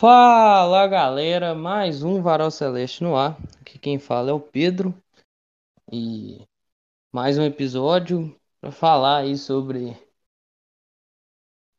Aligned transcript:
Fala 0.00 0.86
galera, 0.86 1.54
mais 1.54 2.02
um 2.02 2.22
Varal 2.22 2.50
Celeste 2.50 3.04
no 3.04 3.14
ar. 3.14 3.36
Aqui 3.60 3.78
quem 3.78 3.98
fala 3.98 4.30
é 4.30 4.32
o 4.32 4.40
Pedro. 4.40 4.94
E 5.92 6.48
mais 7.12 7.36
um 7.36 7.42
episódio 7.42 8.34
para 8.62 8.72
falar 8.72 9.18
aí 9.18 9.36
sobre 9.36 9.94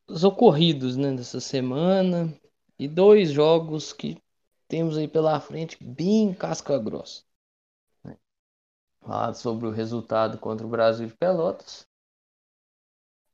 os 0.07 0.23
ocorridos 0.23 0.95
né, 0.95 1.11
dessa 1.15 1.39
semana. 1.39 2.31
E 2.77 2.87
dois 2.87 3.31
jogos 3.31 3.91
que 3.91 4.21
temos 4.67 4.99
aí 4.99 5.07
pela 5.07 5.39
frente 5.39 5.83
bem 5.83 6.31
casca 6.31 6.77
grossa. 6.77 7.23
Falar 8.99 9.33
sobre 9.33 9.65
o 9.65 9.71
resultado 9.71 10.37
contra 10.37 10.63
o 10.63 10.69
Brasil 10.69 11.07
de 11.07 11.15
Pelotas. 11.15 11.87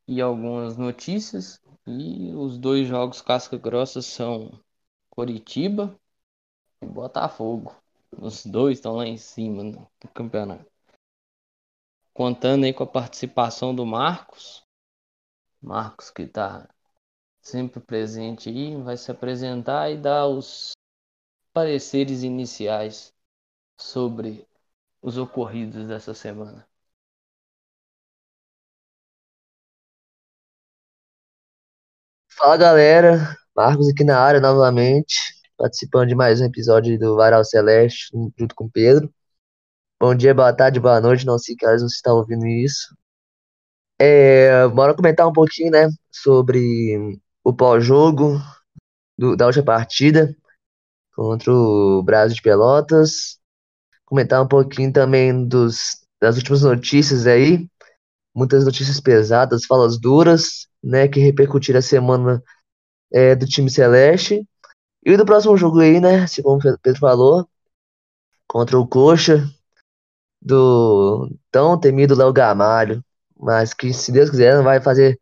E 0.07 0.21
algumas 0.21 0.77
notícias. 0.77 1.61
E 1.85 2.33
os 2.33 2.57
dois 2.57 2.87
jogos 2.87 3.21
casca 3.21 3.57
grossa 3.57 4.01
são 4.01 4.49
Coritiba 5.17 5.99
e 6.79 6.85
Botafogo. 6.85 7.75
Os 8.11 8.45
dois 8.45 8.77
estão 8.77 8.97
lá 8.97 9.07
em 9.07 9.17
cima 9.17 9.63
do 9.63 10.07
campeonato. 10.13 10.71
Contando 12.13 12.65
aí 12.65 12.73
com 12.73 12.83
a 12.83 12.87
participação 12.87 13.73
do 13.73 13.83
Marcos. 13.83 14.63
Marcos 15.59 16.11
que 16.11 16.21
está 16.21 16.69
sempre 17.41 17.79
presente 17.79 18.49
aí, 18.49 18.75
vai 18.75 18.95
se 18.95 19.09
apresentar 19.09 19.89
e 19.89 19.97
dar 19.97 20.27
os 20.27 20.73
pareceres 21.51 22.21
iniciais 22.21 23.11
sobre 23.75 24.47
os 25.01 25.17
ocorridos 25.17 25.87
dessa 25.87 26.13
semana. 26.13 26.67
Fala 32.29 32.55
galera, 32.55 33.35
Marcos 33.57 33.89
aqui 33.89 34.03
na 34.03 34.19
área 34.19 34.39
novamente, 34.39 35.15
participando 35.57 36.09
de 36.09 36.13
mais 36.13 36.39
um 36.39 36.45
episódio 36.45 36.99
do 36.99 37.15
Varal 37.15 37.43
Celeste, 37.43 38.11
junto 38.37 38.53
com 38.53 38.69
Pedro. 38.69 39.11
Bom 39.99 40.13
dia, 40.13 40.31
boa 40.31 40.53
tarde, 40.53 40.79
boa 40.79 41.01
noite, 41.01 41.25
não 41.25 41.39
sei 41.39 41.55
que 41.55 41.65
horas 41.65 41.81
você 41.81 41.95
está 41.95 42.13
ouvindo 42.13 42.45
isso. 42.45 42.95
É, 43.99 44.67
bora 44.67 44.93
comentar 44.93 45.27
um 45.27 45.33
pouquinho, 45.33 45.71
né, 45.71 45.89
sobre 46.11 47.19
o 47.43 47.51
pós-jogo 47.51 48.39
da 49.35 49.47
última 49.47 49.65
partida 49.65 50.37
contra 51.15 51.51
o 51.51 52.03
Brasil 52.03 52.35
de 52.35 52.43
Pelotas. 52.43 53.39
Comentar 54.05 54.39
um 54.39 54.47
pouquinho 54.47 54.93
também 54.93 55.47
dos, 55.47 56.05
das 56.21 56.37
últimas 56.37 56.61
notícias 56.61 57.25
aí, 57.25 57.67
muitas 58.35 58.65
notícias 58.65 58.99
pesadas, 58.99 59.65
falas 59.65 59.99
duras, 59.99 60.67
né, 60.83 61.07
que 61.07 61.19
repercutiram 61.19 61.79
a 61.79 61.81
semana 61.81 62.43
é, 63.11 63.35
do 63.35 63.45
time 63.45 63.69
Celeste. 63.69 64.47
E 65.03 65.15
do 65.15 65.25
próximo 65.25 65.55
jogo 65.57 65.79
aí, 65.79 65.99
né? 65.99 66.25
Como 66.43 66.57
o 66.57 66.79
Pedro 66.79 66.99
falou, 66.99 67.47
contra 68.47 68.77
o 68.77 68.87
Coxa, 68.87 69.49
do 70.41 71.29
tão 71.51 71.79
temido 71.79 72.15
Léo 72.15 72.33
Gamalho. 72.33 73.03
Mas 73.39 73.73
que, 73.73 73.93
se 73.93 74.11
Deus 74.11 74.29
quiser, 74.29 74.55
não 74.55 74.63
vai 74.63 74.81
fazer 74.81 75.19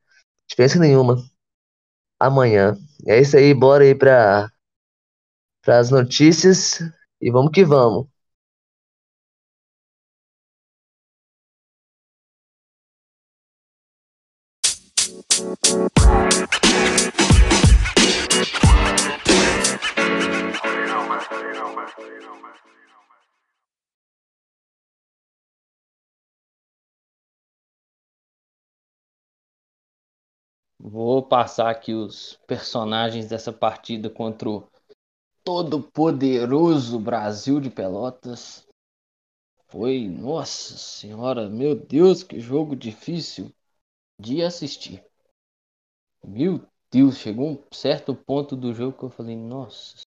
diferença 0.47 0.79
nenhuma 0.79 1.17
amanhã. 2.19 2.77
É 3.07 3.19
isso 3.19 3.37
aí, 3.37 3.53
bora 3.53 3.83
aí 3.83 3.93
para 3.93 4.49
as 5.67 5.89
notícias 5.89 6.79
e 7.21 7.29
vamos 7.31 7.51
que 7.51 7.63
vamos. 7.63 8.07
Vou 30.87 31.23
passar 31.23 31.71
aqui 31.71 31.95
os 31.95 32.39
personagens 32.45 33.27
dessa 33.27 33.51
partida 33.51 34.07
contra 34.07 34.47
o 34.47 34.69
todo 35.43 35.81
poderoso 35.81 36.99
Brasil 36.99 37.59
de 37.59 37.71
Pelotas. 37.71 38.67
Foi, 39.65 40.07
nossa 40.07 40.77
senhora, 40.77 41.49
meu 41.49 41.73
Deus, 41.73 42.21
que 42.21 42.39
jogo 42.39 42.75
difícil 42.75 43.51
de 44.19 44.43
assistir. 44.43 45.03
Meu 46.23 46.63
Deus, 46.91 47.17
chegou 47.17 47.49
um 47.49 47.63
certo 47.73 48.13
ponto 48.13 48.55
do 48.55 48.71
jogo 48.71 48.95
que 48.95 49.05
eu 49.05 49.09
falei, 49.09 49.35
nossa, 49.35 50.03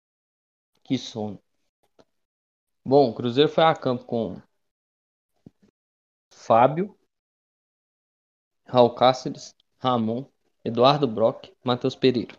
que 0.83 0.97
sono. 0.97 1.39
Bom, 2.83 3.11
o 3.11 3.13
Cruzeiro 3.13 3.47
foi 3.47 3.63
a 3.63 3.75
campo 3.75 4.05
com 4.05 4.41
Fábio, 6.31 6.97
Raul 8.65 8.95
Cáceres, 8.95 9.53
Ramon, 9.77 10.32
Eduardo 10.63 11.07
Brock, 11.07 11.51
Matheus 11.63 11.95
Pereira. 11.95 12.37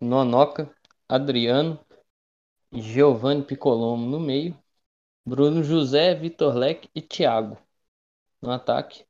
Nonoca, 0.00 0.74
Adriano, 1.08 1.78
Giovanni 2.72 3.44
Picolomo 3.44 4.06
no 4.06 4.18
meio, 4.18 4.58
Bruno 5.24 5.62
José, 5.62 6.14
Vitor 6.14 6.54
Leque 6.54 6.88
e 6.94 7.02
Thiago 7.02 7.58
no 8.40 8.50
ataque. 8.50 9.04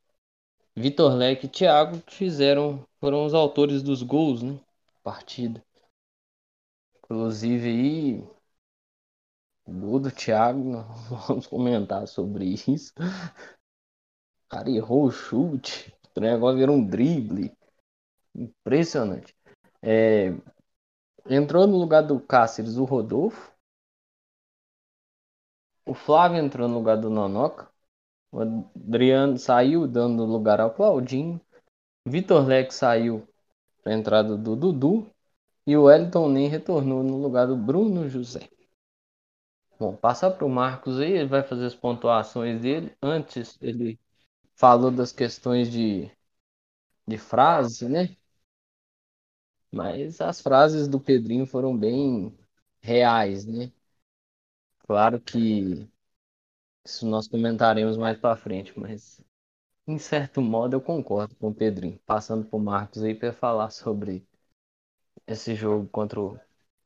Vitor 0.77 1.15
Leque 1.15 1.47
e 1.47 1.49
Thiago 1.49 2.03
fizeram, 2.09 2.87
foram 3.01 3.25
os 3.25 3.35
autores 3.35 3.83
dos 3.83 4.03
gols, 4.03 4.43
né? 4.43 4.59
Partida. 5.03 5.65
Inclusive 6.97 7.69
aí, 7.69 8.21
o 9.65 9.73
gol 9.73 10.01
do 10.01 10.11
Thiago, 10.11 10.83
vamos 11.29 11.47
comentar 11.47 12.07
sobre 12.07 12.55
isso. 12.67 12.93
O 12.99 14.49
cara 14.49 14.71
errou 14.71 15.05
o 15.07 15.11
chute, 15.11 15.95
o 16.19 16.21
negócio 16.21 16.59
virou 16.59 16.77
um 16.77 16.85
drible. 16.85 17.53
Impressionante. 18.35 19.35
É, 19.83 20.33
entrou 21.29 21.67
no 21.67 21.77
lugar 21.77 22.03
do 22.03 22.21
Cáceres 22.21 22.77
o 22.77 22.85
Rodolfo. 22.85 23.53
O 25.85 25.95
Flávio 25.95 26.39
entrou 26.39 26.69
no 26.69 26.75
lugar 26.75 26.97
do 26.97 27.11
Nonoca. 27.11 27.69
O 28.31 28.41
Adriano 28.41 29.37
saiu 29.39 29.87
dando 29.87 30.25
lugar 30.25 30.61
ao 30.61 30.73
Claudinho. 30.73 31.41
Vitor 32.07 32.47
Leque 32.47 32.73
saiu 32.73 33.27
para 33.83 33.93
a 33.93 33.97
entrada 33.97 34.37
do 34.37 34.57
Dudu. 34.57 35.07
E 35.67 35.77
o 35.77 35.85
Wellington 35.85 36.29
nem 36.29 36.49
retornou 36.49 37.03
no 37.03 37.17
lugar 37.17 37.47
do 37.47 37.57
Bruno 37.57 38.09
José. 38.09 38.49
Bom, 39.79 39.97
passar 39.97 40.31
para 40.31 40.47
o 40.47 40.49
Marcos 40.49 40.99
aí, 41.01 41.13
ele 41.13 41.29
vai 41.29 41.43
fazer 41.43 41.67
as 41.67 41.75
pontuações 41.75 42.61
dele. 42.61 42.97
Antes 43.03 43.59
ele 43.61 43.99
falou 44.57 44.91
das 44.91 45.13
questões 45.13 45.71
de, 45.71 46.11
de 47.07 47.19
frase, 47.19 47.89
né? 47.89 48.17
Mas 49.73 50.21
as 50.21 50.41
frases 50.41 50.87
do 50.89 51.01
Pedrinho 51.01 51.47
foram 51.47 51.77
bem 51.77 52.33
reais, 52.81 53.45
né? 53.47 53.73
Claro 54.87 55.19
que 55.21 55.89
isso 56.85 57.07
nós 57.07 57.29
comentaremos 57.29 57.97
mais 57.97 58.19
para 58.19 58.37
frente, 58.37 58.79
mas 58.79 59.21
em 59.87 59.99
certo 59.99 60.43
modo 60.43 60.77
eu 60.77 60.81
concordo 60.83 61.35
com 61.37 61.49
o 61.51 61.55
Pedrinho. 61.55 61.99
Passando 62.07 62.49
o 62.53 62.59
Marcos 62.61 63.03
aí 63.05 63.15
para 63.15 63.33
falar 63.33 63.71
sobre 63.71 64.27
esse 65.27 65.57
jogo 65.57 65.89
contra 65.89 66.21
o 66.21 66.39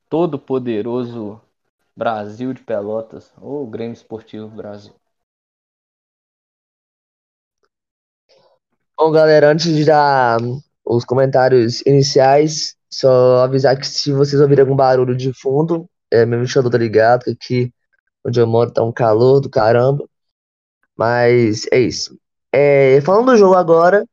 todo 0.09 0.39
poderoso 0.39 1.41
Brasil 1.95 2.53
de 2.53 2.63
Pelotas 2.63 3.33
ou 3.41 3.67
Grêmio 3.67 3.93
Esportivo 3.93 4.47
Brasil. 4.49 4.93
Bom, 8.99 9.11
galera, 9.11 9.51
antes 9.51 9.75
de 9.75 9.85
dar 9.85 10.39
os 10.83 11.05
comentários 11.05 11.81
iniciais, 11.85 12.75
só 12.91 13.43
avisar 13.43 13.77
que 13.77 13.85
se 13.85 14.11
vocês 14.11 14.41
ouvirem 14.41 14.63
algum 14.63 14.75
barulho 14.75 15.15
de 15.15 15.31
fundo, 15.33 15.87
é 16.11 16.25
meu 16.25 16.39
ventilador 16.39 16.71
tá 16.71 16.77
ligado, 16.79 17.23
que 17.23 17.31
aqui 17.31 17.73
onde 18.25 18.39
eu 18.39 18.47
moro 18.47 18.71
tá 18.71 18.83
um 18.83 18.91
calor 18.91 19.39
do 19.39 19.49
caramba. 19.51 20.03
Mas 20.97 21.67
é 21.71 21.79
isso. 21.79 22.17
É, 22.51 23.01
falando 23.01 23.27
do 23.31 23.37
jogo 23.37 23.55
agora, 23.55 24.05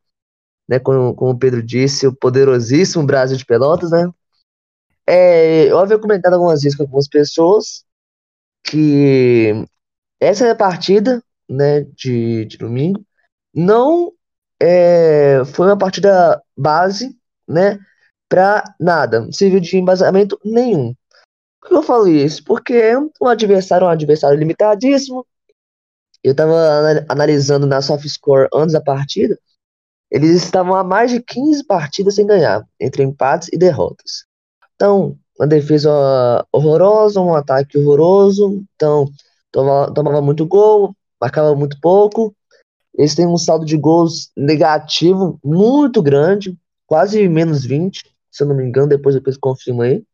né, 0.69 0.79
como, 0.79 1.15
como 1.15 1.33
o 1.33 1.39
Pedro 1.39 1.63
disse, 1.63 2.07
o 2.07 2.15
poderosíssimo 2.17 3.07
Brasil 3.07 3.37
de 3.39 3.47
Pelotas, 3.47 3.91
né? 3.91 4.11
É, 5.07 5.67
eu 5.71 5.79
havia 5.79 5.99
comentado 5.99 6.35
algumas 6.35 6.63
vezes 6.63 6.77
com 6.77 6.85
algumas 6.85 7.09
pessoas 7.09 7.85
que 8.65 9.67
essa 10.21 10.47
é 10.47 10.51
a 10.53 10.57
partida, 10.57 11.23
né, 11.49 11.83
de, 11.97 12.47
de 12.47 12.59
domingo, 12.59 13.05
não 13.55 14.14
é, 14.61 15.45
foi 15.47 15.67
uma 15.67 15.79
partida 15.79 16.43
base, 16.57 17.17
né, 17.47 17.79
para 18.29 18.65
nada, 18.81 19.29
serviu 19.33 19.61
de 19.61 19.77
embasamento 19.77 20.39
nenhum. 20.45 20.95
Por 21.61 21.69
que 21.69 21.75
eu 21.77 21.83
falo 21.83 22.09
isso? 22.09 22.45
Porque 22.45 22.93
o 23.21 23.27
adversário 23.29 23.85
é 23.85 23.89
um 23.89 23.91
adversário 23.91 24.39
limitadíssimo. 24.39 25.27
Eu 26.23 26.33
estava 26.33 26.55
analisando 27.09 27.67
na 27.67 27.83
soft 27.83 28.07
score 28.09 28.49
antes 28.53 28.73
da 28.73 28.81
partida, 28.81 29.39
eles 30.11 30.43
estavam 30.45 30.75
há 30.75 30.85
mais 30.85 31.11
de 31.11 31.21
15 31.21 31.65
partidas 31.65 32.15
sem 32.15 32.27
ganhar, 32.27 32.65
entre 32.79 33.03
empates 33.03 33.49
e 33.53 33.59
derrotas. 33.59 34.25
Então, 34.75 35.19
uma 35.39 35.47
defesa 35.47 35.91
horrorosa, 36.53 37.21
um 37.21 37.35
ataque 37.35 37.77
horroroso. 37.77 38.65
Então, 38.77 39.07
tomava, 39.51 39.93
tomava 39.93 40.23
muito 40.23 40.47
gol, 40.47 40.95
marcava 41.21 41.55
muito 41.57 41.79
pouco. 41.81 42.35
Eles 42.97 43.15
têm 43.15 43.27
um 43.27 43.37
saldo 43.37 43.65
de 43.65 43.77
gols 43.77 44.31
negativo 44.37 45.39
muito 45.43 46.03
grande, 46.03 46.57
quase 46.87 47.29
menos 47.29 47.65
20, 47.65 48.05
se 48.31 48.43
eu 48.43 48.47
não 48.47 48.55
me 48.55 48.65
engano, 48.65 48.89
depois 48.89 49.15
depois 49.15 49.37
confirmo 49.37 49.83
aí. 49.83 50.05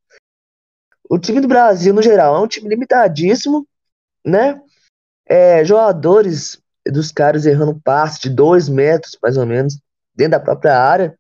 O 1.08 1.18
time 1.18 1.40
do 1.40 1.48
Brasil, 1.48 1.92
no 1.92 2.02
geral, 2.02 2.36
é 2.36 2.40
um 2.40 2.46
time 2.46 2.68
limitadíssimo, 2.68 3.66
né? 4.24 4.60
É, 5.26 5.64
jogadores 5.64 6.60
dos 6.86 7.12
caras 7.12 7.46
errando 7.46 7.80
passe 7.84 8.20
de 8.20 8.30
dois 8.30 8.68
metros, 8.68 9.18
mais 9.22 9.36
ou 9.36 9.44
menos, 9.44 9.78
dentro 10.14 10.32
da 10.32 10.40
própria 10.40 10.78
área. 10.78 11.18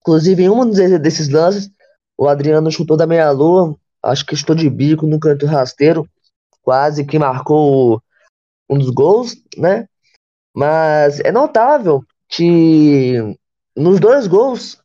Inclusive, 0.00 0.44
em 0.44 0.48
um 0.48 0.70
desses 0.70 1.28
lances, 1.28 1.70
o 2.16 2.26
Adriano 2.26 2.70
chutou 2.70 2.96
da 2.96 3.06
meia-lua, 3.06 3.76
acho 4.02 4.24
que 4.24 4.36
chutou 4.36 4.56
de 4.56 4.68
bico 4.70 5.06
no 5.06 5.20
canto 5.20 5.46
rasteiro, 5.46 6.08
quase 6.62 7.04
que 7.04 7.18
marcou 7.18 8.02
um 8.68 8.78
dos 8.78 8.90
gols, 8.90 9.34
né? 9.56 9.88
Mas 10.54 11.20
é 11.20 11.30
notável 11.30 12.02
que 12.28 13.16
nos 13.76 14.00
dois 14.00 14.26
gols 14.26 14.80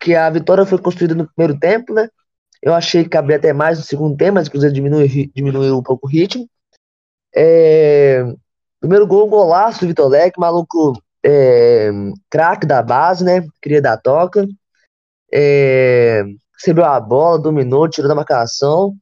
que 0.00 0.14
a 0.14 0.28
vitória 0.30 0.66
foi 0.66 0.78
construída 0.78 1.14
no 1.14 1.28
primeiro 1.28 1.58
tempo, 1.58 1.94
né? 1.94 2.08
Eu 2.60 2.74
achei 2.74 3.04
que 3.04 3.10
cabia 3.10 3.36
até 3.36 3.52
mais 3.52 3.78
no 3.78 3.84
segundo 3.84 4.16
tempo, 4.16 4.34
mas 4.34 4.48
o 4.48 4.50
Cruzeiro 4.50 4.74
diminuiu, 4.74 5.30
diminuiu 5.34 5.78
um 5.78 5.82
pouco 5.82 6.06
o 6.06 6.10
ritmo. 6.10 6.48
É, 7.34 8.24
primeiro 8.80 9.06
gol, 9.06 9.28
golaço 9.28 9.80
do 9.80 9.86
Vitor 9.88 10.08
Leque, 10.08 10.40
maluco 10.40 11.00
é, 11.24 11.90
craque 12.30 12.66
da 12.66 12.82
base, 12.82 13.24
né? 13.24 13.46
Dar 13.80 13.96
toca. 13.96 14.46
É, 15.32 16.22
recebeu 16.54 16.84
a 16.84 17.00
bola, 17.00 17.40
dominou, 17.40 17.88
tirou 17.88 18.08
da 18.08 18.14
marcação. 18.14 18.94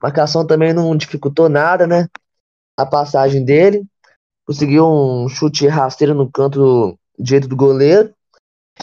Marcação 0.00 0.46
também 0.46 0.72
não 0.72 0.96
dificultou 0.96 1.48
nada, 1.48 1.86
né? 1.86 2.08
A 2.78 2.86
passagem 2.86 3.44
dele. 3.44 3.84
Conseguiu 4.46 4.86
um 4.86 5.28
chute 5.28 5.66
rasteiro 5.66 6.14
no 6.14 6.30
canto 6.30 6.98
direito 7.18 7.48
do 7.48 7.56
goleiro. 7.56 8.12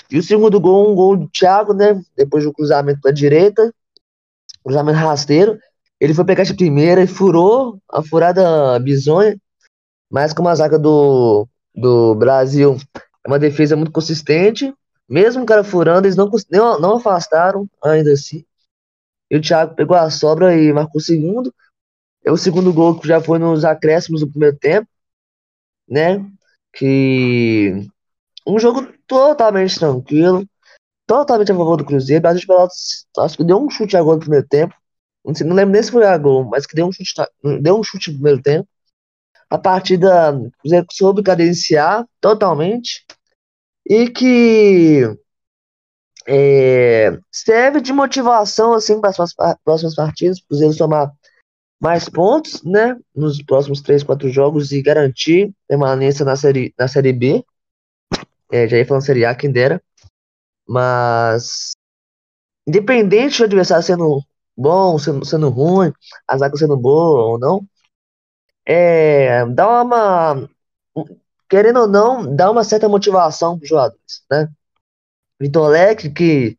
E 0.10 0.18
o 0.18 0.24
segundo 0.24 0.60
gol, 0.60 0.92
um 0.92 0.96
gol 0.96 1.18
do 1.18 1.28
Thiago, 1.30 1.74
né? 1.74 2.02
Depois 2.16 2.44
do 2.44 2.54
cruzamento 2.54 3.02
da 3.02 3.12
direita. 3.12 3.74
Cruzamento 4.64 5.00
rasteiro. 5.00 5.60
Ele 6.00 6.14
foi 6.14 6.24
pegar 6.24 6.44
de 6.44 6.54
primeira 6.54 7.04
e 7.04 7.08
furou 7.08 7.80
a 7.92 8.02
furada 8.02 8.80
bizonha. 8.80 9.38
Mas 10.10 10.34
como 10.34 10.50
a 10.50 10.56
zaga 10.56 10.80
do, 10.80 11.48
do 11.76 12.16
Brasil 12.16 12.78
é 13.24 13.28
uma 13.28 13.38
defesa 13.38 13.76
muito 13.76 13.92
consistente, 13.92 14.74
mesmo 15.08 15.44
o 15.44 15.46
cara 15.46 15.64
furando, 15.64 16.08
eles 16.08 16.16
não, 16.16 16.30
não 16.80 16.96
afastaram 16.96 17.68
ainda 17.84 18.14
assim. 18.14 18.46
E 19.30 19.38
o 19.38 19.42
Thiago 19.42 19.76
pegou 19.76 19.96
a 19.96 20.10
sobra 20.10 20.56
e 20.56 20.74
marcou 20.74 21.00
o 21.00 21.04
segundo. 21.04 21.54
É 22.26 22.32
o 22.32 22.38
segundo 22.38 22.74
gol 22.74 23.00
que 23.00 23.08
já 23.08 23.22
foi 23.22 23.40
nos 23.40 23.64
acréscimos 23.64 24.22
do 24.22 24.30
primeiro 24.30 24.58
tempo, 24.58 24.88
né? 25.90 26.26
Que 26.74 27.88
um 28.46 28.60
jogo 28.60 28.88
totalmente 29.08 29.78
tranquilo, 29.80 30.48
totalmente 31.08 31.52
a 31.52 31.56
favor 31.56 31.78
do 31.78 31.86
Cruzeiro. 31.86 32.28
A 32.28 32.36
gente 32.36 32.48
acho 33.18 33.38
que 33.38 33.44
deu 33.44 33.58
um 33.58 33.70
chute 33.70 33.98
a 33.98 34.02
gol 34.02 34.16
no 34.16 34.20
primeiro 34.20 34.48
tempo. 34.48 34.74
Não, 35.26 35.36
sei, 35.36 35.46
não 35.46 35.56
lembro 35.56 35.74
nem 35.74 35.84
se 35.84 35.92
foi 35.92 36.06
a 36.06 36.18
gol, 36.18 36.46
mas 36.46 36.66
que 36.66 36.76
deu 36.76 36.88
um 36.88 36.92
chute, 36.92 37.14
deu 37.62 37.80
um 37.80 37.84
chute 37.84 38.12
no 38.12 38.18
primeiro 38.18 38.42
tempo. 38.42 38.68
A 39.50 39.58
partida 39.58 40.32
o 40.32 40.52
Cruzeiro 40.60 40.86
soube 40.92 41.24
cadenciar 41.24 42.06
totalmente 42.22 43.06
e 43.88 44.10
que 44.10 45.04
é, 46.28 47.18
serve 47.32 47.82
de 47.82 47.92
motivação 47.92 48.74
assim 48.74 49.02
para 49.02 49.10
as 49.10 49.34
próximas 49.64 49.96
partidas, 49.96 50.40
para 50.40 50.58
eles 50.60 50.78
tomar 50.78 51.12
mais 51.80 52.10
pontos, 52.10 52.62
né, 52.64 52.98
nos 53.16 53.42
próximos 53.42 53.82
três, 53.82 54.04
quatro 54.04 54.30
jogos 54.30 54.72
e 54.72 54.82
garantir 54.82 55.54
permanência 55.68 56.26
na 56.26 56.36
série 56.36 56.74
na 56.78 56.88
série 56.88 57.14
B. 57.14 57.44
É, 58.52 58.68
já 58.68 58.78
ia 58.78 58.86
falando 58.86 59.06
série 59.06 59.26
A, 59.26 59.36
quem 59.36 59.52
dera. 59.52 59.82
Mas 60.68 61.72
independente 62.68 63.40
do 63.40 63.46
adversário 63.46 63.84
sendo 63.84 64.22
bom, 64.56 65.00
sendo, 65.00 65.26
sendo 65.26 65.50
ruim, 65.50 65.92
a 66.28 66.38
zaga 66.38 66.58
sendo 66.58 66.78
boa 66.78 67.24
ou 67.32 67.40
não, 67.40 67.66
é, 68.66 69.46
dá 69.48 69.82
uma 69.82 70.50
querendo 71.50 71.82
ou 71.82 71.88
não, 71.88 72.36
dá 72.36 72.52
uma 72.52 72.64
certa 72.64 72.88
motivação 72.88 73.58
para 73.58 73.64
os 73.64 73.70
jogadores, 73.70 74.24
né? 74.30 74.48
Vitor 75.40 75.70
Leque, 75.70 76.10
que 76.12 76.58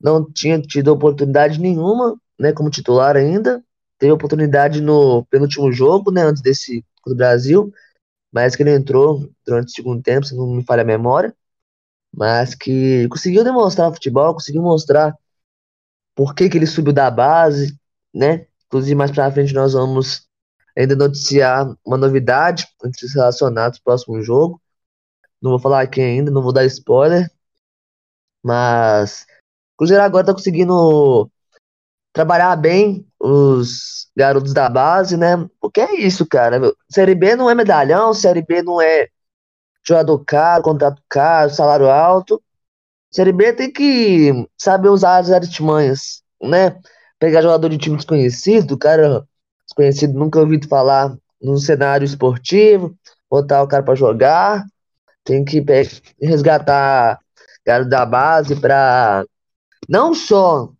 não 0.00 0.30
tinha 0.30 0.60
tido 0.60 0.88
oportunidade 0.88 1.58
nenhuma, 1.60 2.16
né, 2.38 2.52
como 2.52 2.70
titular 2.70 3.16
ainda, 3.16 3.62
teve 3.98 4.12
oportunidade 4.12 4.80
no 4.80 5.24
penúltimo 5.26 5.72
jogo, 5.72 6.10
né, 6.10 6.22
antes 6.22 6.42
desse 6.42 6.84
do 7.06 7.14
Brasil, 7.16 7.72
mas 8.32 8.54
que 8.54 8.62
ele 8.62 8.74
entrou 8.74 9.30
durante 9.46 9.68
o 9.68 9.70
segundo 9.70 10.02
tempo, 10.02 10.26
se 10.26 10.36
não 10.36 10.46
me 10.46 10.64
falha 10.64 10.82
a 10.82 10.84
memória, 10.84 11.34
mas 12.14 12.54
que 12.54 13.08
conseguiu 13.08 13.44
demonstrar 13.44 13.92
futebol, 13.92 14.34
conseguiu 14.34 14.62
mostrar 14.62 15.16
por 16.14 16.34
que, 16.34 16.48
que 16.48 16.58
ele 16.58 16.66
subiu 16.66 16.92
da 16.92 17.10
base, 17.10 17.78
né? 18.14 18.46
Inclusive 18.66 18.94
mais 18.94 19.10
para 19.10 19.30
frente 19.32 19.54
nós 19.54 19.72
vamos 19.72 20.28
ainda 20.76 20.94
noticiar 20.94 21.74
uma 21.84 21.96
novidade 21.96 22.66
entre 22.84 23.06
os 23.06 23.14
relacionados 23.14 23.78
próximo 23.78 24.22
jogo. 24.22 24.60
Não 25.40 25.52
vou 25.52 25.60
falar 25.60 25.82
aqui 25.82 26.00
ainda, 26.00 26.30
não 26.30 26.42
vou 26.42 26.52
dar 26.52 26.64
spoiler. 26.66 27.30
Mas 28.42 29.22
o 29.74 29.78
Cruzeiro 29.78 30.02
agora 30.02 30.26
tá 30.26 30.32
conseguindo 30.34 31.30
trabalhar 32.12 32.54
bem 32.56 33.07
os 33.20 34.08
garotos 34.16 34.52
da 34.52 34.68
base, 34.68 35.16
né? 35.16 35.48
Porque 35.60 35.80
é 35.80 35.94
isso, 35.96 36.26
cara. 36.26 36.60
Série 36.90 37.14
B 37.14 37.36
não 37.36 37.50
é 37.50 37.54
medalhão, 37.54 38.14
Série 38.14 38.42
B 38.42 38.62
não 38.62 38.80
é 38.80 39.08
jogador 39.86 40.18
caro, 40.24 40.62
contrato 40.62 41.02
caro, 41.08 41.50
salário 41.50 41.90
alto. 41.90 42.42
Série 43.10 43.32
B 43.32 43.52
tem 43.52 43.72
que 43.72 44.46
saber 44.56 44.88
usar 44.88 45.18
as 45.18 45.30
artimanhas, 45.30 46.22
né? 46.42 46.78
Pegar 47.18 47.42
jogador 47.42 47.68
de 47.68 47.78
time 47.78 47.96
desconhecido, 47.96 48.78
cara 48.78 49.24
desconhecido, 49.64 50.18
nunca 50.18 50.40
ouvido 50.40 50.68
falar 50.68 51.14
no 51.40 51.58
cenário 51.58 52.04
esportivo, 52.04 52.96
botar 53.30 53.62
o 53.62 53.68
cara 53.68 53.82
para 53.82 53.94
jogar, 53.94 54.64
tem 55.24 55.44
que 55.44 55.62
resgatar 56.20 57.18
cara 57.64 57.84
da 57.84 58.06
base 58.06 58.56
para 58.56 59.26
não 59.86 60.14
só 60.14 60.70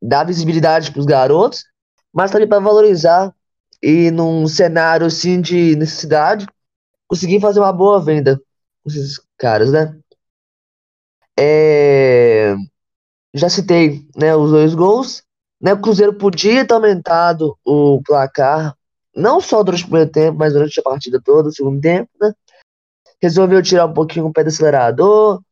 dar 0.00 0.24
visibilidade 0.24 0.90
para 0.90 1.00
os 1.00 1.06
garotos, 1.06 1.64
mas 2.12 2.30
também 2.30 2.48
para 2.48 2.58
valorizar 2.58 3.34
e 3.82 4.10
num 4.10 4.46
cenário 4.46 5.06
assim 5.06 5.40
de 5.40 5.76
necessidade 5.76 6.46
conseguir 7.06 7.40
fazer 7.40 7.60
uma 7.60 7.72
boa 7.72 8.00
venda 8.00 8.40
com 8.82 8.90
esses 8.90 9.20
caras, 9.36 9.72
né? 9.72 9.98
É... 11.38 12.54
Já 13.34 13.48
citei 13.48 14.06
né, 14.16 14.34
os 14.34 14.50
dois 14.50 14.74
gols. 14.74 15.22
Né, 15.60 15.72
o 15.72 15.80
Cruzeiro 15.80 16.14
podia 16.14 16.64
ter 16.64 16.74
aumentado 16.74 17.58
o 17.64 18.00
placar, 18.04 18.76
não 19.14 19.40
só 19.40 19.60
durante 19.64 19.82
o 19.82 19.86
primeiro 19.86 20.10
tempo, 20.10 20.38
mas 20.38 20.52
durante 20.52 20.78
a 20.78 20.82
partida 20.84 21.20
toda, 21.20 21.48
o 21.48 21.52
segundo 21.52 21.80
tempo, 21.80 22.08
né? 22.20 22.32
Resolveu 23.20 23.60
tirar 23.60 23.86
um 23.86 23.92
pouquinho 23.92 24.26
o 24.26 24.32
pé 24.32 24.44
do 24.44 24.48
acelerador, 24.48 25.42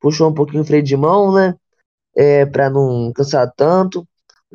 puxou 0.00 0.30
um 0.30 0.34
pouquinho 0.34 0.62
o 0.62 0.64
freio 0.64 0.84
de 0.84 0.96
mão, 0.96 1.34
né? 1.34 1.56
É, 2.16 2.46
para 2.46 2.70
não 2.70 3.12
cansar 3.12 3.52
tanto. 3.56 4.06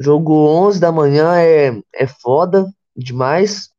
Jogo 0.01 0.33
11 0.33 0.79
da 0.79 0.91
manhã 0.91 1.37
é, 1.37 1.81
é 1.93 2.07
foda 2.07 2.65
demais. 2.95 3.69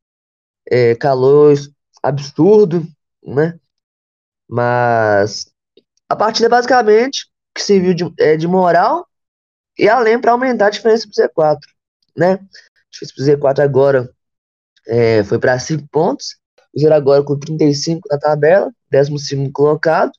É, 0.71 0.95
calor 0.95 1.57
absurdo, 2.03 2.87
né? 3.25 3.59
Mas 4.49 5.53
a 6.09 6.17
partida 6.17 6.49
basicamente 6.49 7.27
que 7.55 7.63
serviu 7.63 7.95
de, 7.95 8.13
é, 8.19 8.37
de 8.37 8.47
moral 8.47 9.07
e 9.79 9.89
além 9.89 10.21
para 10.21 10.33
aumentar 10.33 10.67
a 10.67 10.71
diferença 10.71 11.09
para 11.35 11.51
o 11.51 11.57
Z4, 11.57 11.61
né? 12.17 12.33
A 12.35 12.39
diferença 12.91 13.39
para 13.39 13.51
o 13.51 13.55
Z4 13.55 13.65
agora 13.65 14.15
é, 14.87 15.25
foi 15.25 15.39
para 15.39 15.59
5 15.59 15.87
pontos. 15.89 16.37
O 16.75 16.81
Zero 16.81 16.95
agora 16.95 17.23
com 17.23 17.39
35 17.39 18.09
na 18.11 18.19
tabela, 18.19 18.73
15 18.91 19.51
colocado. 19.53 20.13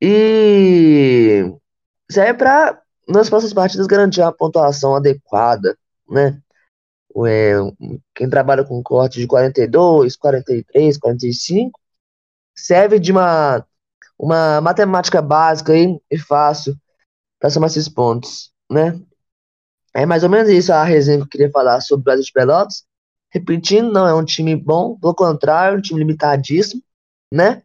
E 0.00 1.50
serve 2.10 2.34
para, 2.34 2.82
nas 3.08 3.28
próximas 3.28 3.54
partidas, 3.54 3.86
garantir 3.86 4.20
uma 4.20 4.32
pontuação 4.32 4.94
adequada, 4.96 5.76
né? 6.08 6.40
É, 7.26 7.54
quem 8.14 8.28
trabalha 8.28 8.64
com 8.64 8.82
corte 8.82 9.18
de 9.18 9.26
42, 9.26 10.16
43, 10.16 10.98
45, 10.98 11.80
serve 12.54 12.98
de 12.98 13.12
uma, 13.12 13.64
uma 14.18 14.60
matemática 14.60 15.22
básica 15.22 15.72
aí, 15.72 15.98
e 16.10 16.18
fácil 16.18 16.76
para 17.38 17.50
somar 17.50 17.68
esses 17.70 17.88
pontos, 17.88 18.52
né? 18.70 19.00
É 19.94 20.04
mais 20.04 20.22
ou 20.22 20.28
menos 20.28 20.50
isso 20.50 20.72
a 20.72 20.84
resenha 20.84 21.18
que 21.18 21.24
eu 21.24 21.28
queria 21.28 21.50
falar 21.50 21.80
sobre 21.80 22.02
o 22.02 22.04
Brasil 22.04 22.24
de 22.24 22.32
Pelotas. 22.32 22.84
Repetindo, 23.30 23.92
não 23.92 24.06
é 24.06 24.14
um 24.14 24.24
time 24.24 24.54
bom, 24.54 24.98
pelo 24.98 25.14
contrário, 25.14 25.78
um 25.78 25.80
time 25.80 26.00
limitadíssimo, 26.00 26.82
né? 27.32 27.62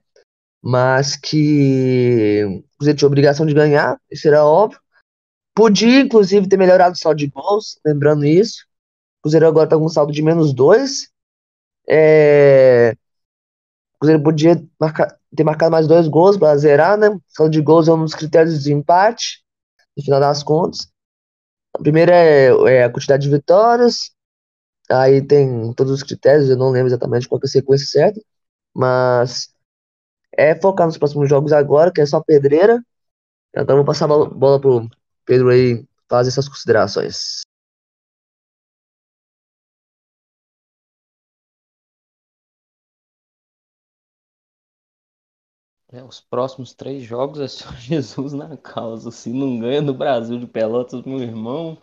Mas 0.62 1.15
que 1.15 2.63
você 2.79 2.93
tinha 2.93 3.07
obrigação 3.07 3.45
de 3.45 3.53
ganhar, 3.53 4.00
isso 4.10 4.27
era 4.27 4.45
óbvio. 4.45 4.79
Podia, 5.53 6.01
inclusive, 6.01 6.48
ter 6.48 6.58
melhorado 6.58 6.96
o 6.96 6.98
saldo 6.98 7.17
de 7.17 7.27
gols, 7.27 7.79
lembrando 7.86 8.25
isso. 8.25 8.65
O 9.20 9.24
Cruzeiro 9.24 9.48
agora 9.48 9.70
tá 9.70 9.77
com 9.77 9.86
um 9.86 9.89
saldo 9.89 10.12
de 10.13 10.22
menos 10.22 10.53
dois. 10.53 11.10
É... 11.88 12.96
O 13.96 14.00
Cruzeiro 14.00 14.24
podia 14.24 14.63
marcar, 14.79 15.17
ter 15.36 15.43
marcado 15.43 15.72
mais 15.72 15.88
dois 15.88 16.08
gols 16.08 16.38
para 16.38 16.58
zerar, 16.58 16.98
né? 16.98 17.10
O 17.10 17.22
saldo 17.29 17.51
de 17.51 17.62
gols 17.62 17.88
é 17.88 17.93
um 17.93 18.03
dos 18.03 18.15
critérios 18.15 18.63
de 18.63 18.74
empate, 18.74 19.43
no 19.98 20.03
final 20.03 20.20
das 20.20 20.43
contas. 20.43 20.88
A 21.74 21.79
primeira 21.79 22.13
é, 22.13 22.48
é 22.67 22.84
a 22.84 22.89
quantidade 22.91 23.24
de 23.24 23.29
vitórias, 23.29 24.12
aí 24.89 25.22
tem 25.22 25.74
todos 25.74 25.93
os 25.93 26.03
critérios, 26.03 26.50
eu 26.50 26.58
não 26.58 26.72
lembro 26.72 26.88
exatamente 26.89 27.27
qual 27.27 27.39
é 27.41 27.46
a 27.46 27.50
sequência 27.50 27.88
certa, 27.88 28.22
mas 28.74 29.50
é 30.34 30.55
focar 30.55 30.88
nos 30.88 30.98
próximos 30.98 31.29
jogos 31.29 31.53
agora, 31.53 31.91
que 31.91 32.01
é 32.01 32.05
só 32.05 32.22
pedreira. 32.22 32.84
Então 33.55 33.75
vou 33.77 33.86
passar 33.86 34.05
a 34.05 34.25
bola 34.25 34.60
pro 34.60 34.89
Pedro 35.25 35.50
aí 35.50 35.86
fazer 36.10 36.30
essas 36.30 36.48
considerações. 36.48 37.42
É, 45.90 46.01
os 46.04 46.22
próximos 46.22 46.74
três 46.74 47.04
jogos 47.04 47.40
é 47.40 47.48
só 47.48 47.70
Jesus 47.75 48.34
na 48.34 48.56
causa. 48.58 49.12
Se 49.12 49.30
não 49.32 49.60
ganha 49.60 49.82
no 49.82 49.94
Brasil 49.94 50.40
de 50.40 50.48
Pelotas, 50.48 51.04
meu 51.04 51.20
irmão, 51.20 51.78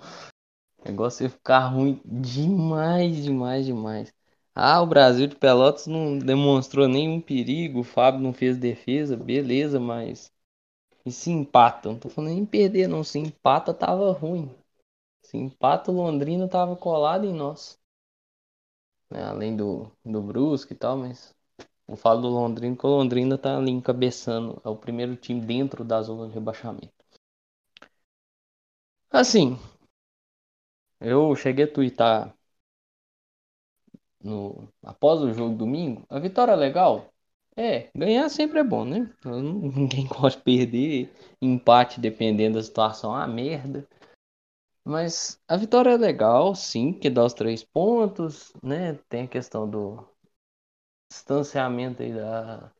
o 0.78 0.88
negócio 0.88 1.24
ia 1.24 1.30
ficar 1.30 1.68
ruim 1.68 2.00
demais, 2.04 3.22
demais, 3.24 3.66
demais. 3.66 4.12
Ah, 4.54 4.82
o 4.82 4.86
Brasil 4.86 5.26
de 5.28 5.36
Pelotas 5.36 5.86
não 5.86 6.18
demonstrou 6.18 6.88
nenhum 6.88 7.20
perigo, 7.20 7.80
o 7.80 7.84
Fábio 7.84 8.20
não 8.20 8.32
fez 8.32 8.58
defesa, 8.58 9.16
beleza, 9.16 9.80
mas. 9.80 10.32
E 11.08 11.10
se 11.10 11.30
empata? 11.30 11.88
Não 11.88 11.98
tô 11.98 12.10
falando 12.10 12.34
nem 12.34 12.44
perder, 12.44 12.86
não. 12.86 13.02
Se 13.02 13.18
empata, 13.18 13.72
tava 13.72 14.12
ruim. 14.12 14.54
Se 15.22 15.38
empata, 15.38 15.90
o 15.90 15.94
Londrina 15.94 16.48
tava 16.48 16.76
colado 16.76 17.26
em 17.26 17.32
nós. 17.32 17.80
Né? 19.10 19.22
Além 19.24 19.56
do, 19.56 19.90
do 20.04 20.20
Brusque 20.22 20.74
e 20.74 20.76
tal, 20.76 20.98
mas. 20.98 21.34
Eu 21.88 21.96
falo 21.96 22.20
do 22.22 22.28
Londrina, 22.28 22.74
porque 22.76 22.86
o 22.86 22.90
Londrina 22.90 23.38
tá 23.38 23.56
ali 23.56 23.70
encabeçando. 23.70 24.60
É 24.64 24.68
o 24.68 24.76
primeiro 24.76 25.16
time 25.16 25.40
dentro 25.40 25.84
da 25.84 26.02
zona 26.02 26.28
de 26.28 26.34
rebaixamento. 26.34 26.92
Assim, 29.10 29.58
eu 31.00 31.34
cheguei 31.36 31.64
a 31.64 31.72
twittar 31.72 32.34
no, 34.22 34.68
após 34.82 35.20
o 35.22 35.32
jogo 35.32 35.56
domingo. 35.56 36.04
A 36.08 36.18
vitória 36.18 36.52
é 36.52 36.56
legal? 36.56 37.12
É, 37.58 37.90
ganhar 37.92 38.28
sempre 38.28 38.60
é 38.60 38.62
bom, 38.64 38.84
né? 38.84 39.12
Ninguém 39.24 40.06
gosta 40.06 40.38
de 40.38 40.44
perder. 40.44 41.12
Empate, 41.42 42.00
dependendo 42.00 42.56
da 42.56 42.62
situação, 42.62 43.12
ah, 43.12 43.26
merda. 43.26 43.84
Mas 44.84 45.40
a 45.48 45.56
vitória 45.56 45.90
é 45.90 45.96
legal, 45.96 46.54
sim, 46.54 46.92
que 46.92 47.10
dá 47.10 47.24
os 47.24 47.34
três 47.34 47.64
pontos, 47.64 48.52
né? 48.62 48.94
Tem 49.08 49.24
a 49.24 49.28
questão 49.28 49.68
do 49.68 50.08
distanciamento 51.10 52.02
aí 52.02 52.14
da, 52.14 52.72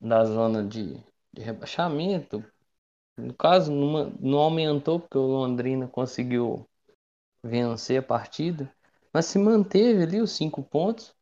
da 0.00 0.24
zona 0.24 0.64
de, 0.66 0.94
de 1.32 1.42
rebaixamento. 1.42 2.44
No 3.16 3.34
caso, 3.34 3.72
numa, 3.72 4.12
não 4.20 4.38
aumentou 4.38 5.00
porque 5.00 5.18
o 5.18 5.26
Londrina 5.26 5.88
conseguiu 5.88 6.68
vencer 7.42 8.00
a 8.00 8.02
partida, 8.02 8.72
mas 9.12 9.26
se 9.26 9.38
manteve 9.38 10.04
ali 10.04 10.20
os 10.20 10.32
cinco 10.32 10.62
pontos. 10.62 11.14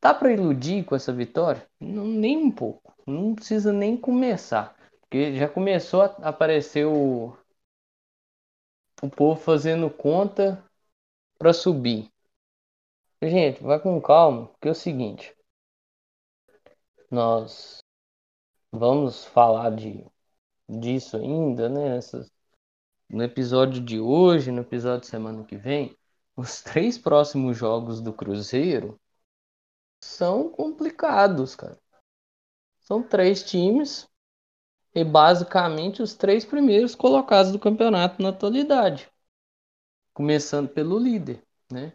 Tá 0.00 0.14
para 0.14 0.32
iludir 0.32 0.84
com 0.84 0.94
essa 0.94 1.12
vitória? 1.12 1.66
Não, 1.80 2.04
nem 2.04 2.36
um 2.36 2.50
pouco. 2.50 2.94
Não 3.06 3.34
precisa 3.34 3.72
nem 3.72 3.96
começar. 3.96 4.76
Porque 5.00 5.34
já 5.34 5.48
começou 5.48 6.02
a 6.02 6.06
aparecer 6.28 6.86
o, 6.86 7.36
o 9.02 9.08
povo 9.08 9.40
fazendo 9.40 9.90
conta 9.90 10.62
para 11.38 11.52
subir. 11.52 12.10
Gente, 13.22 13.62
vai 13.62 13.80
com 13.80 14.00
calma, 14.00 14.46
porque 14.46 14.68
é 14.68 14.70
o 14.70 14.74
seguinte. 14.74 15.34
Nós 17.10 17.78
vamos 18.70 19.24
falar 19.24 19.70
de 19.70 20.06
disso 20.68 21.16
ainda, 21.16 21.68
né? 21.68 21.98
No 23.08 23.24
episódio 23.24 23.82
de 23.82 23.98
hoje, 23.98 24.52
no 24.52 24.60
episódio 24.60 25.00
de 25.00 25.06
semana 25.06 25.44
que 25.44 25.56
vem, 25.56 25.96
os 26.36 26.60
três 26.62 26.98
próximos 26.98 27.56
jogos 27.56 28.00
do 28.00 28.12
Cruzeiro 28.12 29.00
são 30.00 30.48
complicados, 30.50 31.54
cara. 31.54 31.78
São 32.80 33.02
três 33.02 33.42
times 33.42 34.08
e 34.94 35.04
basicamente 35.04 36.02
os 36.02 36.14
três 36.14 36.44
primeiros 36.44 36.94
colocados 36.94 37.52
do 37.52 37.58
campeonato 37.58 38.22
na 38.22 38.30
atualidade. 38.30 39.10
Começando 40.14 40.68
pelo 40.68 40.98
líder, 40.98 41.42
né? 41.70 41.92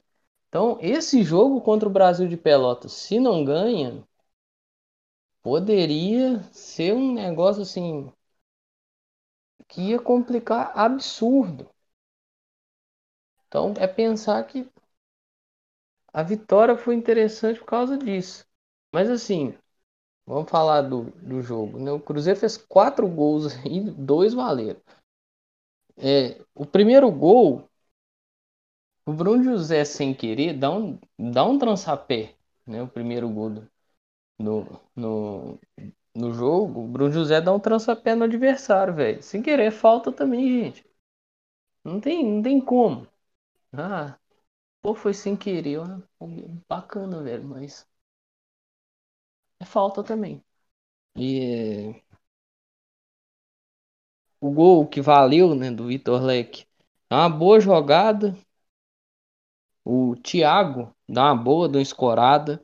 Então, 0.47 0.77
esse 0.81 1.23
jogo 1.23 1.61
contra 1.61 1.89
o 1.89 1.91
Brasil 1.91 2.27
de 2.27 2.37
Pelotas, 2.37 2.93
se 2.93 3.19
não 3.19 3.43
ganha, 3.43 4.07
poderia 5.41 6.41
ser 6.51 6.93
um 6.93 7.13
negócio 7.13 7.63
assim 7.63 8.11
que 9.67 9.89
ia 9.89 9.99
complicar 9.99 10.71
absurdo. 10.77 11.69
Então, 13.47 13.73
é 13.77 13.87
pensar 13.87 14.43
que 14.43 14.69
a 16.13 16.23
vitória 16.23 16.77
foi 16.77 16.95
interessante 16.95 17.59
por 17.59 17.65
causa 17.65 17.97
disso. 17.97 18.45
Mas 18.93 19.09
assim, 19.09 19.53
vamos 20.27 20.49
falar 20.51 20.83
do, 20.83 21.05
do 21.21 21.41
jogo. 21.41 21.79
Né? 21.79 21.91
O 21.91 21.99
Cruzeiro 22.01 22.39
fez 22.39 22.57
quatro 22.57 23.07
gols 23.07 23.53
e 23.65 23.81
dois 23.81 24.33
valeram. 24.33 24.81
É, 25.97 26.39
o 26.55 26.65
primeiro 26.65 27.11
gol 27.11 27.69
o 29.05 29.13
Bruno 29.13 29.43
José, 29.43 29.83
sem 29.85 30.13
querer, 30.13 30.53
dá 30.57 30.71
um, 30.71 30.97
dá 31.19 31.43
um 31.45 31.57
trançapé, 31.57 32.35
né? 32.65 32.81
O 32.81 32.87
primeiro 32.87 33.29
gol 33.29 33.49
do, 33.49 33.69
no, 34.39 34.81
no, 34.95 35.59
no 36.15 36.33
jogo. 36.33 36.81
O 36.85 36.87
Bruno 36.89 37.11
José 37.13 37.41
dá 37.41 37.53
um 37.53 37.59
trançapé 37.59 38.15
no 38.15 38.25
adversário, 38.25 38.93
velho. 38.95 39.23
Sem 39.23 39.41
querer, 39.43 39.71
falta 39.71 40.11
também, 40.11 40.47
gente. 40.65 40.85
Não 41.83 41.99
tem, 42.01 42.25
não 42.25 42.41
tem 42.43 42.59
como. 42.61 43.07
Ah, 43.73 44.17
pô, 44.83 44.93
foi 44.93 45.13
sem 45.13 45.35
querer. 45.35 45.79
Ó, 45.79 45.85
bacana, 46.69 47.23
velho, 47.23 47.45
mas. 47.45 47.87
É 49.59 49.65
falta 49.65 50.03
também. 50.03 50.43
E. 51.15 51.95
É... 51.99 52.03
O 54.39 54.51
gol 54.51 54.85
que 54.85 55.01
valeu, 55.01 55.55
né, 55.55 55.71
do 55.71 55.87
Vitor 55.87 56.21
Leque. 56.21 56.65
É 57.09 57.15
uma 57.15 57.29
boa 57.29 57.59
jogada, 57.61 58.35
o 59.85 60.15
Thiago 60.17 60.93
dá 61.07 61.25
uma 61.31 61.35
boa, 61.35 61.69
dá 61.69 61.77
uma 61.77 61.81
escorada, 61.81 62.61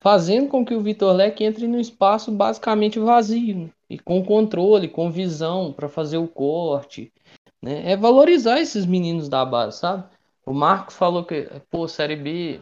fazendo 0.00 0.48
com 0.48 0.64
que 0.64 0.74
o 0.74 0.80
Vitor 0.80 1.12
Leque 1.12 1.42
entre 1.42 1.66
no 1.66 1.80
espaço 1.80 2.30
basicamente 2.30 3.00
vazio 3.00 3.56
né? 3.56 3.70
e 3.90 3.98
com 3.98 4.24
controle, 4.24 4.88
com 4.88 5.10
visão 5.10 5.72
para 5.72 5.88
fazer 5.88 6.18
o 6.18 6.28
corte. 6.28 7.12
Né? 7.60 7.90
É 7.90 7.96
valorizar 7.96 8.60
esses 8.60 8.86
meninos 8.86 9.28
da 9.28 9.44
base, 9.44 9.78
sabe? 9.78 10.08
O 10.48 10.54
Marcos 10.54 10.96
falou 10.96 11.26
que, 11.26 11.44
pô, 11.68 11.86
Série 11.86 12.16
B 12.16 12.58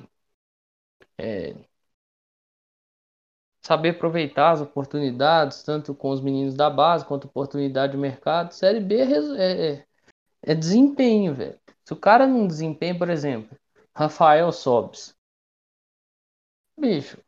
é, 1.17 1.55
saber 3.63 3.91
aproveitar 3.91 4.51
as 4.51 4.61
oportunidades, 4.61 5.63
tanto 5.63 5.95
com 5.95 6.11
os 6.11 6.21
meninos 6.21 6.57
da 6.57 6.69
base 6.69 7.07
quanto 7.07 7.29
oportunidade 7.29 7.93
de 7.93 7.99
mercado. 7.99 8.51
Série 8.51 8.81
B 8.81 8.97
é, 8.97 9.75
é, 9.75 9.87
é 10.43 10.55
desempenho, 10.57 11.33
velho. 11.33 11.61
Se 11.85 11.93
o 11.93 11.97
cara 11.97 12.27
não 12.27 12.49
desempenha, 12.49 12.99
por 12.99 13.09
exemplo, 13.09 13.57
Rafael 13.95 14.51
Sobes. 14.51 15.15
Bicho, 16.77 17.19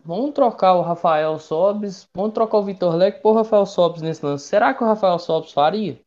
vamos 0.00 0.32
trocar 0.32 0.74
o 0.74 0.82
Rafael 0.82 1.38
Sobes, 1.38 2.08
vamos 2.12 2.34
trocar 2.34 2.58
o 2.58 2.64
Vitor 2.64 2.96
Leque 2.96 3.22
por 3.22 3.36
Rafael 3.36 3.66
Sobes 3.66 4.02
nesse 4.02 4.26
lance. 4.26 4.48
Será 4.48 4.74
que 4.74 4.82
o 4.82 4.86
Rafael 4.86 5.20
Sobes 5.20 5.52
faria? 5.52 6.00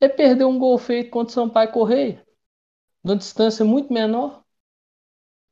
Ele 0.00 0.12
perdeu 0.12 0.48
um 0.48 0.60
gol 0.60 0.78
feito 0.78 1.10
contra 1.10 1.30
o 1.32 1.34
Sampaio 1.34 1.72
Correia, 1.72 2.25
numa 3.06 3.16
distância 3.16 3.64
muito 3.64 3.92
menor. 3.92 4.42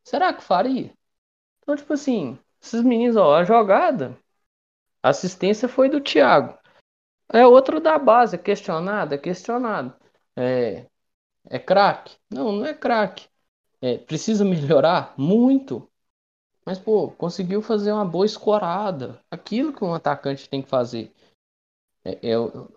Será 0.02 0.34
que 0.34 0.42
faria? 0.42 0.92
Então, 1.62 1.76
tipo 1.76 1.92
assim, 1.92 2.36
esses 2.60 2.82
meninos, 2.82 3.14
ó, 3.16 3.36
a 3.36 3.44
jogada, 3.44 4.18
a 5.00 5.10
assistência 5.10 5.68
foi 5.68 5.88
do 5.88 6.00
Thiago. 6.00 6.58
É 7.32 7.46
outro 7.46 7.80
da 7.80 7.96
base, 7.96 8.34
é 8.34 8.38
questionado, 8.38 9.14
é 9.14 9.18
questionado. 9.18 9.94
É, 10.34 10.86
é 11.44 11.58
craque? 11.60 12.16
Não, 12.28 12.50
não 12.50 12.66
é 12.66 12.74
craque. 12.74 13.28
É, 13.80 13.98
precisa 13.98 14.44
melhorar? 14.44 15.14
Muito. 15.16 15.88
Mas, 16.66 16.78
pô, 16.78 17.12
conseguiu 17.12 17.62
fazer 17.62 17.92
uma 17.92 18.04
boa 18.04 18.26
escorada. 18.26 19.20
Aquilo 19.30 19.72
que 19.72 19.84
um 19.84 19.94
atacante 19.94 20.48
tem 20.48 20.60
que 20.60 20.68
fazer. 20.68 21.12
É, 22.04 22.18
eu, 22.20 22.68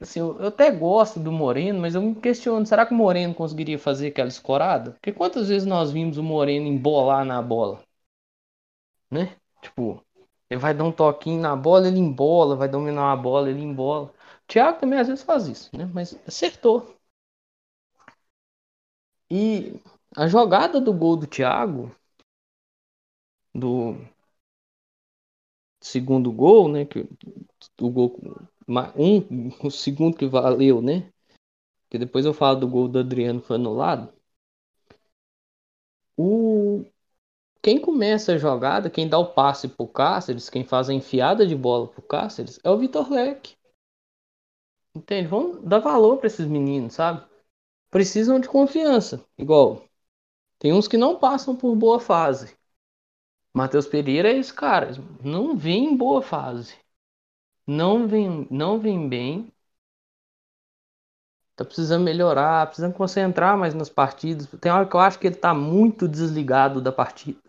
assim, 0.00 0.20
eu, 0.20 0.38
eu, 0.40 0.48
até 0.48 0.70
gosto 0.70 1.18
do 1.20 1.32
Moreno, 1.32 1.80
mas 1.80 1.94
eu 1.94 2.02
me 2.02 2.14
questiono: 2.14 2.66
será 2.66 2.86
que 2.86 2.94
o 2.94 2.96
Moreno 2.96 3.34
conseguiria 3.34 3.78
fazer 3.78 4.08
aquela 4.08 4.28
escorada? 4.28 4.92
Porque 4.92 5.12
quantas 5.12 5.48
vezes 5.48 5.66
nós 5.66 5.90
vimos 5.92 6.18
o 6.18 6.22
Moreno 6.22 6.66
embolar 6.66 7.24
na 7.24 7.40
bola? 7.42 7.82
Né? 9.10 9.36
Tipo, 9.62 10.04
Ele 10.50 10.60
vai 10.60 10.74
dar 10.74 10.84
um 10.84 10.92
toquinho 10.92 11.40
na 11.40 11.56
bola, 11.56 11.88
ele 11.88 11.98
embola, 12.00 12.56
vai 12.56 12.68
dominar 12.68 13.12
a 13.12 13.16
bola, 13.16 13.50
ele 13.50 13.62
embola. 13.62 14.06
O 14.44 14.46
Thiago 14.48 14.80
também 14.80 14.98
às 15.00 15.08
vezes 15.08 15.24
faz 15.24 15.48
isso, 15.48 15.70
né? 15.76 15.86
Mas 15.94 16.18
acertou. 16.26 16.96
E 19.30 19.78
a 20.16 20.26
jogada 20.26 20.80
do 20.80 20.90
gol 20.92 21.16
do 21.16 21.26
Thiago, 21.26 21.94
do 23.54 23.96
segundo 25.80 26.32
gol, 26.32 26.68
né? 26.68 26.84
Que, 26.84 27.06
o 27.80 27.90
gol 27.90 28.16
um, 28.68 29.48
o 29.66 29.70
segundo 29.70 30.16
que 30.16 30.26
valeu, 30.26 30.80
né? 30.82 31.10
Que 31.90 31.98
depois 31.98 32.24
eu 32.24 32.34
falo 32.34 32.60
do 32.60 32.68
gol 32.68 32.88
do 32.88 32.98
Adriano 32.98 33.40
foi 33.40 33.56
anulado. 33.56 34.12
O 36.16 36.84
quem 37.64 37.80
começa 37.80 38.34
a 38.34 38.38
jogada, 38.38 38.90
quem 38.90 39.08
dá 39.08 39.18
o 39.18 39.32
passe 39.32 39.68
pro 39.68 39.88
Cáceres, 39.88 40.50
quem 40.50 40.64
faz 40.64 40.90
a 40.90 40.92
enfiada 40.92 41.46
de 41.46 41.56
bola 41.56 41.88
pro 41.88 42.02
Cáceres 42.02 42.60
é 42.62 42.68
o 42.68 42.76
Vitor 42.76 43.10
Leque. 43.10 43.56
Entende? 44.94 45.28
Vamos 45.28 45.62
dar 45.62 45.78
valor 45.78 46.18
para 46.18 46.26
esses 46.26 46.46
meninos, 46.46 46.92
sabe? 46.92 47.24
Precisam 47.90 48.38
de 48.38 48.50
confiança. 48.50 49.24
Igual, 49.38 49.82
tem 50.58 50.74
uns 50.74 50.86
que 50.86 50.98
não 50.98 51.18
passam 51.18 51.56
por 51.56 51.74
boa 51.74 51.98
fase. 51.98 52.54
Matheus 53.54 53.86
Pereira 53.86 54.30
é 54.30 54.36
esse 54.36 54.52
cara. 54.52 54.90
Não 55.22 55.56
vem 55.56 55.86
em 55.86 55.96
boa 55.96 56.20
fase. 56.20 56.74
Não 57.66 58.08
vem, 58.08 58.46
não 58.50 58.80
vem 58.80 59.06
bem. 59.06 59.52
Tá 61.56 61.64
precisando 61.64 62.04
melhorar, 62.04 62.64
precisando 62.66 62.94
concentrar 62.94 63.58
mais 63.58 63.74
nas 63.74 63.88
partidas. 63.88 64.46
Tem 64.60 64.70
hora 64.70 64.86
que 64.86 64.94
eu 64.94 65.00
acho 65.00 65.18
que 65.18 65.26
ele 65.26 65.34
tá 65.34 65.52
muito 65.52 66.06
desligado 66.06 66.80
da 66.80 66.92
partida. 66.92 67.40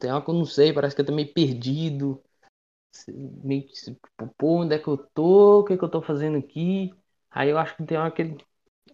Tem 0.00 0.10
hora 0.12 0.22
que 0.24 0.30
eu 0.30 0.34
não 0.34 0.44
sei, 0.44 0.72
parece 0.72 0.94
que 0.94 1.02
ele 1.02 1.08
tá 1.08 1.14
meio 1.14 1.32
perdido. 1.32 2.22
Meio 3.08 3.66
que, 3.66 3.74
pô, 4.38 4.60
onde 4.62 4.74
é 4.74 4.78
que 4.78 4.88
eu 4.88 4.96
tô? 4.96 5.60
O 5.60 5.64
que, 5.64 5.74
é 5.74 5.76
que 5.78 5.84
eu 5.84 5.88
tô 5.90 6.00
fazendo 6.02 6.38
aqui? 6.38 6.94
Aí 7.30 7.50
eu 7.50 7.58
acho 7.58 7.76
que 7.76 7.84
tem 7.84 7.98
hora 7.98 8.10
que 8.10 8.22
ele. 8.22 8.38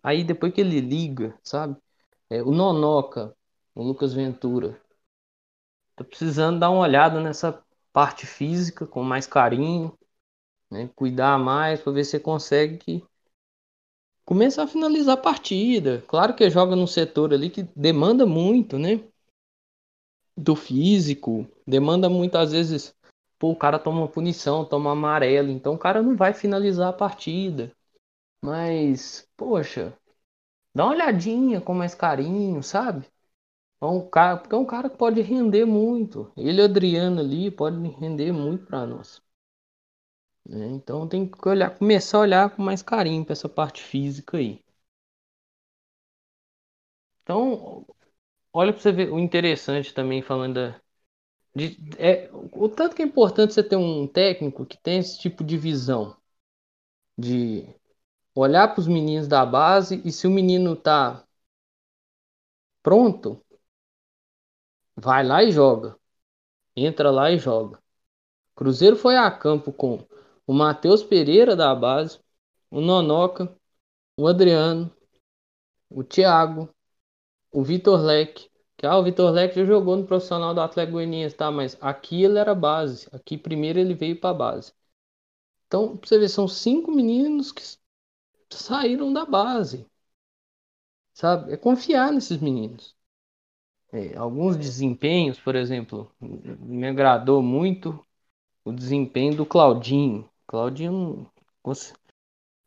Aí 0.03 0.25
depois 0.25 0.53
que 0.55 0.61
ele 0.63 0.81
liga, 0.81 1.39
sabe? 1.45 1.77
É, 2.31 2.43
o 2.43 2.53
Nonoca, 2.53 3.37
o 3.75 3.83
Lucas 3.85 4.15
Ventura. 4.15 4.81
Tá 5.97 6.03
precisando 6.05 6.59
dar 6.59 6.71
uma 6.71 6.81
olhada 6.81 7.21
nessa 7.21 7.63
parte 7.93 8.27
física 8.27 8.87
com 8.87 9.03
mais 9.03 9.27
carinho, 9.27 9.93
né? 10.71 10.89
Cuidar 10.95 11.39
mais 11.39 11.81
para 11.81 11.93
ver 11.93 12.05
se 12.05 12.19
consegue 12.21 13.05
começar 14.25 14.63
a 14.63 14.69
finalizar 14.69 15.15
a 15.15 15.21
partida. 15.21 16.03
Claro 16.07 16.35
que 16.35 16.49
joga 16.49 16.77
num 16.77 16.87
setor 16.87 17.35
ali 17.35 17.51
que 17.51 17.65
demanda 17.75 18.25
muito, 18.25 18.79
né? 18.79 19.01
Do 20.37 20.55
físico, 20.55 21.47
demanda 21.67 22.09
muitas 22.09 22.53
vezes. 22.53 22.95
Pô, 23.39 23.51
o 23.51 23.57
cara 23.57 23.79
toma 23.79 24.03
uma 24.03 24.09
punição, 24.09 24.65
toma 24.65 24.93
amarelo, 24.93 25.51
então 25.51 25.75
o 25.75 25.79
cara 25.79 26.03
não 26.03 26.17
vai 26.17 26.33
finalizar 26.33 26.89
a 26.89 26.93
partida. 26.93 27.73
Mas, 28.43 29.27
poxa, 29.37 29.93
dá 30.75 30.85
uma 30.85 30.95
olhadinha 30.95 31.61
com 31.61 31.75
mais 31.75 31.95
carinho, 31.95 32.63
sabe? 32.63 33.07
É 33.83 33.85
um 33.85 34.09
cara, 34.09 34.39
porque 34.39 34.55
é 34.55 34.59
um 34.59 34.65
cara 34.65 34.89
que 34.89 34.97
pode 34.97 35.21
render 35.21 35.67
muito. 35.67 36.33
Ele 36.35 36.63
Adriano 36.63 37.21
ali 37.21 37.51
podem 37.51 37.91
render 37.91 38.33
muito 38.33 38.65
para 38.65 38.87
nós. 38.87 39.21
Né? 40.47 40.67
Então 40.73 41.09
tem 41.09 41.27
que 41.27 41.49
olhar, 41.49 41.71
começar 41.79 42.19
a 42.19 42.21
olhar 42.21 42.51
com 42.55 42.61
mais 42.63 42.83
carinho 42.83 43.25
para 43.25 43.33
essa 43.33 43.49
parte 43.49 43.83
física 43.83 44.37
aí. 44.37 44.63
Então, 47.23 47.87
olha 48.53 48.73
para 48.73 48.83
você 48.83 48.93
ver 48.93 49.13
o 49.13 49.19
interessante 49.21 49.95
também 49.95 50.23
falando 50.23 50.55
da, 50.57 50.81
de, 51.57 51.79
é, 51.99 52.31
o 52.33 52.69
tanto 52.69 52.97
que 52.97 53.03
é 53.03 53.07
importante 53.07 53.55
você 53.55 53.63
ter 53.65 53.77
um 53.77 54.07
técnico 54.09 54.67
que 54.67 54.79
tem 54.79 54.99
esse 55.01 55.19
tipo 55.21 55.45
de 55.45 55.57
visão 55.59 56.17
de 57.19 57.67
olhar 58.35 58.69
para 58.69 58.81
os 58.81 58.89
meninos 58.89 59.29
da 59.29 59.47
base 59.47 60.03
e 60.05 60.13
se 60.13 60.27
o 60.27 60.31
menino 60.31 60.77
tá 60.77 61.25
pronto, 62.83 63.43
vai 65.01 65.25
lá 65.25 65.43
e 65.43 65.51
joga. 65.51 65.97
Entra 66.77 67.11
lá 67.11 67.31
e 67.31 67.39
joga. 67.39 67.79
Cruzeiro 68.55 68.97
foi 68.97 69.17
a 69.17 69.31
campo 69.31 69.73
com 69.73 70.07
o 70.47 70.53
Matheus 70.53 71.03
Pereira 71.03 71.57
da 71.57 71.75
base, 71.75 72.21
o 72.71 72.81
Nonoca, 72.81 73.55
o 74.17 74.27
Adriano, 74.27 74.93
o 75.89 76.05
Thiago, 76.05 76.69
o 77.53 77.63
Vitor 77.63 78.01
Leque. 78.01 78.51
Que 78.77 78.87
ah, 78.87 78.97
o 78.99 79.03
Vitor 79.05 79.31
Leque 79.31 79.57
já 79.57 79.65
jogou 79.65 79.97
no 79.97 80.07
profissional 80.07 80.55
do 80.55 80.61
Atlético 80.61 80.95
Goianiense, 80.95 81.37
tá? 81.37 81.51
Mas 81.51 81.77
aqui 81.81 82.23
ele 82.25 82.39
era 82.39 82.55
base. 82.55 83.09
Aqui 83.13 83.37
primeiro 83.37 83.79
ele 83.79 83.95
veio 83.95 84.19
para 84.19 84.35
base. 84.35 84.73
Então, 85.67 85.97
pra 85.97 86.09
você 86.09 86.19
ver, 86.19 86.29
são 86.29 86.49
cinco 86.49 86.91
meninos 86.91 87.53
que 87.53 87.63
saíram 88.51 89.13
da 89.13 89.25
base. 89.25 89.87
Sabe? 91.13 91.53
É 91.53 91.57
confiar 91.57 92.13
nesses 92.13 92.39
meninos. 92.39 92.97
É, 93.93 94.17
alguns 94.17 94.57
desempenhos, 94.57 95.39
por 95.41 95.57
exemplo, 95.57 96.11
me 96.21 96.87
agradou 96.87 97.43
muito 97.43 98.05
o 98.65 98.73
desempenho 98.73 99.37
do 99.37 99.47
Claudinho. 99.47 100.29
Claudinho. 100.47 101.31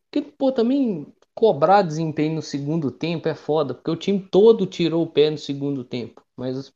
Porque, 0.09 0.21
pô, 0.31 0.51
também 0.51 1.13
cobrar 1.35 1.81
desempenho 1.81 2.35
no 2.35 2.41
segundo 2.41 2.91
tempo 2.91 3.27
é 3.27 3.35
foda, 3.35 3.73
porque 3.73 3.91
o 3.91 3.95
time 3.95 4.19
todo 4.19 4.65
tirou 4.67 5.03
o 5.03 5.07
pé 5.09 5.29
no 5.29 5.37
segundo 5.37 5.83
tempo. 5.83 6.21
Mas 6.37 6.71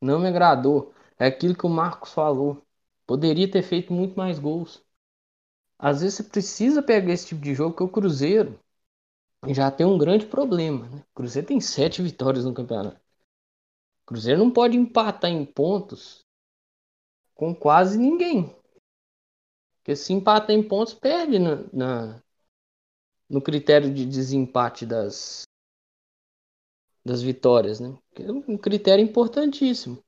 não 0.00 0.18
me 0.20 0.28
agradou. 0.28 0.94
É 1.18 1.26
aquilo 1.26 1.56
que 1.56 1.66
o 1.66 1.70
Marcos 1.70 2.12
falou. 2.12 2.62
Poderia 3.06 3.50
ter 3.50 3.62
feito 3.62 3.92
muito 3.92 4.16
mais 4.16 4.38
gols. 4.38 4.82
Às 5.78 6.02
vezes 6.02 6.16
você 6.16 6.24
precisa 6.24 6.82
pegar 6.82 7.12
esse 7.12 7.28
tipo 7.28 7.42
de 7.42 7.54
jogo, 7.54 7.76
que 7.76 7.84
o 7.84 7.88
Cruzeiro 7.88 8.58
já 9.48 9.70
tem 9.70 9.86
um 9.86 9.98
grande 9.98 10.26
problema. 10.26 10.88
Né? 10.88 10.98
O 11.12 11.14
Cruzeiro 11.16 11.48
tem 11.48 11.60
sete 11.60 12.02
vitórias 12.02 12.44
no 12.46 12.54
campeonato. 12.54 13.00
Cruzeiro 14.06 14.38
não 14.38 14.50
pode 14.50 14.76
empatar 14.76 15.30
em 15.30 15.44
pontos 15.44 16.24
com 17.34 17.54
quase 17.54 17.98
ninguém. 17.98 18.54
Porque 19.78 19.96
se 19.96 20.12
empata 20.12 20.52
em 20.52 20.62
pontos, 20.62 20.94
perde 20.94 21.38
na, 21.38 21.56
na, 21.72 22.22
no 23.28 23.40
critério 23.42 23.92
de 23.92 24.06
desempate 24.06 24.86
das, 24.86 25.42
das 27.04 27.22
vitórias, 27.22 27.80
né? 27.80 27.96
é 28.18 28.32
um 28.32 28.56
critério 28.56 29.04
importantíssimo. 29.04 30.02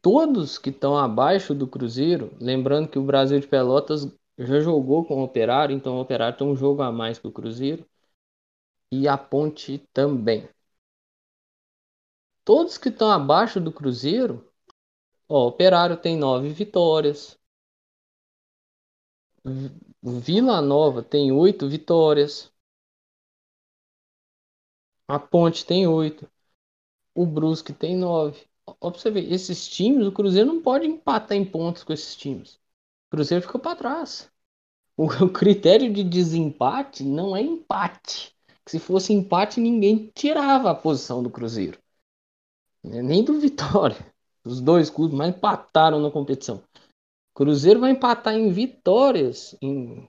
Todos 0.00 0.56
que 0.56 0.70
estão 0.70 0.96
abaixo 0.96 1.52
do 1.54 1.66
Cruzeiro, 1.66 2.36
lembrando 2.40 2.88
que 2.88 2.98
o 2.98 3.04
Brasil 3.04 3.40
de 3.40 3.46
Pelotas 3.46 4.08
já 4.38 4.60
jogou 4.60 5.04
com 5.04 5.20
o 5.20 5.24
Operário, 5.24 5.74
então 5.74 5.96
o 5.96 6.00
Operário 6.00 6.38
tem 6.38 6.46
um 6.46 6.56
jogo 6.56 6.82
a 6.82 6.92
mais 6.92 7.18
que 7.18 7.26
o 7.26 7.32
Cruzeiro. 7.32 7.84
E 8.90 9.08
a 9.08 9.18
Ponte 9.18 9.78
também. 9.92 10.48
Todos 12.44 12.78
que 12.78 12.88
estão 12.90 13.10
abaixo 13.10 13.60
do 13.60 13.72
Cruzeiro, 13.72 14.46
ó, 15.28 15.44
o 15.44 15.48
Operário 15.48 15.96
tem 15.96 16.16
nove 16.16 16.50
vitórias, 16.50 17.38
Vila 20.02 20.62
Nova 20.62 21.02
tem 21.02 21.30
oito 21.30 21.68
vitórias. 21.68 22.50
A 25.06 25.18
Ponte 25.18 25.66
tem 25.66 25.86
oito. 25.86 26.30
O 27.14 27.26
Brusque 27.26 27.72
tem 27.72 27.96
nove. 27.96 28.46
Ver, 29.12 29.32
esses 29.32 29.68
times, 29.68 30.06
o 30.06 30.12
Cruzeiro 30.12 30.52
não 30.52 30.62
pode 30.62 30.86
empatar 30.86 31.36
em 31.36 31.44
pontos 31.44 31.84
com 31.84 31.92
esses 31.92 32.16
times. 32.16 32.54
O 32.54 33.10
Cruzeiro 33.16 33.46
fica 33.46 33.58
para 33.58 33.76
trás. 33.76 34.30
O, 34.96 35.06
o, 35.24 35.32
critério 35.32 35.92
de 35.92 36.02
desempate 36.02 37.04
não 37.04 37.36
é 37.36 37.42
empate. 37.42 38.34
Se 38.66 38.78
fosse 38.78 39.12
empate, 39.12 39.60
ninguém 39.60 40.10
tirava 40.14 40.70
a 40.70 40.74
posição 40.74 41.22
do 41.22 41.30
Cruzeiro. 41.30 41.78
Nem 42.84 43.24
do 43.24 43.40
Vitória. 43.40 43.96
Os 44.44 44.60
dois 44.60 44.90
clubes 44.90 45.16
mais 45.16 45.34
empataram 45.34 46.00
na 46.00 46.10
competição. 46.10 46.62
Cruzeiro 47.34 47.80
vai 47.80 47.90
empatar 47.90 48.34
em 48.34 48.52
vitórias, 48.52 49.56
em 49.60 50.08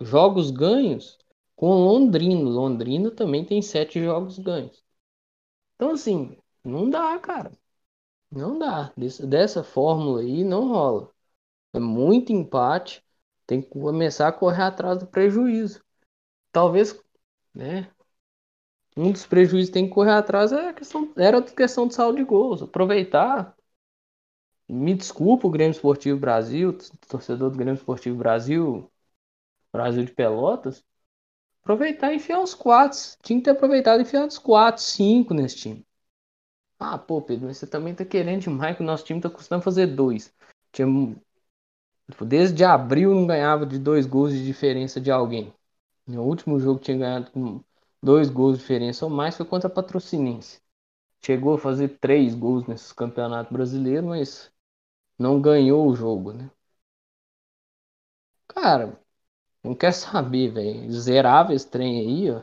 jogos 0.00 0.50
ganhos 0.50 1.18
com 1.54 1.68
Londrino. 1.68 2.48
Londrino 2.48 3.10
também 3.10 3.44
tem 3.44 3.60
sete 3.60 4.02
jogos 4.02 4.38
ganhos. 4.38 4.82
Então, 5.74 5.90
assim, 5.90 6.36
não 6.64 6.88
dá, 6.88 7.18
cara. 7.18 7.52
Não 8.30 8.58
dá. 8.58 8.92
Dessa 9.28 9.62
fórmula 9.62 10.20
aí 10.20 10.42
não 10.42 10.68
rola. 10.68 11.10
É 11.72 11.78
muito 11.78 12.32
empate. 12.32 13.04
Tem 13.46 13.62
que 13.62 13.68
começar 13.68 14.28
a 14.28 14.32
correr 14.32 14.62
atrás 14.62 14.98
do 14.98 15.06
prejuízo. 15.06 15.84
Talvez, 16.50 16.98
né? 17.54 17.90
Um 18.96 19.12
dos 19.12 19.26
prejuízos 19.26 19.68
que 19.68 19.74
tem 19.74 19.86
que 19.86 19.94
correr 19.94 20.12
atrás 20.12 20.52
é 20.52 20.70
a 20.70 20.72
questão, 20.72 21.12
era 21.16 21.38
a 21.38 21.42
questão 21.42 21.86
de 21.86 21.94
saldo 21.94 22.16
de 22.16 22.24
gols. 22.24 22.62
Aproveitar 22.62 23.54
me 24.68 24.94
desculpa 24.94 25.46
o 25.46 25.50
Grêmio 25.50 25.72
Esportivo 25.72 26.18
Brasil, 26.18 26.76
torcedor 27.08 27.50
do 27.50 27.56
Grêmio 27.56 27.74
Esportivo 27.74 28.16
Brasil, 28.16 28.90
Brasil 29.72 30.04
de 30.04 30.12
Pelotas. 30.12 30.84
Aproveitar 31.62 32.12
e 32.12 32.16
enfiar 32.16 32.40
uns 32.40 32.54
quatro. 32.54 32.98
Tinha 33.22 33.38
que 33.38 33.44
ter 33.44 33.50
aproveitado 33.50 34.00
e 34.00 34.02
enfiar 34.02 34.24
uns 34.24 34.38
quatro, 34.38 34.82
cinco 34.82 35.34
nesse 35.34 35.56
time. 35.56 35.86
Ah, 36.78 36.98
pô, 36.98 37.22
Pedro, 37.22 37.46
mas 37.46 37.58
você 37.58 37.66
também 37.66 37.94
tá 37.94 38.04
querendo 38.04 38.42
demais 38.42 38.76
que 38.76 38.82
o 38.82 38.86
nosso 38.86 39.04
time 39.04 39.20
tá 39.20 39.30
custando 39.30 39.62
fazer 39.62 39.86
dois. 39.86 40.32
Tinha, 40.72 40.86
tipo, 42.10 42.24
desde 42.24 42.64
abril 42.64 43.14
não 43.14 43.26
ganhava 43.26 43.64
de 43.64 43.78
dois 43.78 44.06
gols 44.06 44.32
de 44.32 44.44
diferença 44.44 45.00
de 45.00 45.10
alguém. 45.10 45.52
No 46.06 46.22
último 46.22 46.58
jogo 46.60 46.80
tinha 46.80 46.96
ganhado 46.96 47.30
com 47.30 47.62
dois 48.02 48.30
gols 48.30 48.54
de 48.56 48.62
diferença 48.62 49.04
ou 49.04 49.10
mais 49.10 49.36
foi 49.36 49.46
contra 49.46 49.68
a 49.68 49.72
Patrocinense. 49.72 50.60
Chegou 51.24 51.54
a 51.56 51.58
fazer 51.58 51.98
três 52.00 52.34
gols 52.34 52.66
nesse 52.68 52.94
campeonato 52.94 53.52
brasileiro, 53.54 54.08
mas 54.08 54.52
não 55.18 55.40
ganhou 55.42 55.88
o 55.88 55.96
jogo, 55.96 56.32
né? 56.34 56.50
Cara, 58.48 59.00
não 59.64 59.74
quer 59.74 59.92
saber, 59.92 60.50
velho. 60.52 60.92
Zerava 60.92 61.54
esse 61.54 61.68
trem 61.70 62.00
aí, 62.00 62.30
ó. 62.32 62.42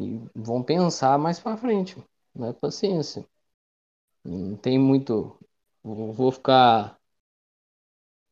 E 0.00 0.20
vão 0.34 0.62
pensar 0.64 1.18
mais 1.18 1.40
pra 1.40 1.56
frente. 1.56 1.96
Não 2.34 2.48
é 2.48 2.52
paciência. 2.52 3.26
Não 4.24 4.56
tem 4.56 4.78
muito. 4.78 5.38
Vou 5.84 6.32
ficar 6.32 6.98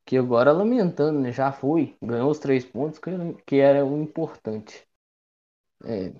aqui 0.05 0.17
agora 0.19 0.53
lamentando, 0.53 1.19
né? 1.21 1.33
Já 1.33 1.53
foi. 1.53 1.97
Ganhou 2.03 2.31
os 2.31 2.39
três 2.39 2.65
pontos 2.65 2.99
que, 2.99 3.11
que 3.47 3.57
era 3.57 3.85
o 3.85 4.03
importante. 4.03 4.87
É. 5.85 6.13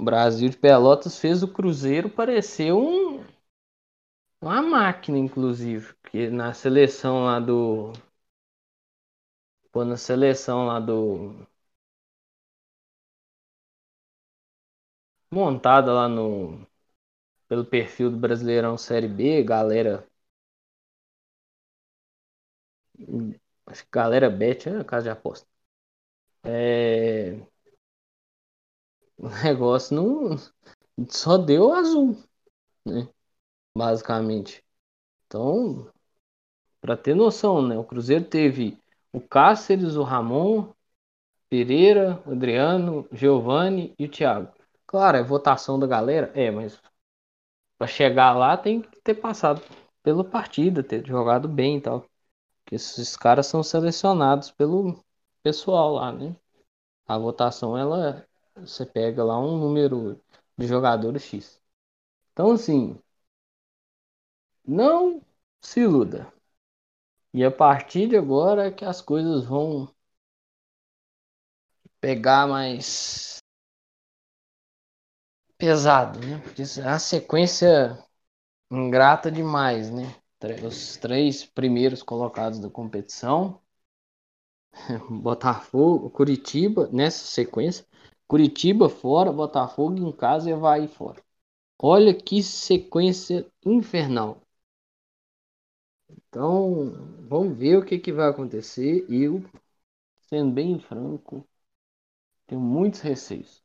O 0.00 0.02
Brasil 0.02 0.48
de 0.48 0.56
Pelotas 0.56 1.18
fez 1.18 1.42
o 1.42 1.48
Cruzeiro 1.48 2.08
parecer 2.08 2.72
um, 2.72 3.22
uma 4.38 4.60
máquina, 4.60 5.16
inclusive. 5.18 5.94
Que 6.10 6.28
na 6.28 6.52
seleção 6.52 7.24
lá 7.24 7.40
do. 7.40 7.90
Pô, 9.72 9.84
na 9.84 9.96
seleção 9.96 10.66
lá 10.66 10.78
do. 10.78 11.34
Montada 15.28 15.92
lá 15.92 16.08
no 16.08 16.64
pelo 17.48 17.64
perfil 17.64 18.10
do 18.10 18.18
Brasileirão 18.18 18.78
Série 18.78 19.08
B, 19.08 19.42
galera. 19.44 20.06
Acho 23.66 23.84
que 23.84 23.90
galera 23.92 24.28
bet 24.30 24.68
é 24.68 24.84
casa 24.84 25.04
de 25.04 25.10
aposta. 25.10 25.46
É... 26.44 27.36
O 29.22 29.28
negócio 29.44 29.94
não 29.96 30.36
só 31.08 31.36
deu 31.36 31.72
azul, 31.72 32.16
né? 32.86 33.08
Basicamente. 33.76 34.64
Então, 35.26 35.90
para 36.80 36.96
ter 36.96 37.14
noção, 37.14 37.66
né? 37.66 37.78
O 37.78 37.84
Cruzeiro 37.84 38.24
teve 38.24 38.78
o 39.12 39.20
Cáceres, 39.20 39.96
o 39.96 40.02
Ramon, 40.02 40.72
Pereira, 41.48 42.22
o 42.26 42.32
Adriano, 42.32 43.08
Giovanni 43.12 43.94
e 43.98 44.06
o 44.06 44.10
Thiago. 44.10 44.52
Claro, 44.86 45.18
é 45.18 45.22
votação 45.22 45.78
da 45.78 45.86
galera, 45.86 46.32
é, 46.34 46.50
mas 46.50 46.80
para 47.78 47.86
chegar 47.86 48.32
lá 48.36 48.56
tem 48.56 48.82
que 48.82 49.00
ter 49.02 49.14
passado 49.14 49.62
pela 50.02 50.24
partida, 50.24 50.82
ter 50.82 51.06
jogado 51.06 51.48
bem 51.48 51.78
e 51.78 51.80
tal. 51.80 52.02
Porque 52.64 52.76
esses 52.76 53.16
caras 53.16 53.46
são 53.46 53.62
selecionados 53.62 54.50
pelo 54.50 55.02
pessoal 55.42 55.94
lá, 55.94 56.12
né? 56.12 56.36
A 57.06 57.18
votação 57.18 57.76
ela 57.76 58.26
você 58.56 58.86
pega 58.86 59.24
lá 59.24 59.38
um 59.38 59.58
número 59.58 60.20
de 60.58 60.66
jogadores 60.66 61.22
X. 61.24 61.60
Então 62.32 62.52
assim, 62.52 62.98
não 64.66 65.22
se 65.60 65.80
iluda. 65.80 66.32
E 67.34 67.44
a 67.44 67.50
partir 67.50 68.08
de 68.08 68.16
agora 68.16 68.68
é 68.68 68.70
que 68.70 68.84
as 68.84 69.00
coisas 69.00 69.44
vão 69.44 69.92
pegar 72.00 72.46
mais 72.48 73.38
pesado, 75.58 76.18
né? 76.20 76.38
Porque 76.42 76.62
a 76.84 76.98
sequência 76.98 77.98
ingrata 78.70 79.30
demais, 79.30 79.90
né? 79.90 80.04
Os 80.66 80.96
três 80.96 81.44
primeiros 81.44 82.02
colocados 82.02 82.58
da 82.58 82.70
competição, 82.70 83.60
Botafogo, 85.22 86.10
Curitiba, 86.10 86.88
nessa 86.92 87.24
sequência, 87.26 87.84
Curitiba 88.30 88.88
fora, 88.88 89.32
Botafogo 89.32 89.98
em 89.98 90.12
casa 90.12 90.48
e 90.48 90.52
Havaí 90.54 90.88
fora. 90.88 91.22
Olha 91.78 92.14
que 92.14 92.42
sequência 92.42 93.46
infernal. 93.66 94.42
Então, 96.08 96.92
vamos 97.28 97.56
ver 97.58 97.76
o 97.78 97.84
que, 97.84 97.98
que 97.98 98.12
vai 98.12 98.28
acontecer. 98.28 99.04
Eu, 99.10 99.42
sendo 100.28 100.52
bem 100.52 100.78
franco, 100.78 101.46
tenho 102.46 102.60
muitos 102.60 103.00
receios 103.00 103.62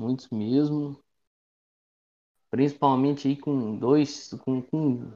muitos 0.00 0.28
mesmo. 0.30 0.98
Principalmente 2.50 3.26
aí 3.28 3.36
com 3.36 3.76
dois, 3.76 4.30
com, 4.44 4.62
com 4.62 5.12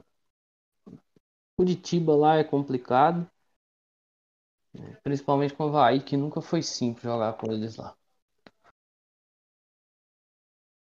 Curitiba 1.57 2.15
lá 2.15 2.37
é 2.37 2.43
complicado. 2.45 3.29
Principalmente 5.03 5.53
com 5.53 5.63
o 5.63 5.67
Havaí, 5.67 6.01
que 6.03 6.17
nunca 6.17 6.41
foi 6.41 6.61
simples 6.61 7.03
jogar 7.03 7.33
com 7.37 7.49
eles 7.51 7.77
lá. 7.77 7.95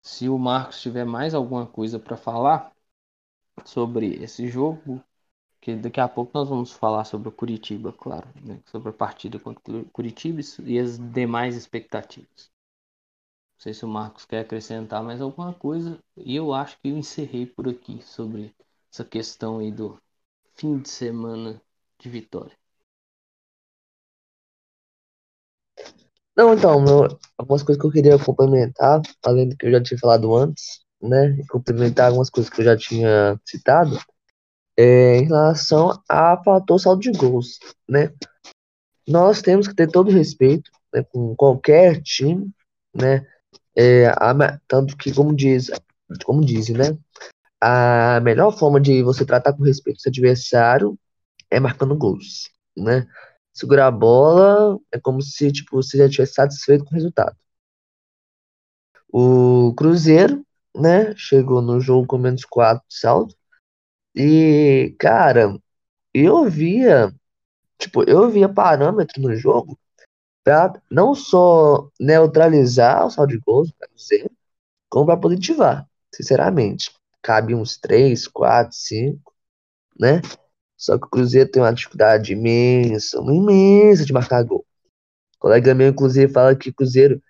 Se 0.02 0.28
o 0.28 0.38
Marcos 0.38 0.80
tiver 0.80 1.04
mais 1.04 1.34
alguma 1.34 1.66
coisa 1.66 1.98
para 1.98 2.16
falar 2.16 2.72
sobre 3.64 4.22
esse 4.22 4.48
jogo, 4.48 5.02
que 5.60 5.76
daqui 5.76 6.00
a 6.00 6.08
pouco 6.08 6.32
nós 6.34 6.48
vamos 6.48 6.72
falar 6.72 7.04
sobre 7.04 7.28
o 7.28 7.32
Curitiba, 7.32 7.92
claro, 7.92 8.28
né? 8.42 8.60
sobre 8.66 8.90
a 8.90 8.92
partida 8.92 9.38
contra 9.38 9.78
o 9.78 9.90
Curitiba 9.90 10.40
e 10.64 10.78
as 10.78 10.98
demais 10.98 11.56
expectativas. 11.56 12.50
Não 13.54 13.62
sei 13.62 13.74
se 13.74 13.84
o 13.84 13.88
Marcos 13.88 14.24
quer 14.24 14.40
acrescentar 14.40 15.02
mais 15.04 15.20
alguma 15.20 15.52
coisa. 15.54 16.02
E 16.16 16.34
eu 16.34 16.52
acho 16.52 16.78
que 16.80 16.88
eu 16.88 16.96
encerrei 16.96 17.46
por 17.46 17.68
aqui 17.68 18.02
sobre 18.02 18.54
essa 18.90 19.04
questão 19.04 19.58
aí 19.58 19.70
do 19.70 20.00
fim 20.54 20.78
de 20.78 20.88
semana 20.88 21.60
de 21.98 22.08
vitória. 22.08 22.59
Não, 26.36 26.54
então, 26.54 26.80
meu, 26.80 27.18
algumas 27.36 27.62
coisas 27.62 27.80
que 27.80 27.86
eu 27.86 27.92
queria 27.92 28.18
complementar, 28.18 29.02
além 29.24 29.48
do 29.48 29.56
que 29.56 29.66
eu 29.66 29.72
já 29.72 29.82
tinha 29.82 29.98
falado 29.98 30.34
antes, 30.34 30.80
né? 31.02 31.36
Complementar 31.48 32.06
algumas 32.08 32.30
coisas 32.30 32.50
que 32.52 32.60
eu 32.60 32.64
já 32.64 32.76
tinha 32.76 33.38
citado, 33.44 33.98
é, 34.76 35.18
em 35.18 35.24
relação 35.24 36.00
a 36.08 36.42
fator 36.42 36.78
saldo 36.78 37.02
de 37.02 37.12
gols, 37.12 37.58
né? 37.88 38.12
Nós 39.06 39.42
temos 39.42 39.66
que 39.66 39.74
ter 39.74 39.90
todo 39.90 40.10
respeito 40.10 40.70
né, 40.94 41.02
com 41.02 41.34
qualquer 41.36 42.00
time, 42.02 42.50
né? 42.94 43.26
É, 43.76 44.08
a, 44.08 44.58
tanto 44.68 44.96
que, 44.96 45.12
como 45.12 45.34
diz, 45.34 45.70
como 46.24 46.44
dizem, 46.44 46.76
né? 46.76 46.96
A 47.60 48.20
melhor 48.22 48.56
forma 48.56 48.80
de 48.80 49.02
você 49.02 49.24
tratar 49.24 49.52
com 49.52 49.62
respeito 49.64 49.98
o 49.98 50.00
seu 50.00 50.10
adversário 50.10 50.98
é 51.50 51.60
marcando 51.60 51.96
gols, 51.96 52.50
né? 52.76 53.06
Segurar 53.52 53.88
a 53.88 53.90
bola 53.90 54.78
é 54.92 54.98
como 54.98 55.20
se 55.22 55.50
tipo, 55.52 55.82
você 55.82 55.98
já 55.98 56.08
tivesse 56.08 56.34
satisfeito 56.34 56.84
com 56.84 56.90
o 56.90 56.94
resultado. 56.94 57.36
O 59.12 59.74
Cruzeiro, 59.74 60.44
né? 60.74 61.14
Chegou 61.16 61.60
no 61.60 61.80
jogo 61.80 62.06
com 62.06 62.18
menos 62.18 62.44
4 62.44 62.84
de 62.88 62.98
saldo. 62.98 63.34
E, 64.14 64.94
cara, 64.98 65.58
eu 66.14 66.48
via, 66.48 67.12
tipo, 67.78 68.02
eu 68.04 68.30
via 68.30 68.48
parâmetro 68.48 69.20
no 69.22 69.34
jogo 69.36 69.78
para 70.44 70.80
não 70.90 71.14
só 71.14 71.88
neutralizar 71.98 73.06
o 73.06 73.10
saldo 73.10 73.32
de 73.32 73.38
gols, 73.38 73.72
dizer, 73.94 74.30
como 74.88 75.06
para 75.06 75.16
positivar, 75.20 75.88
sinceramente. 76.14 76.92
Cabe 77.22 77.54
uns 77.54 77.76
3, 77.76 78.26
4, 78.26 78.76
5, 78.76 79.34
né? 79.98 80.20
Só 80.80 80.98
que 80.98 81.04
o 81.06 81.10
Cruzeiro 81.10 81.50
tem 81.50 81.62
uma 81.62 81.74
dificuldade 81.74 82.32
imensa, 82.32 83.18
imensa 83.18 84.06
de 84.06 84.12
marcar 84.14 84.42
gol. 84.42 84.64
O 85.36 85.38
colega 85.40 85.74
meu, 85.74 85.88
inclusive, 85.88 86.32
fala 86.32 86.56
que 86.56 86.70
o 86.70 86.74
Cruzeiro, 86.74 87.22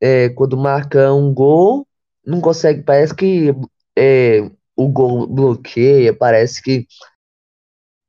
é, 0.00 0.28
quando 0.30 0.56
marca 0.56 1.12
um 1.12 1.32
gol, 1.32 1.86
não 2.24 2.40
consegue, 2.42 2.82
parece 2.82 3.14
que 3.14 3.54
é, 3.96 4.50
o 4.76 4.88
gol 4.88 5.26
bloqueia, 5.26 6.14
parece 6.14 6.62
que 6.62 6.86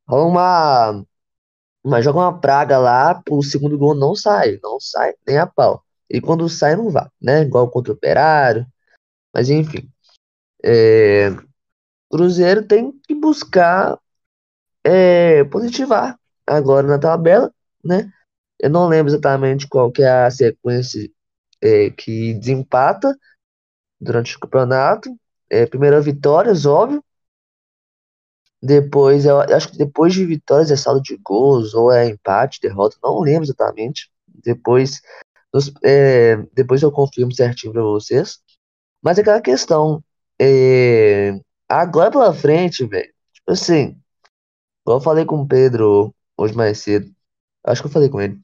rola 0.07 0.25
uma 0.25 1.05
mas 1.83 2.05
joga 2.05 2.19
uma 2.19 2.39
praga 2.39 2.77
lá, 2.77 3.21
o 3.29 3.43
segundo 3.43 3.77
gol 3.77 3.95
não 3.95 4.15
sai, 4.15 4.59
não 4.61 4.79
sai 4.79 5.13
nem 5.25 5.37
a 5.37 5.47
pau. 5.47 5.83
E 6.09 6.21
quando 6.21 6.47
sai, 6.49 6.75
não 6.75 6.89
vá, 6.89 7.09
né? 7.21 7.41
Igual 7.43 7.69
contra 7.71 7.93
o 7.93 7.95
Operário. 7.95 8.67
Mas 9.33 9.49
enfim. 9.49 9.89
É, 10.63 11.31
Cruzeiro 12.11 12.67
tem 12.67 12.91
que 12.91 13.15
buscar 13.15 13.97
é, 14.83 15.43
positivar 15.45 16.17
agora 16.45 16.87
na 16.87 16.99
tabela, 16.99 17.53
né? 17.83 18.11
Eu 18.59 18.69
não 18.69 18.87
lembro 18.87 19.11
exatamente 19.11 19.67
qual 19.67 19.91
que 19.91 20.03
é 20.03 20.09
a 20.25 20.31
sequência 20.31 21.09
é, 21.61 21.89
que 21.91 22.33
desempata 22.35 23.17
durante 23.99 24.35
o 24.35 24.39
campeonato. 24.39 25.09
É, 25.49 25.65
primeira 25.65 26.01
vitória, 26.01 26.53
óbvio. 26.65 27.03
Depois, 28.63 29.25
eu 29.25 29.39
acho 29.41 29.71
que 29.71 29.77
depois 29.77 30.13
de 30.13 30.25
vitórias 30.25 30.69
é 30.71 30.75
saldo 30.75 31.01
de 31.01 31.17
gols, 31.17 31.73
ou 31.73 31.91
é 31.91 32.07
empate, 32.07 32.59
derrota, 32.61 32.95
não 33.03 33.19
lembro 33.19 33.43
exatamente. 33.43 34.11
Depois, 34.27 35.01
nos, 35.53 35.71
é, 35.83 36.37
depois 36.53 36.81
eu 36.83 36.91
confirmo 36.91 37.33
certinho 37.33 37.73
para 37.73 37.81
vocês. 37.83 38.39
Mas 39.01 39.17
é 39.17 39.21
aquela 39.21 39.41
questão, 39.41 40.03
É, 40.39 41.39
agora 41.69 42.11
pela 42.11 42.33
frente, 42.33 42.85
velho. 42.87 43.13
Tipo 43.33 43.51
assim, 43.51 44.00
igual 44.83 44.97
eu 44.97 45.03
falei 45.03 45.25
com 45.25 45.41
o 45.41 45.47
Pedro 45.47 46.13
hoje 46.37 46.55
mais 46.55 46.79
cedo. 46.79 47.11
Acho 47.65 47.81
que 47.81 47.87
eu 47.87 47.91
falei 47.91 48.09
com 48.09 48.21
ele. 48.21 48.39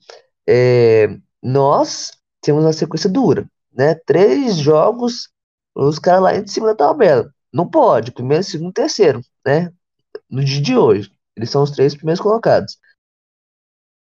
É, 0.47 1.08
nós 1.41 2.12
temos 2.41 2.63
uma 2.63 2.73
sequência 2.73 3.10
dura, 3.10 3.50
né? 3.71 3.95
Três 3.95 4.58
jogos, 4.58 5.30
os 5.76 6.00
caras 6.00 6.21
lá 6.23 6.36
em 6.36 6.47
cima 6.47 6.67
da 6.67 6.76
tabela. 6.76 7.34
Não 7.54 7.69
pode, 7.69 8.12
primeiro, 8.12 8.43
segundo, 8.43 8.73
terceiro, 8.73 9.21
né? 9.45 9.71
No 10.30 10.43
dia 10.43 10.62
de 10.62 10.78
hoje. 10.78 11.12
Eles 11.36 11.50
são 11.50 11.63
os 11.63 11.71
três 11.71 11.95
primeiros 11.95 12.21
colocados. 12.21 12.78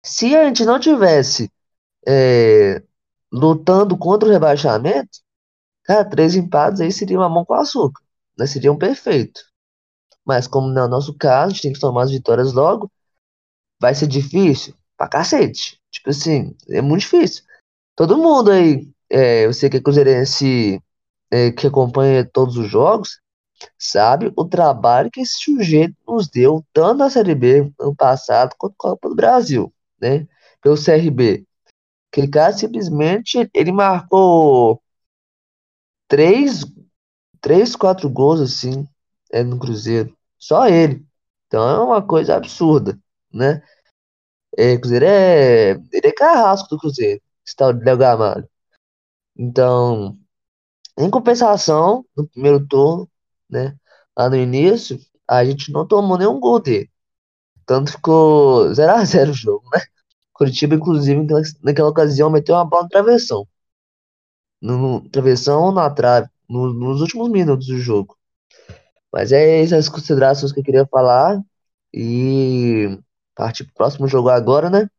Se 0.03 0.35
a 0.35 0.45
gente 0.45 0.65
não 0.65 0.79
tivesse 0.79 1.51
é, 2.07 2.81
lutando 3.31 3.97
contra 3.97 4.27
o 4.29 4.31
rebaixamento, 4.31 5.19
cara, 5.83 6.05
três 6.05 6.35
empates 6.35 6.81
aí 6.81 6.91
seria 6.91 7.17
uma 7.17 7.29
mão 7.29 7.45
com 7.45 7.53
açúcar, 7.53 8.01
né? 8.37 8.45
Seria 8.47 8.71
um 8.71 8.77
perfeito. 8.77 9.41
Mas 10.25 10.47
como 10.47 10.69
não 10.69 10.83
é 10.83 10.85
o 10.85 10.89
nosso 10.89 11.13
caso, 11.13 11.47
a 11.47 11.49
gente 11.49 11.61
tem 11.63 11.73
que 11.73 11.79
tomar 11.79 12.03
as 12.03 12.11
vitórias 12.11 12.53
logo. 12.53 12.91
Vai 13.79 13.95
ser 13.95 14.07
difícil? 14.07 14.75
Pra 14.97 15.07
cacete. 15.07 15.79
Tipo 15.91 16.09
assim, 16.09 16.55
é 16.69 16.81
muito 16.81 17.01
difícil. 17.01 17.43
Todo 17.95 18.17
mundo 18.17 18.51
aí, 18.51 18.89
é, 19.09 19.47
você 19.47 19.69
que 19.69 19.77
é 19.77 19.81
cruzeirense, 19.81 20.81
é, 21.31 21.51
que 21.51 21.67
acompanha 21.67 22.25
todos 22.25 22.57
os 22.57 22.69
jogos, 22.69 23.19
sabe 23.77 24.31
o 24.35 24.45
trabalho 24.45 25.11
que 25.11 25.21
esse 25.21 25.35
sujeito 25.43 25.95
nos 26.07 26.29
deu, 26.29 26.65
tanto 26.73 26.97
na 26.99 27.09
Série 27.09 27.35
B 27.35 27.71
ano 27.79 27.95
passado, 27.95 28.55
quanto 28.57 28.73
na 28.73 28.77
Copa 28.77 29.09
do 29.09 29.15
Brasil, 29.15 29.73
né? 29.99 30.27
Pelo 30.61 30.77
CRB. 30.77 31.45
Aquele 32.11 32.27
cara 32.27 32.53
simplesmente, 32.53 33.49
ele 33.53 33.71
marcou 33.71 34.81
três, 36.07 36.65
três, 37.41 37.75
quatro 37.75 38.09
gols, 38.09 38.41
assim, 38.41 38.87
é, 39.31 39.43
no 39.43 39.59
Cruzeiro. 39.59 40.15
Só 40.37 40.67
ele. 40.67 41.05
Então 41.47 41.67
é 41.69 41.79
uma 41.83 42.01
coisa 42.05 42.35
absurda, 42.35 42.99
né? 43.33 43.61
É, 44.57 44.77
Cruzeiro 44.77 45.05
é. 45.05 45.71
Ele 45.71 46.07
é 46.07 46.11
carrasco 46.11 46.69
do 46.69 46.79
Cruzeiro, 46.79 47.21
esse 47.45 47.55
tal 47.55 47.73
de 47.73 47.83
Léo 47.85 47.97
Gamalho. 47.97 48.49
Então, 49.37 50.17
em 50.97 51.09
compensação, 51.09 52.05
no 52.15 52.27
primeiro 52.27 52.65
turno, 52.67 53.09
né? 53.49 53.77
Lá 54.17 54.29
no 54.29 54.35
início, 54.35 54.99
a 55.27 55.45
gente 55.45 55.71
não 55.71 55.87
tomou 55.87 56.17
nenhum 56.17 56.39
gol 56.39 56.59
dele. 56.59 56.89
Tanto 57.65 57.91
ficou 57.93 58.71
0x0 58.71 59.29
o 59.31 59.33
jogo, 59.33 59.63
né? 59.73 59.81
Curitiba, 60.33 60.75
inclusive, 60.75 61.25
naquela, 61.63 61.89
ocasião, 61.89 62.29
meteu 62.29 62.55
uma 62.55 62.65
bola 62.65 62.83
no 62.83 62.89
travessão. 62.89 63.47
No, 64.61 64.77
no 64.77 65.09
travessão 65.09 65.63
ou 65.65 65.71
na 65.71 65.89
trave, 65.89 66.27
no, 66.49 66.73
nos 66.73 67.01
últimos 67.01 67.29
minutos 67.29 67.67
do 67.67 67.77
jogo. 67.77 68.18
Mas 69.13 69.31
é 69.31 69.61
essas 69.63 69.89
considerações 69.89 70.51
que 70.51 70.59
eu 70.59 70.63
queria 70.63 70.85
falar. 70.87 71.41
E 71.93 72.99
partir 73.35 73.65
pro 73.65 73.73
próximo 73.75 74.07
jogo 74.07 74.29
agora, 74.29 74.69
né? 74.69 74.89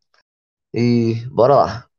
E 0.74 1.14
bora 1.30 1.56
lá. 1.56 1.90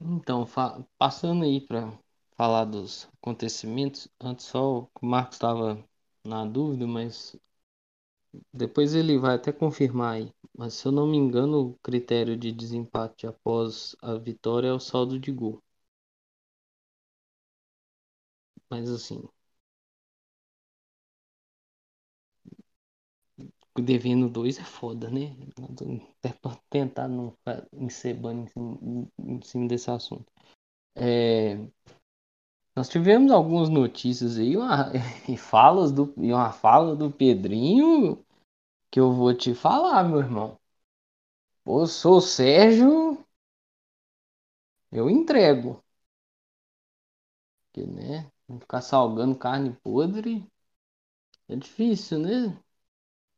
Então, 0.00 0.46
passando 0.98 1.44
aí 1.44 1.60
para 1.60 1.92
falar 2.36 2.64
dos 2.64 3.08
acontecimentos, 3.22 4.08
antes 4.20 4.46
só 4.46 4.80
o 4.82 4.90
Marcos 5.02 5.36
estava 5.36 5.82
na 6.24 6.44
dúvida, 6.46 6.86
mas 6.86 7.36
depois 8.52 8.94
ele 8.94 9.18
vai 9.18 9.34
até 9.36 9.52
confirmar 9.52 10.14
aí. 10.16 10.32
Mas 10.56 10.74
se 10.74 10.86
eu 10.86 10.92
não 10.92 11.06
me 11.06 11.16
engano, 11.16 11.70
o 11.70 11.78
critério 11.82 12.36
de 12.36 12.52
desempate 12.52 13.26
após 13.26 13.96
a 14.02 14.14
vitória 14.16 14.68
é 14.68 14.72
o 14.72 14.80
saldo 14.80 15.18
de 15.18 15.32
gol. 15.32 15.62
Mas 18.70 18.88
assim, 18.90 19.28
devendo 23.76 24.28
dois 24.28 24.58
é 24.58 24.64
foda, 24.64 25.10
né? 25.10 25.36
Até 26.18 26.32
pra 26.40 26.56
tentar 26.68 27.08
não 27.08 27.32
ficar 27.32 27.66
encebando 27.72 28.42
em 28.42 28.46
cima, 28.48 29.08
em 29.18 29.42
cima 29.42 29.68
desse 29.68 29.90
assunto. 29.90 30.26
É, 30.96 31.58
nós 32.80 32.88
tivemos 32.88 33.30
algumas 33.30 33.68
notícias 33.68 34.38
aí 34.38 34.56
uma, 34.56 34.90
e 35.28 35.36
falas 35.36 35.92
do 35.92 36.14
e 36.16 36.32
uma 36.32 36.50
fala 36.50 36.96
do 36.96 37.10
Pedrinho 37.10 38.24
que 38.90 38.98
eu 38.98 39.12
vou 39.12 39.34
te 39.34 39.54
falar, 39.54 40.02
meu 40.04 40.20
irmão. 40.20 40.58
Pô, 41.64 41.86
sou 41.86 42.18
o 42.18 42.20
Sérgio, 42.20 43.24
eu 44.92 45.10
entrego. 45.10 45.82
Porque, 47.72 47.86
né? 47.86 48.30
Ficar 48.60 48.80
salgando 48.80 49.36
carne 49.36 49.72
podre 49.82 50.46
é 51.48 51.56
difícil, 51.56 52.18
né? 52.18 52.58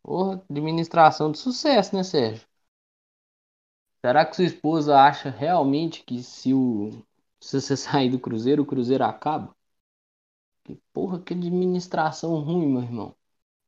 Porra, 0.03 0.45
administração 0.51 1.33
de 1.33 1.39
sucesso, 1.39 1.97
né, 1.97 2.05
Sérgio? 2.05 2.47
Será 4.01 4.25
que 4.25 4.37
sua 4.37 4.45
esposa 4.45 4.97
acha 5.01 5.31
realmente 5.31 6.05
que 6.05 6.23
se 6.23 6.55
o 6.55 7.05
se 7.43 7.61
você 7.61 7.77
sair 7.77 8.11
do 8.11 8.19
Cruzeiro, 8.19 8.63
o 8.63 8.67
Cruzeiro 8.67 9.05
acaba? 9.05 9.55
Que 10.65 10.75
porra, 10.93 11.21
que 11.23 11.35
administração 11.35 12.41
ruim, 12.41 12.67
meu 12.67 12.83
irmão. 12.83 13.15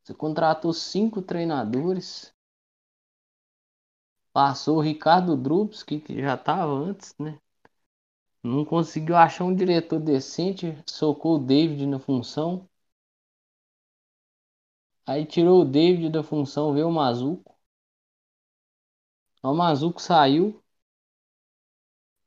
Você 0.02 0.14
contratou 0.14 0.72
cinco 0.72 1.22
treinadores. 1.22 2.34
Passou 4.34 4.76
o 4.76 4.80
Ricardo 4.82 5.34
Drubs, 5.34 5.82
que, 5.82 5.98
que 5.98 6.20
já 6.20 6.34
estava 6.34 6.70
antes, 6.72 7.14
né? 7.18 7.38
Não 8.44 8.64
conseguiu 8.64 9.16
achar 9.16 9.42
um 9.42 9.52
diretor 9.52 9.98
decente, 9.98 10.80
socou 10.86 11.34
o 11.34 11.38
David 11.44 11.84
na 11.84 11.98
função. 11.98 12.68
Aí 15.06 15.24
tirou 15.24 15.62
o 15.62 15.64
David 15.64 16.10
da 16.10 16.22
função, 16.22 16.74
veio 16.74 16.88
o 16.88 16.92
Mazuco. 16.92 17.56
O 19.44 19.54
Mazuco 19.54 20.00
saiu. 20.02 20.60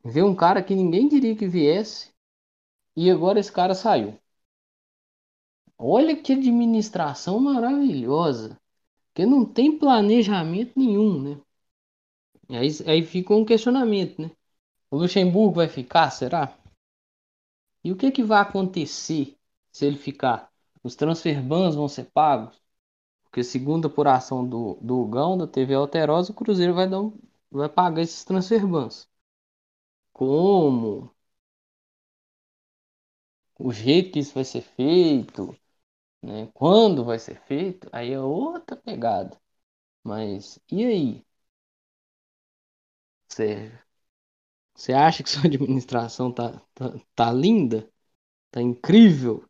Veio 0.03 0.27
um 0.27 0.35
cara 0.35 0.63
que 0.63 0.75
ninguém 0.75 1.07
diria 1.07 1.35
que 1.35 1.47
viesse. 1.47 2.11
E 2.95 3.11
agora 3.11 3.39
esse 3.39 3.51
cara 3.51 3.75
saiu. 3.75 4.17
Olha 5.77 6.15
que 6.15 6.33
administração 6.33 7.39
maravilhosa. 7.39 8.59
Que 9.13 9.25
não 9.25 9.45
tem 9.45 9.77
planejamento 9.77 10.73
nenhum, 10.77 11.21
né? 11.21 11.41
Aí, 12.49 12.67
aí 12.85 13.05
fica 13.05 13.33
um 13.35 13.45
questionamento, 13.45 14.21
né? 14.21 14.31
O 14.89 14.97
Luxemburgo 14.97 15.55
vai 15.55 15.67
ficar, 15.67 16.09
será? 16.11 16.57
E 17.83 17.91
o 17.91 17.95
que, 17.95 18.11
que 18.11 18.23
vai 18.23 18.41
acontecer 18.41 19.37
se 19.71 19.85
ele 19.85 19.97
ficar? 19.97 20.51
Os 20.83 20.95
transfer 20.95 21.41
bans 21.41 21.75
vão 21.75 21.87
ser 21.87 22.05
pagos? 22.05 22.61
Porque 23.23 23.43
segundo 23.43 23.87
a 23.87 23.91
apuração 23.91 24.47
do, 24.47 24.77
do 24.81 25.05
Gão, 25.05 25.37
da 25.37 25.47
TV 25.47 25.73
Alterosa, 25.73 26.31
o 26.31 26.35
Cruzeiro 26.35 26.73
vai, 26.73 26.89
dar 26.89 27.01
um, 27.01 27.17
vai 27.51 27.69
pagar 27.69 28.01
esses 28.01 28.23
transfer 28.23 28.65
bans. 28.65 29.07
Como? 30.17 31.15
O 33.59 33.71
jeito 33.71 34.11
que 34.13 34.19
isso 34.19 34.33
vai 34.33 34.43
ser 34.43 34.61
feito? 34.61 35.55
Né? 36.23 36.49
Quando 36.53 37.05
vai 37.05 37.19
ser 37.19 37.39
feito? 37.43 37.89
Aí 37.93 38.13
é 38.13 38.19
outra 38.21 38.75
pegada. 38.77 39.37
Mas 40.03 40.59
e 40.71 40.85
aí? 40.85 41.25
Sérgio? 43.29 43.79
Você 44.75 44.93
acha 44.93 45.23
que 45.23 45.29
sua 45.31 45.45
administração 45.45 46.31
tá, 46.31 46.61
tá, 46.73 46.93
tá 47.15 47.31
linda? 47.33 47.89
Tá 48.51 48.61
incrível? 48.61 49.45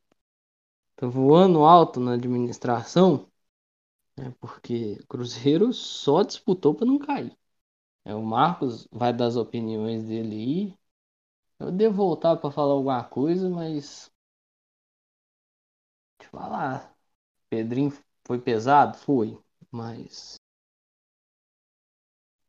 Tá 0.95 1.07
voando 1.07 1.63
alto 1.65 1.99
na 1.99 2.13
administração? 2.13 3.27
É 4.17 4.29
porque 4.39 4.97
Cruzeiro 5.09 5.73
só 5.73 6.23
disputou 6.23 6.75
para 6.75 6.85
não 6.87 6.99
cair. 6.99 7.37
É, 8.07 8.15
o 8.15 8.23
Marcos 8.23 8.87
vai 8.91 9.13
dar 9.13 9.27
as 9.27 9.35
opiniões 9.35 10.03
dele 10.03 10.35
aí. 10.35 10.77
Eu 11.59 11.71
devo 11.71 11.95
voltar 11.97 12.37
para 12.37 12.51
falar 12.51 12.73
alguma 12.73 13.03
coisa, 13.03 13.49
mas. 13.49 14.11
Deixa 16.19 16.27
eu 16.35 16.39
falar. 16.39 16.95
Pedrinho 17.49 17.91
foi 18.25 18.39
pesado? 18.39 18.97
Foi. 18.97 19.37
Mas. 19.71 20.37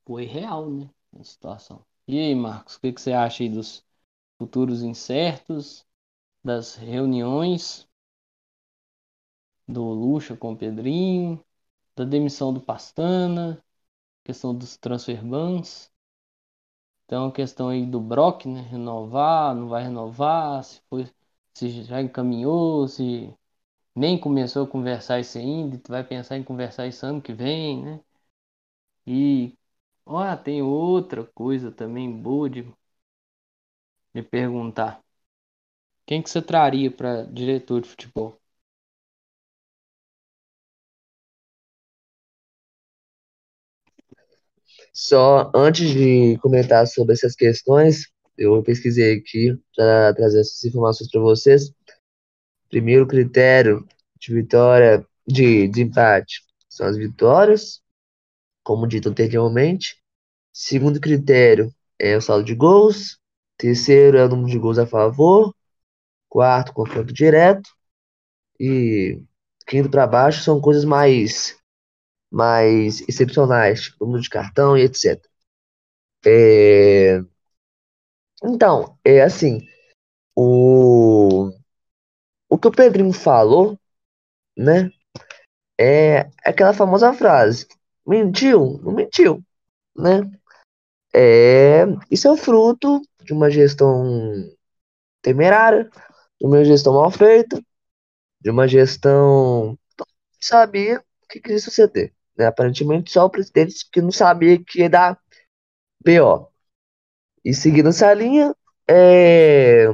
Foi 0.04 0.24
real, 0.24 0.68
né? 0.70 0.90
A 1.20 1.22
situação. 1.24 1.84
E 2.06 2.18
aí, 2.18 2.34
Marcos, 2.34 2.74
o 2.76 2.80
que, 2.80 2.92
que 2.92 3.00
você 3.00 3.12
acha 3.12 3.42
aí 3.44 3.48
dos 3.48 3.84
futuros 4.38 4.82
incertos? 4.82 5.86
Das 6.44 6.76
reuniões? 6.76 7.88
Do 9.68 9.82
Lucha 9.94 10.36
com 10.36 10.52
o 10.52 10.56
Pedrinho? 10.56 11.42
Da 11.96 12.04
demissão 12.04 12.52
do 12.54 12.60
Pastana? 12.62 13.62
Questão 14.28 14.54
dos 14.54 14.76
transfer 14.76 15.24
bans? 15.24 15.90
Então 17.04 17.26
a 17.28 17.32
questão 17.32 17.68
aí 17.68 17.84
do 17.86 18.00
Brock, 18.00 18.46
né? 18.46 18.60
Renovar, 18.62 19.54
não 19.54 19.68
vai 19.68 19.82
renovar, 19.84 20.62
se 20.64 20.80
foi, 20.88 21.10
se 21.54 21.82
já 21.84 22.00
encaminhou, 22.02 22.86
se 22.88 23.34
nem 23.96 24.18
começou 24.20 24.64
a 24.64 24.68
conversar 24.68 25.20
isso 25.20 25.38
ainda, 25.38 25.80
vai 25.88 26.04
pensar 26.04 26.38
em 26.38 26.44
conversar 26.44 26.86
isso 26.88 27.06
ano 27.06 27.22
que 27.22 27.32
vem, 27.34 27.84
né? 27.84 28.00
E 29.06 29.56
ó, 30.06 30.36
tem 30.36 30.62
outra 30.62 31.24
coisa 31.24 31.72
também 31.72 32.12
boa 32.22 32.48
de, 32.48 32.62
de 34.14 34.22
perguntar. 34.22 35.02
Quem 36.04 36.20
que 36.20 36.28
você 36.28 36.42
traria 36.42 36.90
para 36.90 37.22
diretor 37.22 37.80
de 37.80 37.88
futebol? 37.88 38.37
Só 45.00 45.52
antes 45.54 45.90
de 45.90 46.36
comentar 46.38 46.84
sobre 46.88 47.14
essas 47.14 47.36
questões, 47.36 48.08
eu 48.36 48.60
pesquisei 48.64 49.14
aqui 49.16 49.56
para 49.76 50.12
trazer 50.12 50.40
essas 50.40 50.64
informações 50.64 51.08
para 51.08 51.20
vocês. 51.20 51.72
Primeiro 52.68 53.06
critério 53.06 53.86
de 54.18 54.34
vitória, 54.34 55.06
de, 55.24 55.68
de 55.68 55.82
empate, 55.82 56.42
são 56.68 56.84
as 56.84 56.96
vitórias, 56.96 57.80
como 58.64 58.88
dito 58.88 59.08
anteriormente. 59.08 60.02
Segundo 60.52 61.00
critério 61.00 61.72
é 61.96 62.16
o 62.16 62.20
saldo 62.20 62.44
de 62.44 62.56
gols. 62.56 63.20
Terceiro 63.56 64.18
é 64.18 64.24
o 64.24 64.28
número 64.28 64.50
de 64.50 64.58
gols 64.58 64.78
a 64.78 64.86
favor. 64.86 65.54
Quarto, 66.28 66.72
confronto 66.72 67.12
direto. 67.12 67.70
E 68.58 69.22
quinto 69.64 69.90
para 69.90 70.08
baixo 70.08 70.42
são 70.42 70.60
coisas 70.60 70.84
mais 70.84 71.57
mais 72.30 73.00
excepcionais, 73.08 73.82
tipo 73.82 74.04
número 74.04 74.22
de 74.22 74.30
cartão 74.30 74.76
e 74.76 74.82
etc. 74.82 75.20
É... 76.26 77.20
Então, 78.42 78.98
é 79.04 79.22
assim, 79.22 79.66
o... 80.36 81.50
o 82.48 82.58
que 82.58 82.68
o 82.68 82.72
Pedrinho 82.72 83.12
falou, 83.12 83.78
né, 84.56 84.90
é 85.80 86.30
aquela 86.44 86.74
famosa 86.74 87.12
frase, 87.12 87.66
mentiu? 88.06 88.78
Não 88.82 88.92
mentiu, 88.92 89.42
né? 89.96 90.20
É... 91.14 91.84
Isso 92.10 92.28
é 92.28 92.32
o 92.32 92.36
fruto 92.36 93.00
de 93.24 93.32
uma 93.32 93.50
gestão 93.50 94.04
temerária, 95.22 95.90
de 96.40 96.46
uma 96.46 96.64
gestão 96.64 96.94
mal 96.94 97.10
feita, 97.10 97.60
de 98.40 98.50
uma 98.50 98.68
gestão 98.68 99.78
sabia 100.40 101.00
o 101.22 101.28
que 101.28 101.40
queria 101.40 101.58
suceder. 101.58 102.14
Né? 102.38 102.46
Aparentemente 102.46 103.10
só 103.10 103.24
o 103.26 103.30
presidente 103.30 103.88
que 103.90 104.00
não 104.00 104.12
sabia 104.12 104.62
que 104.62 104.80
ia 104.80 104.88
dar 104.90 105.18
BO. 106.04 106.48
E 107.44 107.52
seguindo 107.52 107.88
essa 107.88 108.12
linha, 108.14 108.54
é... 108.88 109.86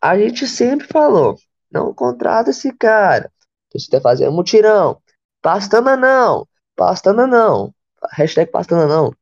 a 0.00 0.16
gente 0.18 0.46
sempre 0.46 0.86
falou, 0.86 1.36
não 1.70 1.92
contrata 1.92 2.50
esse 2.50 2.72
cara. 2.72 3.32
Você 3.70 3.78
está 3.78 4.00
fazendo 4.00 4.32
mutirão. 4.32 5.02
Pastana 5.42 5.96
não, 5.96 6.46
pastana 6.76 7.26
não. 7.26 7.74
Hashtag 8.12 8.50
pastana 8.50 8.86
não. 8.86 9.12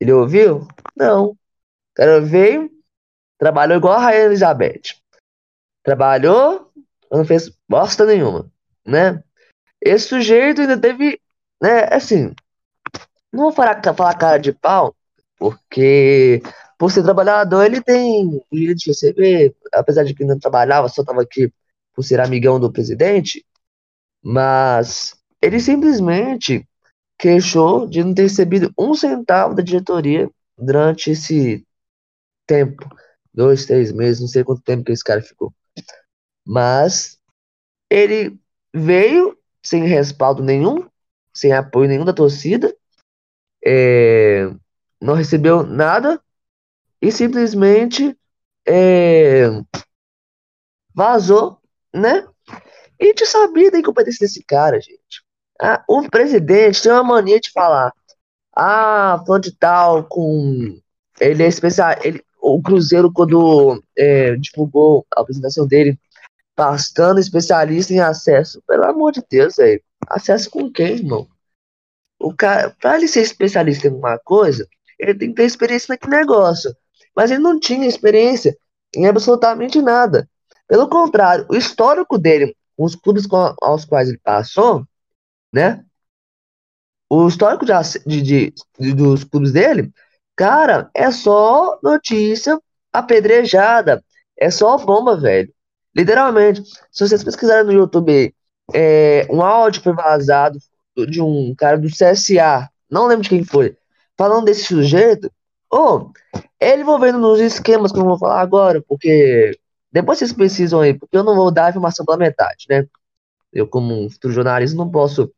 Ele 0.00 0.12
ouviu? 0.12 0.66
Não. 0.96 1.30
O 1.30 1.36
cara 1.94 2.20
veio, 2.20 2.70
trabalhou 3.38 3.78
igual 3.78 3.94
a 3.94 4.00
Rainha 4.00 4.24
Elizabeth. 4.26 4.96
Trabalhou, 5.82 6.70
não 7.10 7.24
fez 7.24 7.50
bosta 7.68 8.04
nenhuma, 8.04 8.50
né? 8.86 9.22
Esse 9.80 10.08
sujeito 10.08 10.60
ainda 10.60 10.78
teve, 10.80 11.20
né, 11.62 11.84
assim, 11.90 12.34
não 13.32 13.44
vou 13.44 13.52
falar, 13.52 13.80
falar 13.94 14.14
cara 14.16 14.38
de 14.38 14.52
pau, 14.52 14.94
porque 15.38 16.42
por 16.78 16.90
ser 16.90 17.02
trabalhador 17.02 17.64
ele 17.64 17.80
tem 17.82 18.40
direito 18.50 18.78
de 18.78 18.90
receber, 18.90 19.54
apesar 19.72 20.04
de 20.04 20.14
que 20.14 20.24
não 20.24 20.38
trabalhava, 20.38 20.88
só 20.88 21.02
estava 21.02 21.22
aqui 21.22 21.52
por 21.94 22.02
ser 22.02 22.20
amigão 22.20 22.58
do 22.60 22.72
presidente, 22.72 23.44
mas 24.22 25.16
ele 25.40 25.60
simplesmente 25.60 26.66
queixou 27.18 27.86
de 27.86 28.02
não 28.02 28.14
ter 28.14 28.22
recebido 28.22 28.72
um 28.78 28.94
centavo 28.94 29.54
da 29.54 29.62
diretoria 29.62 30.30
durante 30.56 31.10
esse 31.10 31.66
tempo, 32.46 32.88
dois, 33.32 33.66
três 33.66 33.92
meses, 33.92 34.20
não 34.20 34.28
sei 34.28 34.42
quanto 34.42 34.62
tempo 34.62 34.84
que 34.84 34.92
esse 34.92 35.04
cara 35.04 35.22
ficou. 35.22 35.52
Mas 36.46 37.18
ele 37.90 38.38
veio 38.74 39.37
sem 39.62 39.84
respaldo 39.84 40.42
nenhum, 40.42 40.86
sem 41.32 41.52
apoio 41.52 41.88
nenhum 41.88 42.04
da 42.04 42.12
torcida, 42.12 42.74
é, 43.64 44.50
não 45.00 45.14
recebeu 45.14 45.62
nada 45.62 46.20
e 47.00 47.12
simplesmente 47.12 48.16
é, 48.66 49.48
vazou, 50.94 51.58
né? 51.94 52.26
E 53.00 53.04
a 53.04 53.06
gente 53.06 53.26
sabia 53.26 53.70
da 53.70 53.78
incompetência 53.78 54.26
desse 54.26 54.42
cara, 54.42 54.80
gente. 54.80 55.22
Ah, 55.60 55.84
o 55.88 56.08
presidente 56.08 56.82
tem 56.82 56.92
uma 56.92 57.04
mania 57.04 57.40
de 57.40 57.50
falar: 57.52 57.92
ah, 58.54 59.22
fulano 59.24 59.42
de 59.42 59.52
tal, 59.56 60.04
com. 60.04 60.80
Ele 61.20 61.42
é 61.42 61.46
especial. 61.46 61.94
Ele, 62.02 62.22
o 62.40 62.62
Cruzeiro, 62.62 63.12
quando 63.12 63.82
é, 63.96 64.36
divulgou 64.36 65.06
a 65.14 65.20
apresentação 65.20 65.66
dele, 65.66 65.98
Bastando 66.58 67.20
especialista 67.20 67.92
em 67.92 68.00
acesso. 68.00 68.60
Pelo 68.66 68.84
amor 68.84 69.12
de 69.12 69.22
Deus, 69.30 69.54
velho. 69.56 69.80
Acesso 70.08 70.50
com 70.50 70.68
quem, 70.68 70.94
irmão? 70.94 71.28
O 72.18 72.34
cara, 72.34 72.74
pra 72.80 72.96
ele 72.96 73.06
ser 73.06 73.22
especialista 73.22 73.86
em 73.86 73.90
alguma 73.90 74.18
coisa, 74.18 74.66
ele 74.98 75.14
tem 75.14 75.28
que 75.28 75.36
ter 75.36 75.44
experiência 75.44 75.92
naquele 75.92 76.16
negócio. 76.16 76.74
Mas 77.14 77.30
ele 77.30 77.40
não 77.40 77.60
tinha 77.60 77.86
experiência 77.86 78.58
em 78.92 79.06
absolutamente 79.06 79.80
nada. 79.80 80.28
Pelo 80.66 80.88
contrário, 80.88 81.46
o 81.48 81.54
histórico 81.54 82.18
dele, 82.18 82.56
os 82.76 82.96
clubes 82.96 83.24
com, 83.24 83.54
aos 83.62 83.84
quais 83.84 84.08
ele 84.08 84.18
passou, 84.18 84.84
né? 85.52 85.84
O 87.08 87.28
histórico 87.28 87.64
de, 87.64 87.72
de, 88.20 88.54
de, 88.78 88.94
dos 88.94 89.22
clubes 89.22 89.52
dele, 89.52 89.92
cara, 90.34 90.90
é 90.92 91.10
só 91.12 91.78
notícia 91.82 92.60
apedrejada. 92.92 94.04
É 94.36 94.50
só 94.50 94.76
bomba, 94.76 95.16
velho. 95.16 95.52
Literalmente, 95.98 96.62
se 96.92 97.08
vocês 97.08 97.24
pesquisarem 97.24 97.64
no 97.64 97.72
YouTube 97.72 98.32
é, 98.72 99.26
um 99.28 99.42
áudio 99.42 99.82
foi 99.82 99.92
vazado 99.92 100.58
de 101.08 101.20
um 101.20 101.52
cara 101.56 101.76
do 101.76 101.88
CSA, 101.88 102.70
não 102.88 103.08
lembro 103.08 103.24
de 103.24 103.30
quem 103.30 103.42
foi, 103.42 103.76
falando 104.16 104.44
desse 104.44 104.62
sujeito, 104.64 105.28
ou 105.68 106.12
oh, 106.34 106.40
ele 106.60 106.82
envolvendo 106.82 107.18
nos 107.18 107.40
esquemas 107.40 107.90
que 107.90 107.98
eu 107.98 108.04
vou 108.04 108.16
falar 108.16 108.40
agora, 108.40 108.80
porque 108.86 109.58
depois 109.90 110.18
vocês 110.18 110.32
precisam 110.32 110.80
aí, 110.80 110.94
porque 110.94 111.16
eu 111.16 111.24
não 111.24 111.34
vou 111.34 111.50
dar 111.50 111.70
informação 111.70 112.06
pela 112.06 112.16
metade, 112.16 112.66
né? 112.68 112.86
Eu, 113.52 113.66
como 113.66 114.04
um 114.04 114.08
futuro 114.08 114.32
jornalista, 114.32 114.76
não 114.76 114.88
posso 114.88 115.32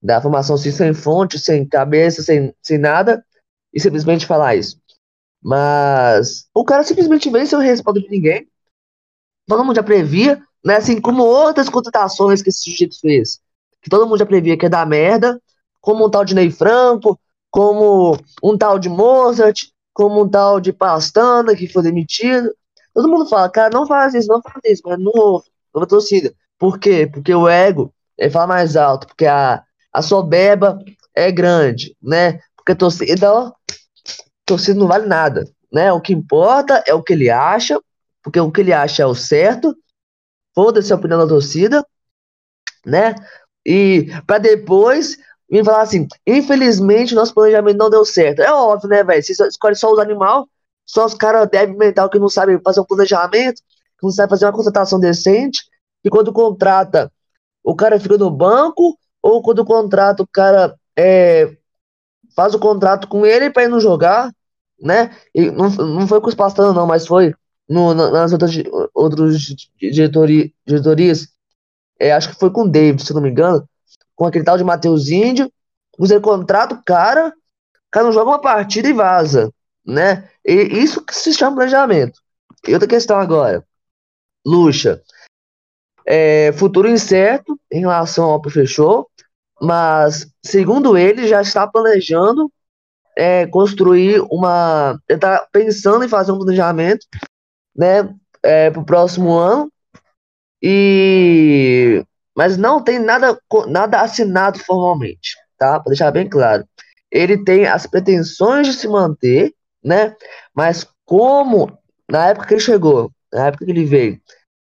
dar 0.00 0.18
informação 0.18 0.54
assim, 0.54 0.70
sem 0.70 0.94
fonte, 0.94 1.38
sem 1.38 1.66
cabeça, 1.66 2.22
sem, 2.22 2.54
sem 2.62 2.78
nada, 2.78 3.24
e 3.72 3.80
simplesmente 3.80 4.26
falar 4.26 4.54
isso. 4.54 4.80
Mas 5.42 6.48
o 6.54 6.64
cara 6.64 6.84
simplesmente 6.84 7.30
veio 7.30 7.46
sem 7.46 7.58
o 7.58 7.62
respaldo 7.62 8.00
de 8.00 8.08
ninguém, 8.08 8.49
todo 9.50 9.64
mundo 9.64 9.76
já 9.76 9.82
previa, 9.82 10.40
né? 10.64 10.76
Assim 10.76 11.00
como 11.00 11.22
outras 11.22 11.68
contratações 11.68 12.42
que 12.42 12.50
esse 12.50 12.70
sujeito 12.70 12.98
fez, 13.00 13.40
que 13.82 13.90
todo 13.90 14.06
mundo 14.06 14.18
já 14.18 14.26
previa 14.26 14.56
que 14.56 14.66
ia 14.66 14.70
dar 14.70 14.86
merda, 14.86 15.40
como 15.80 16.06
um 16.06 16.10
tal 16.10 16.24
de 16.24 16.34
Ney 16.34 16.50
Franco, 16.50 17.18
como 17.50 18.16
um 18.42 18.56
tal 18.56 18.78
de 18.78 18.88
Mozart, 18.88 19.64
como 19.92 20.22
um 20.22 20.28
tal 20.28 20.60
de 20.60 20.72
Pastana 20.72 21.54
que 21.54 21.66
foi 21.66 21.82
demitido. 21.82 22.50
Todo 22.94 23.08
mundo 23.08 23.26
fala, 23.28 23.48
cara, 23.48 23.70
não 23.72 23.86
faz 23.86 24.14
isso, 24.14 24.28
não 24.28 24.40
faz 24.42 24.56
isso, 24.64 24.82
mas 24.84 24.98
não 24.98 25.12
ouve, 25.14 25.46
não 25.74 25.86
torcida. 25.86 26.32
Por 26.58 26.78
quê? 26.78 27.08
Porque 27.12 27.34
o 27.34 27.48
ego 27.48 27.92
ele 28.18 28.30
fala 28.30 28.46
mais 28.46 28.76
alto, 28.76 29.06
porque 29.06 29.26
a, 29.26 29.62
a 29.92 30.02
soberba 30.02 30.78
é 31.14 31.30
grande, 31.32 31.96
né? 32.02 32.40
Porque 32.56 32.72
a 32.72 32.76
torcida, 32.76 33.32
ó, 33.32 33.52
torcida 34.44 34.78
não 34.78 34.86
vale 34.86 35.06
nada, 35.06 35.44
né? 35.72 35.92
O 35.92 36.00
que 36.00 36.12
importa 36.12 36.84
é 36.86 36.94
o 36.94 37.02
que 37.02 37.14
ele 37.14 37.30
acha, 37.30 37.80
porque 38.22 38.40
o 38.40 38.50
que 38.50 38.60
ele 38.60 38.72
acha 38.72 39.02
é 39.02 39.06
o 39.06 39.14
certo, 39.14 39.76
foda-se 40.54 40.92
a 40.92 40.96
opinião 40.96 41.18
da 41.18 41.26
torcida, 41.26 41.86
né? 42.84 43.14
E 43.64 44.08
para 44.26 44.38
depois 44.38 45.16
vir 45.50 45.64
falar 45.64 45.82
assim: 45.82 46.06
infelizmente 46.26 47.14
nosso 47.14 47.34
planejamento 47.34 47.78
não 47.78 47.90
deu 47.90 48.04
certo. 48.04 48.40
É 48.40 48.52
óbvio, 48.52 48.88
né, 48.88 49.02
velho? 49.04 49.22
Se 49.22 49.32
escolhe 49.32 49.74
só 49.74 49.92
os 49.92 49.98
animais, 49.98 50.44
só 50.86 51.06
os 51.06 51.14
caras 51.14 51.48
devem 51.50 51.76
mental 51.76 52.08
que 52.10 52.18
não 52.18 52.28
sabem 52.28 52.60
fazer 52.62 52.80
um 52.80 52.84
planejamento, 52.84 53.62
que 53.98 54.04
não 54.04 54.10
sabem 54.10 54.30
fazer 54.30 54.46
uma 54.46 54.52
contratação 54.52 54.98
decente, 54.98 55.60
e 56.04 56.10
quando 56.10 56.32
contrata, 56.32 57.12
o 57.62 57.74
cara 57.76 58.00
fica 58.00 58.16
no 58.18 58.30
banco, 58.30 58.98
ou 59.22 59.42
quando 59.42 59.64
contrata, 59.64 60.22
o 60.22 60.26
cara 60.26 60.74
é, 60.96 61.56
faz 62.34 62.54
o 62.54 62.58
contrato 62.58 63.06
com 63.08 63.26
ele 63.26 63.50
para 63.50 63.64
ir 63.64 63.68
não 63.68 63.80
jogar, 63.80 64.32
né? 64.80 65.14
E 65.34 65.50
não, 65.50 65.68
não 65.68 66.08
foi 66.08 66.20
com 66.20 66.28
os 66.28 66.34
pastando, 66.34 66.72
não, 66.72 66.86
mas 66.86 67.06
foi 67.06 67.34
no, 67.70 67.94
nas 67.94 68.32
outras 68.32 68.52
outros 68.92 69.54
diretoria, 69.78 70.50
diretorias, 70.66 71.28
é, 72.00 72.10
acho 72.10 72.30
que 72.30 72.34
foi 72.34 72.50
com 72.50 72.62
o 72.62 72.68
David, 72.68 73.04
se 73.04 73.14
não 73.14 73.22
me 73.22 73.30
engano, 73.30 73.64
com 74.16 74.26
aquele 74.26 74.44
tal 74.44 74.58
de 74.58 74.64
Matheus 74.64 75.08
Índio, 75.08 75.50
você 75.96 76.18
contrata 76.18 76.74
o 76.74 76.82
cara, 76.82 77.28
o 77.28 77.90
cara 77.92 78.06
não 78.06 78.12
joga 78.12 78.32
uma 78.32 78.40
partida 78.40 78.88
e 78.88 78.92
vaza, 78.92 79.52
né? 79.86 80.28
E 80.44 80.52
isso 80.52 81.04
que 81.04 81.14
se 81.14 81.32
chama 81.32 81.56
planejamento. 81.56 82.20
E 82.66 82.74
outra 82.74 82.88
questão 82.88 83.18
agora, 83.18 83.64
Lucha. 84.44 85.00
é, 86.04 86.52
futuro 86.54 86.88
incerto 86.88 87.58
em 87.70 87.80
relação 87.80 88.24
ao 88.24 88.42
fechou, 88.50 89.08
mas 89.62 90.28
segundo 90.44 90.98
ele 90.98 91.28
já 91.28 91.40
está 91.40 91.68
planejando 91.68 92.50
é, 93.16 93.46
construir 93.46 94.20
uma, 94.30 94.98
ele 95.08 95.18
está 95.18 95.46
pensando 95.52 96.04
em 96.04 96.08
fazer 96.08 96.32
um 96.32 96.38
planejamento, 96.38 97.06
né, 97.76 98.12
é, 98.42 98.70
para 98.70 98.80
o 98.80 98.84
próximo 98.84 99.32
ano 99.32 99.70
e 100.62 102.04
mas 102.36 102.56
não 102.56 102.82
tem 102.82 102.98
nada 102.98 103.38
nada 103.68 104.00
assinado 104.00 104.58
formalmente, 104.60 105.36
tá? 105.58 105.80
Para 105.80 105.90
deixar 105.90 106.10
bem 106.10 106.28
claro, 106.28 106.66
ele 107.10 107.44
tem 107.44 107.66
as 107.66 107.86
pretensões 107.86 108.66
de 108.66 108.74
se 108.74 108.88
manter, 108.88 109.54
né? 109.84 110.14
Mas 110.54 110.86
como 111.04 111.76
na 112.10 112.28
época 112.28 112.46
que 112.46 112.54
ele 112.54 112.60
chegou, 112.60 113.12
na 113.32 113.48
época 113.48 113.64
que 113.64 113.70
ele 113.70 113.84
veio, 113.84 114.20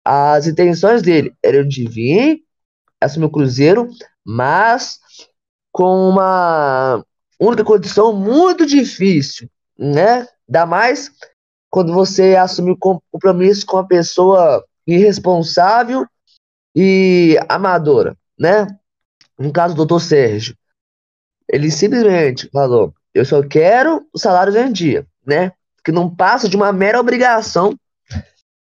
as 0.04 0.46
intenções 0.46 1.02
dele 1.02 1.34
eram 1.42 1.66
de 1.66 1.88
vir, 1.88 2.42
assumir 3.00 3.26
o 3.26 3.30
Cruzeiro, 3.30 3.88
mas 4.24 4.98
com 5.72 6.08
uma 6.08 7.04
única 7.38 7.64
condição 7.64 8.12
muito 8.12 8.66
difícil, 8.66 9.48
né? 9.78 10.26
Ainda 10.48 10.66
mais 10.66 11.10
quando 11.70 11.92
você 11.92 12.36
assume 12.36 12.76
compromisso 12.76 13.64
com 13.64 13.76
uma 13.76 13.86
pessoa 13.86 14.64
irresponsável 14.86 16.04
e 16.74 17.38
amadora, 17.48 18.16
né? 18.38 18.66
No 19.38 19.52
caso 19.52 19.74
do 19.74 19.78
doutor 19.78 20.00
Sérgio, 20.00 20.56
ele 21.48 21.70
simplesmente 21.70 22.48
falou: 22.50 22.92
eu 23.14 23.24
só 23.24 23.42
quero 23.42 24.06
os 24.12 24.22
salários 24.22 24.56
em 24.56 24.72
dia, 24.72 25.06
né? 25.24 25.52
Que 25.84 25.92
não 25.92 26.14
passa 26.14 26.48
de 26.48 26.56
uma 26.56 26.72
mera 26.72 27.00
obrigação 27.00 27.78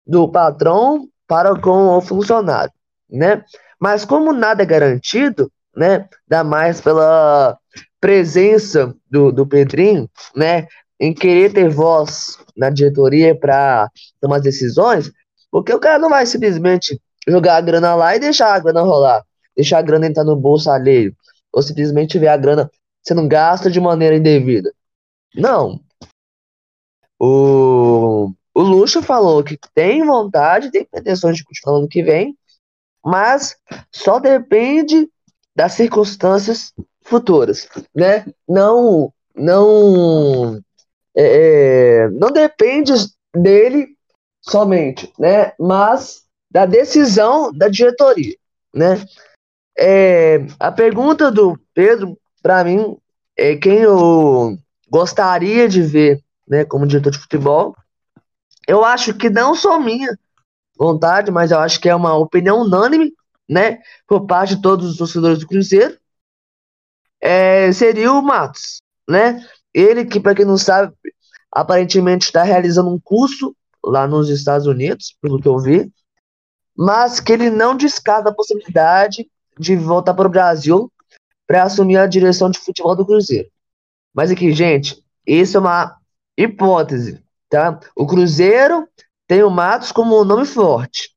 do 0.07 0.29
patrão 0.29 1.09
para 1.27 1.59
com 1.61 1.97
o 1.97 2.01
funcionário, 2.01 2.73
né? 3.11 3.45
Mas 3.79 4.05
como 4.05 4.33
nada 4.33 4.63
é 4.63 4.67
garantido, 4.67 5.53
né? 5.77 6.09
Dá 6.27 6.43
mais 6.43 6.81
pela 6.81 7.59
presença 8.01 8.95
do, 9.11 9.33
do 9.33 9.47
Pedrinho, 9.47 10.09
né? 10.35 10.67
Em 10.99 11.13
querer 11.13 11.53
ter 11.53 11.69
voz 11.69 12.39
na 12.57 12.71
diretoria 12.71 13.35
para 13.35 13.91
tomar 14.21 14.41
decisões, 14.41 15.13
porque 15.51 15.73
o 15.73 15.79
cara 15.79 15.99
não 15.99 16.09
vai 16.09 16.25
simplesmente 16.25 17.01
jogar 17.29 17.57
a 17.57 17.61
grana 17.61 17.95
lá 17.95 18.17
e 18.17 18.21
deixar 18.21 18.55
a 18.55 18.59
grana 18.59 18.83
rolar, 18.83 19.25
deixar 19.55 19.79
a 19.79 19.83
grana 19.83 20.07
entrar 20.07 20.25
no 20.25 20.37
bolso 20.37 20.71
alheio, 20.71 21.15
ou 21.53 21.63
simplesmente 21.63 22.19
ver 22.19 22.29
a 22.29 22.37
grana 22.37 22.71
sendo 23.03 23.27
gasta 23.29 23.71
de 23.71 23.81
maneira 23.81 24.17
indevida. 24.17 24.73
Não. 25.35 25.81
O 27.19 28.33
o 28.57 28.63
Luxo 28.63 29.03
falou 29.03 29.45
que 29.45 29.59
tem 29.75 30.03
vontade, 30.03 30.71
tem 30.71 30.83
pretensões 30.83 31.37
de 31.37 31.45
continuar 31.45 31.77
ano 31.77 31.89
que 31.89 32.03
vem, 32.03 32.35
mas 33.05 33.55
só 33.93 34.19
depende 34.19 35.11
das 35.55 35.75
circunstâncias 35.75 36.73
futuras, 37.03 37.69
né? 37.95 38.25
Não, 38.49 39.13
não, 39.35 40.59
é, 41.17 42.05
é, 42.05 42.09
não 42.11 42.31
depende 42.31 42.93
dele 43.35 43.89
somente, 44.41 45.13
né? 45.19 45.53
Mas 45.59 46.23
da 46.51 46.67
decisão 46.67 47.53
da 47.53 47.69
diretoria, 47.69 48.37
né? 48.75 49.05
É, 49.79 50.47
a 50.59 50.73
pergunta 50.73 51.31
do 51.31 51.59
Pedro, 51.75 52.19
para 52.43 52.65
mim, 52.65 52.97
é 53.37 53.57
quem 53.57 53.79
eu 53.79 54.59
gostaria 54.89 55.69
de 55.69 55.83
ver, 55.83 56.23
né, 56.49 56.65
como 56.65 56.87
diretor 56.87 57.11
de 57.11 57.19
futebol 57.19 57.75
eu 58.67 58.85
acho 58.85 59.15
que 59.15 59.31
não 59.31 59.55
só 59.55 59.79
minha 59.79 60.19
vontade, 60.77 61.31
mas 61.31 61.51
eu 61.51 61.59
acho 61.61 61.81
que 61.81 61.89
é 61.89 61.95
uma 61.95 62.15
opinião 62.15 62.63
unânime, 62.63 63.15
né, 63.49 63.79
por 64.07 64.27
parte 64.27 64.57
de 64.57 64.63
todos 64.63 64.91
os 64.91 64.97
torcedores 64.97 65.39
do 65.39 65.47
Cruzeiro, 65.47 65.97
é, 67.21 67.71
seria 67.73 68.13
o 68.13 68.21
Matos, 68.21 68.83
né? 69.09 69.47
Ele 69.77 70.07
que, 70.07 70.19
para 70.19 70.35
quem 70.35 70.47
não 70.47 70.57
sabe, 70.57 70.95
aparentemente 71.53 72.25
está 72.25 72.43
realizando 72.43 72.89
um 72.89 72.99
curso 72.99 73.55
lá 73.85 74.07
nos 74.07 74.31
Estados 74.31 74.67
Unidos, 74.67 75.15
pelo 75.21 75.39
que 75.39 75.47
eu 75.47 75.59
vi, 75.59 75.93
mas 76.75 77.21
que 77.21 77.31
ele 77.31 77.51
não 77.51 77.77
descarta 77.77 78.31
a 78.31 78.35
possibilidade 78.35 79.31
de 79.59 79.77
voltar 79.77 80.15
para 80.15 80.27
o 80.27 80.31
Brasil 80.31 80.91
para 81.47 81.65
assumir 81.65 81.99
a 81.99 82.07
direção 82.07 82.51
de 82.51 82.59
futebol 82.59 82.97
do 82.97 83.05
Cruzeiro. 83.05 83.51
Mas 84.15 84.31
aqui, 84.31 84.51
gente, 84.53 85.05
isso 85.27 85.59
é 85.59 85.61
uma 85.61 85.99
hipótese, 86.39 87.23
Tá? 87.49 87.79
O 87.95 88.07
Cruzeiro 88.07 88.89
tem 89.29 89.43
o 89.43 89.51
Matos 89.51 89.93
como 89.93 90.21
um 90.21 90.25
nome 90.25 90.47
forte, 90.47 91.11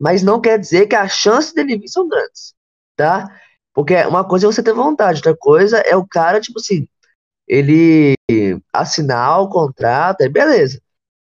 mas 0.00 0.22
não 0.22 0.40
quer 0.40 0.58
dizer 0.58 0.86
que 0.86 0.96
as 0.96 1.12
chances 1.12 1.52
dele 1.52 1.76
vir 1.76 1.88
são 1.88 2.08
grandes, 2.08 2.54
tá? 2.96 3.28
Porque 3.74 3.94
uma 4.04 4.24
coisa 4.24 4.46
é 4.46 4.52
você 4.52 4.62
ter 4.62 4.72
vontade, 4.72 5.18
outra 5.18 5.36
coisa 5.36 5.78
é 5.80 5.96
o 5.96 6.06
cara, 6.06 6.40
tipo 6.40 6.58
assim, 6.58 6.88
ele 7.46 8.14
assinar 8.72 9.40
o 9.40 9.48
contrato, 9.48 10.22
é 10.22 10.28
beleza. 10.28 10.80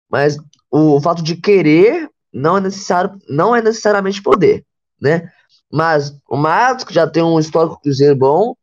Mas 0.09 0.37
o, 0.69 0.95
o 0.95 1.01
fato 1.01 1.23
de 1.23 1.35
querer 1.35 2.09
não 2.31 2.57
é 2.57 2.61
necessário, 2.61 3.19
não 3.29 3.55
é 3.55 3.61
necessariamente 3.61 4.21
poder, 4.21 4.65
né? 5.01 5.31
Mas 5.71 6.15
o 6.29 6.37
Matos, 6.37 6.85
que 6.85 6.93
já 6.93 7.07
tem 7.07 7.23
um 7.23 7.39
histórico 7.39 7.81
cruzeiro 7.81 8.15
bom, 8.15 8.55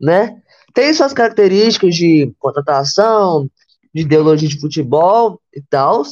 né? 0.00 0.40
Tem 0.74 0.92
suas 0.94 1.12
características 1.12 1.94
de 1.94 2.32
contratação, 2.38 3.50
de 3.94 4.02
ideologia 4.02 4.48
de 4.48 4.60
futebol 4.60 5.40
e 5.52 5.60
tal. 5.62 6.02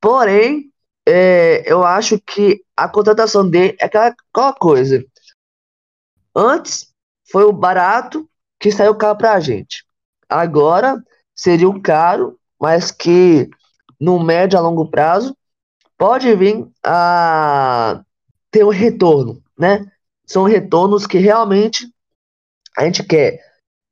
Porém, 0.00 0.70
é, 1.06 1.62
eu 1.70 1.84
acho 1.84 2.18
que 2.20 2.62
a 2.76 2.88
contratação 2.88 3.48
dele 3.48 3.76
é 3.80 3.86
aquela, 3.86 4.14
aquela 4.32 4.52
coisa. 4.54 5.04
Antes 6.34 6.92
foi 7.30 7.44
o 7.44 7.52
barato 7.52 8.28
que 8.58 8.70
saiu 8.70 8.94
caro 8.94 9.18
pra 9.18 9.40
gente. 9.40 9.83
Agora 10.28 11.02
seria 11.34 11.68
o 11.68 11.80
caro, 11.80 12.38
mas 12.60 12.90
que 12.90 13.48
no 14.00 14.22
médio 14.22 14.58
a 14.58 14.62
longo 14.62 14.88
prazo 14.90 15.36
pode 15.96 16.34
vir 16.34 16.66
a 16.84 18.02
ter 18.50 18.64
um 18.64 18.70
retorno, 18.70 19.42
né? 19.58 19.86
São 20.26 20.44
retornos 20.44 21.06
que 21.06 21.18
realmente 21.18 21.88
a 22.76 22.84
gente 22.84 23.02
quer. 23.02 23.40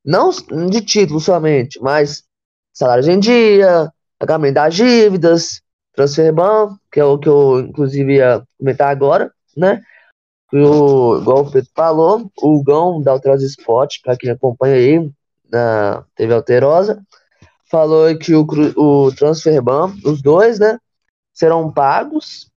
Não 0.04 0.30
de 0.70 0.80
título 0.80 1.20
somente, 1.20 1.80
mas 1.80 2.24
salários 2.72 3.06
em 3.06 3.20
dia, 3.20 3.90
pagamento 4.18 4.54
das 4.54 4.74
dívidas, 4.74 5.62
transfer 5.94 6.32
ban, 6.32 6.76
que 6.90 6.98
é 6.98 7.04
o 7.04 7.18
que 7.18 7.28
eu 7.28 7.60
inclusive 7.60 8.14
ia 8.14 8.42
comentar 8.58 8.88
agora, 8.90 9.32
né? 9.56 9.80
O, 10.52 11.16
igual 11.16 11.44
o 11.44 11.50
Pedro 11.50 11.70
falou, 11.74 12.30
o 12.42 12.62
Gão 12.62 13.00
da 13.00 13.12
Alterosa 13.12 13.46
Sport, 13.46 14.02
para 14.02 14.16
quem 14.16 14.30
acompanha 14.30 14.74
aí 14.74 15.10
na 15.52 16.04
TV 16.14 16.34
Alterosa, 16.34 17.02
falou 17.70 18.16
que 18.18 18.34
o, 18.34 18.46
o 18.76 19.14
transfer 19.14 19.60
ban, 19.62 19.94
os 20.04 20.22
dois, 20.22 20.58
né, 20.58 20.78
serão 21.32 21.72
pagos, 21.72 22.50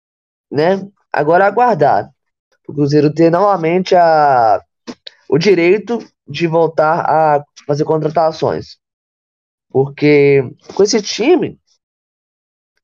né? 0.52 0.88
Agora 1.12 1.46
aguardar 1.46 2.14
o 2.68 2.74
Cruzeiro 2.74 3.14
ter 3.14 3.30
novamente 3.30 3.96
a, 3.96 4.62
o 5.30 5.38
direito 5.38 6.00
de 6.28 6.48
voltar 6.48 7.02
a 7.02 7.44
fazer 7.68 7.84
contratações. 7.84 8.78
Porque 9.70 10.44
com 10.74 10.84
esse 10.84 11.02
time, 11.02 11.60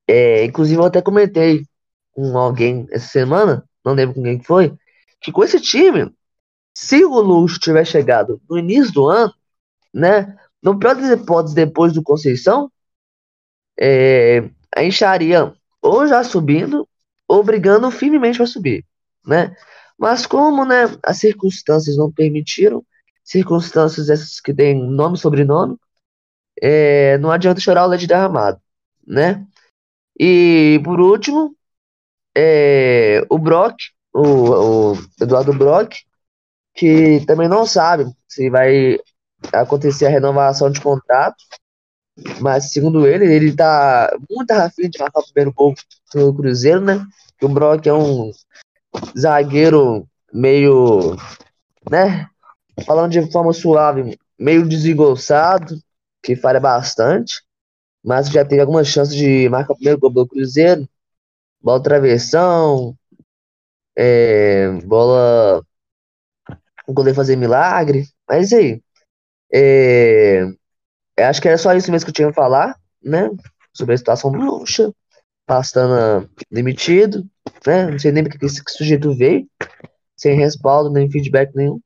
é, 0.08 0.44
inclusive 0.44 0.80
eu 0.80 0.86
até 0.86 1.02
comentei 1.02 1.64
com 2.12 2.38
alguém 2.38 2.88
essa 2.92 3.08
semana, 3.08 3.64
não 3.86 3.94
lembro 3.94 4.16
com 4.16 4.24
quem 4.24 4.42
foi, 4.42 4.76
que 5.22 5.32
com 5.32 5.44
esse 5.44 5.62
time, 5.62 6.14
se 6.74 7.04
o 7.06 7.20
Luxo 7.20 7.60
tiver 7.60 7.86
chegado 7.86 8.42
no 8.50 8.58
início 8.58 8.94
do 8.94 9.08
ano, 9.08 9.34
né, 9.94 10.38
no 10.62 10.78
pior 10.78 10.96
das 10.96 11.10
hipóteses, 11.10 11.56
depois 11.56 11.94
do 11.94 12.04
Conceição, 12.04 12.72
é, 13.80 14.50
a 14.76 14.82
gente 14.82 14.94
estaria 14.94 15.54
ou 15.82 16.08
já 16.08 16.24
subindo, 16.24 16.88
ou 17.28 17.44
brigando 17.44 17.90
firmemente 17.92 18.38
para 18.38 18.48
subir, 18.48 18.86
né? 19.26 19.56
Mas 19.98 20.26
como, 20.26 20.66
né, 20.66 20.86
as 21.04 21.18
circunstâncias 21.18 21.98
não 21.98 22.12
permitiram, 22.12 22.84
circunstâncias 23.24 24.10
essas 24.10 24.40
que 24.40 24.54
têm 24.54 24.76
nome 24.76 25.16
e 25.16 25.20
sobrenome, 25.20 25.78
é, 26.62 27.18
não 27.20 27.32
adianta 27.32 27.62
chorar 27.62 27.86
o 27.86 27.88
leite 27.88 28.08
derramado, 28.08 28.60
né? 29.06 29.46
E 30.20 30.82
por 30.84 31.00
último, 31.00 31.56
é, 32.36 33.26
o 33.30 33.38
Brock, 33.38 33.78
o, 34.14 34.92
o, 34.92 34.94
Eduardo 35.22 35.54
Brock, 35.54 35.96
que 36.74 37.26
também 37.26 37.48
não 37.48 37.66
sabe 37.66 38.06
se 38.28 38.50
vai 38.50 39.00
acontecer 39.54 40.06
a 40.06 40.10
renovação 40.10 40.70
de 40.70 40.82
contrato, 40.82 41.38
mas 42.40 42.72
segundo 42.72 43.08
ele, 43.08 43.26
ele 43.26 43.56
tá 43.56 44.12
muito 44.30 44.52
afim 44.52 44.90
de 44.90 45.00
marcar 45.00 45.20
o 45.20 45.26
primeiro 45.26 45.54
gol 45.54 45.74
no 46.14 46.34
Cruzeiro, 46.34 46.82
né? 46.82 47.06
Que 47.38 47.46
o 47.46 47.50
Brock 47.50 47.86
é 47.88 47.94
um 47.94 48.32
zagueiro 49.18 50.08
meio, 50.34 51.16
né? 51.90 52.28
Falando 52.86 53.12
de 53.12 53.32
forma 53.32 53.54
suave, 53.54 54.18
meio 54.38 54.68
desengonçado, 54.68 55.80
que 56.22 56.36
falha 56.36 56.60
bastante, 56.60 57.42
mas 58.04 58.30
já 58.30 58.44
teve 58.46 58.62
algumas 58.62 58.88
chances 58.88 59.16
de 59.16 59.48
marcar 59.50 59.74
o 59.74 59.76
primeiro 59.76 60.00
gol 60.00 60.10
do 60.10 60.28
Cruzeiro, 60.28 60.88
bola 61.62 61.82
travessão, 61.82 62.96
é, 63.96 64.72
bola 64.86 65.64
o 66.88 66.94
goleiro 66.94 67.16
fazer 67.16 67.36
milagre. 67.36 68.08
Mas 68.28 68.52
aí, 68.54 68.82
é, 69.54 70.44
eu 71.18 71.26
acho 71.26 71.42
que 71.42 71.48
era 71.48 71.58
só 71.58 71.74
isso 71.74 71.92
mesmo 71.92 72.06
que 72.06 72.12
eu 72.12 72.14
tinha 72.14 72.28
que 72.30 72.34
falar, 72.34 72.76
né? 73.04 73.30
Sobre 73.74 73.96
a 73.96 73.98
situação 73.98 74.32
do 74.32 74.40
Lucha, 74.40 74.94
Pastana 75.46 76.30
demitido, 76.52 77.26
né? 77.66 77.88
Não 77.92 78.00
sei 78.00 78.12
nem 78.12 78.24
porque 78.24 78.46
esse 78.46 78.62
sujeito 78.70 79.14
veio, 79.16 79.48
sem 80.16 80.36
respaldo, 80.38 80.90
nem 80.90 81.10
feedback 81.10 81.56
nenhum. 81.56 81.80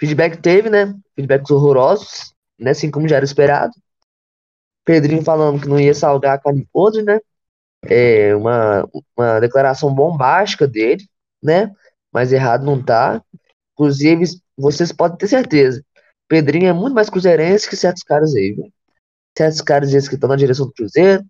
Feedback 0.00 0.38
teve, 0.38 0.68
né? 0.70 0.94
Feedbacks 1.14 1.50
horrorosos, 1.50 2.34
né? 2.58 2.72
Assim 2.72 2.90
como 2.90 3.08
já 3.08 3.16
era 3.16 3.24
esperado. 3.24 3.72
Pedrinho 4.84 5.22
falando 5.22 5.60
que 5.60 5.68
não 5.68 5.80
ia 5.80 5.94
salgar 5.94 6.36
a 6.36 6.38
carne 6.38 6.68
podre, 6.72 7.02
né? 7.02 7.20
É 7.86 8.34
uma, 8.36 8.88
uma 9.16 9.40
declaração 9.40 9.94
bombástica 9.94 10.66
dele, 10.66 11.06
né? 11.42 11.72
Mas 12.12 12.32
errado 12.32 12.64
não 12.64 12.82
tá. 12.82 13.22
Inclusive, 13.72 14.24
vocês 14.56 14.92
podem 14.92 15.18
ter 15.18 15.28
certeza. 15.28 15.82
Pedrinho 16.28 16.68
é 16.68 16.72
muito 16.72 16.94
mais 16.94 17.10
cruzeirense 17.10 17.68
que 17.68 17.76
certos 17.76 18.02
caras 18.02 18.34
aí, 18.34 18.52
viu? 18.52 18.72
Certos 19.36 19.60
caras 19.62 19.94
aí 19.94 20.08
que 20.08 20.14
estão 20.16 20.28
na 20.28 20.36
direção 20.36 20.66
do 20.66 20.72
Cruzeiro, 20.74 21.24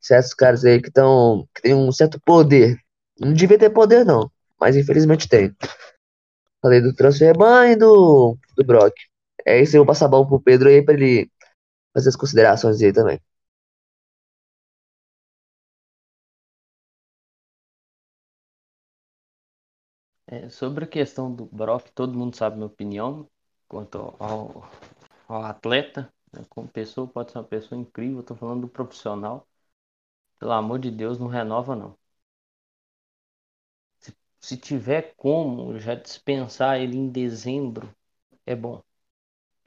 certos 0.00 0.34
caras 0.34 0.64
aí 0.64 0.80
que 0.82 0.88
estão 0.88 1.48
que 1.54 1.62
tem 1.62 1.74
um 1.74 1.92
certo 1.92 2.20
poder. 2.24 2.78
Não 3.20 3.34
devia 3.34 3.58
ter 3.58 3.70
poder, 3.70 4.04
não, 4.04 4.30
mas 4.60 4.76
infelizmente 4.76 5.28
tem. 5.28 5.54
Falei 6.62 6.80
do 6.80 6.94
transfer 6.94 7.34
e 7.70 7.76
do, 7.76 8.36
do 8.56 8.64
Brock. 8.64 8.94
É 9.46 9.60
isso, 9.62 9.76
eu 9.76 9.80
vou 9.80 9.86
passar 9.86 10.06
a 10.06 10.08
bola 10.08 10.26
pro 10.28 10.40
Pedro 10.40 10.68
aí 10.68 10.82
pra 10.84 10.94
ele 10.94 11.30
fazer 11.94 12.10
as 12.10 12.16
considerações 12.16 12.82
aí 12.82 12.92
também. 12.92 13.20
É, 20.26 20.48
sobre 20.48 20.84
a 20.84 20.88
questão 20.88 21.34
do 21.34 21.44
Brock, 21.46 21.90
todo 21.92 22.16
mundo 22.18 22.36
sabe 22.36 22.56
minha 22.56 22.66
opinião 22.66 23.28
quanto 23.70 23.98
ao, 24.18 24.68
ao 25.28 25.44
atleta. 25.44 26.12
Né? 26.32 26.44
Como 26.50 26.68
pessoa, 26.68 27.06
pode 27.08 27.32
ser 27.32 27.38
uma 27.38 27.44
pessoa 27.44 27.80
incrível. 27.80 28.20
Estou 28.20 28.36
falando 28.36 28.62
do 28.62 28.68
profissional. 28.68 29.48
Pelo 30.38 30.52
amor 30.52 30.80
de 30.80 30.90
Deus, 30.90 31.18
não 31.18 31.28
renova, 31.28 31.76
não. 31.76 31.96
Se, 33.98 34.14
se 34.40 34.56
tiver 34.56 35.14
como 35.16 35.78
já 35.78 35.94
dispensar 35.94 36.80
ele 36.80 36.96
em 36.96 37.08
dezembro, 37.08 37.94
é 38.46 38.54
bom. 38.56 38.82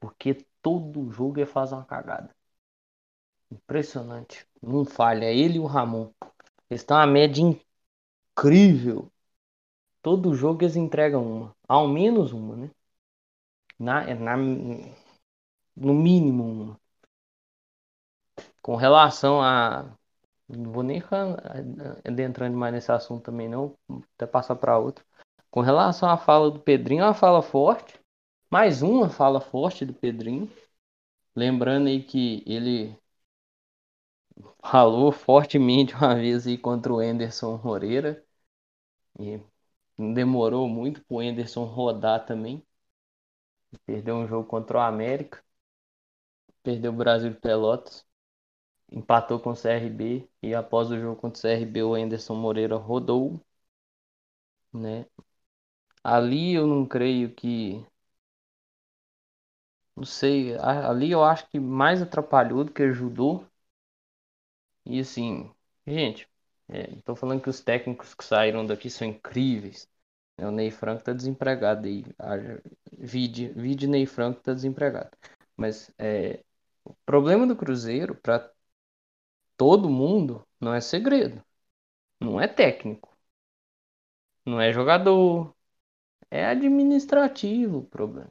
Porque 0.00 0.34
todo 0.62 1.10
jogo 1.12 1.40
é 1.40 1.46
fazer 1.46 1.74
uma 1.76 1.84
cagada. 1.84 2.34
Impressionante. 3.50 4.46
Não 4.62 4.84
falha. 4.84 5.26
Ele 5.32 5.56
e 5.56 5.60
o 5.60 5.66
Ramon. 5.66 6.10
Eles 6.70 6.82
estão 6.82 6.96
a 6.98 7.06
média 7.06 7.42
incrível 7.42 9.10
Todo 10.02 10.34
jogo 10.34 10.62
eles 10.62 10.76
entregam 10.76 11.26
uma. 11.26 11.56
Ao 11.66 11.88
menos 11.88 12.32
uma, 12.32 12.54
né? 12.56 12.70
Na, 13.84 14.14
na, 14.14 14.36
no 15.76 15.94
mínimo. 15.94 16.78
Com 18.62 18.76
relação 18.76 19.40
a. 19.42 19.96
Não 20.48 20.72
vou 20.72 20.82
nem 20.82 21.02
adentrando 22.04 22.56
mais 22.56 22.72
nesse 22.74 22.92
assunto 22.92 23.24
também, 23.24 23.48
não. 23.48 23.76
Até 24.14 24.26
passar 24.26 24.56
para 24.56 24.78
outro. 24.78 25.04
Com 25.50 25.60
relação 25.60 26.08
à 26.08 26.16
fala 26.16 26.50
do 26.50 26.60
Pedrinho, 26.60 27.02
é 27.02 27.06
uma 27.06 27.14
fala 27.14 27.42
forte. 27.42 28.00
Mais 28.50 28.82
uma 28.82 29.08
fala 29.10 29.40
forte 29.40 29.84
do 29.84 29.94
Pedrinho. 29.94 30.50
Lembrando 31.36 31.88
aí 31.88 32.02
que 32.02 32.42
ele 32.46 32.96
falou 34.64 35.12
fortemente 35.12 35.94
uma 35.94 36.14
vez 36.14 36.46
aí 36.46 36.58
contra 36.58 36.92
o 36.92 36.98
Anderson 36.98 37.60
Moreira. 37.62 38.24
E 39.18 39.40
demorou 39.98 40.68
muito 40.68 41.04
pro 41.04 41.20
Anderson 41.20 41.64
rodar 41.64 42.26
também. 42.26 42.64
Perdeu 43.86 44.16
um 44.16 44.26
jogo 44.28 44.46
contra 44.48 44.78
o 44.78 44.80
América. 44.80 45.42
Perdeu 46.64 46.90
o 46.92 46.96
Brasil 46.96 47.32
Pelotas. 47.36 48.04
Empatou 48.92 49.40
com 49.40 49.50
o 49.52 49.56
CRB. 49.56 50.28
E 50.42 50.54
após 50.54 50.90
o 50.90 50.98
jogo 51.00 51.20
contra 51.20 51.38
o 51.38 51.42
CRB, 51.42 51.82
o 51.84 51.94
Anderson 51.94 52.34
Moreira 52.36 52.76
rodou. 52.76 53.40
Né? 54.74 55.06
Ali 56.04 56.54
eu 56.54 56.66
não 56.66 56.86
creio 56.86 57.34
que. 57.34 57.84
Não 59.96 60.04
sei. 60.04 60.54
Ali 60.58 61.10
eu 61.10 61.24
acho 61.24 61.48
que 61.50 61.58
mais 61.58 62.00
atrapalhou 62.02 62.62
do 62.64 62.72
que 62.72 62.82
ajudou. 62.84 63.44
E 64.86 64.98
assim, 65.00 65.50
gente, 65.86 66.26
é, 66.68 66.96
tô 67.04 67.14
falando 67.16 67.42
que 67.42 67.50
os 67.50 67.60
técnicos 67.60 68.14
que 68.14 68.24
saíram 68.24 68.64
daqui 68.66 68.88
são 68.90 69.06
incríveis. 69.08 69.86
É, 70.36 70.46
o 70.46 70.50
Ney 70.50 70.70
Franco 70.70 71.04
tá 71.04 71.12
desempregado 71.12 71.86
aí. 71.86 72.04
Vide, 72.92 73.48
vide 73.50 73.86
Ney 73.86 74.06
Franco 74.06 74.40
tá 74.42 74.52
desempregado. 74.54 75.10
Mas 75.56 75.92
é, 75.98 76.42
o 76.84 76.94
problema 77.06 77.46
do 77.46 77.56
Cruzeiro, 77.56 78.14
para 78.14 78.50
todo 79.56 79.90
mundo, 79.90 80.46
não 80.60 80.72
é 80.74 80.80
segredo. 80.80 81.42
Não 82.20 82.40
é 82.40 82.48
técnico. 82.48 83.16
Não 84.46 84.58
é 84.60 84.72
jogador. 84.72 85.54
É 86.30 86.46
administrativo 86.46 87.78
o 87.78 87.84
problema. 87.84 88.30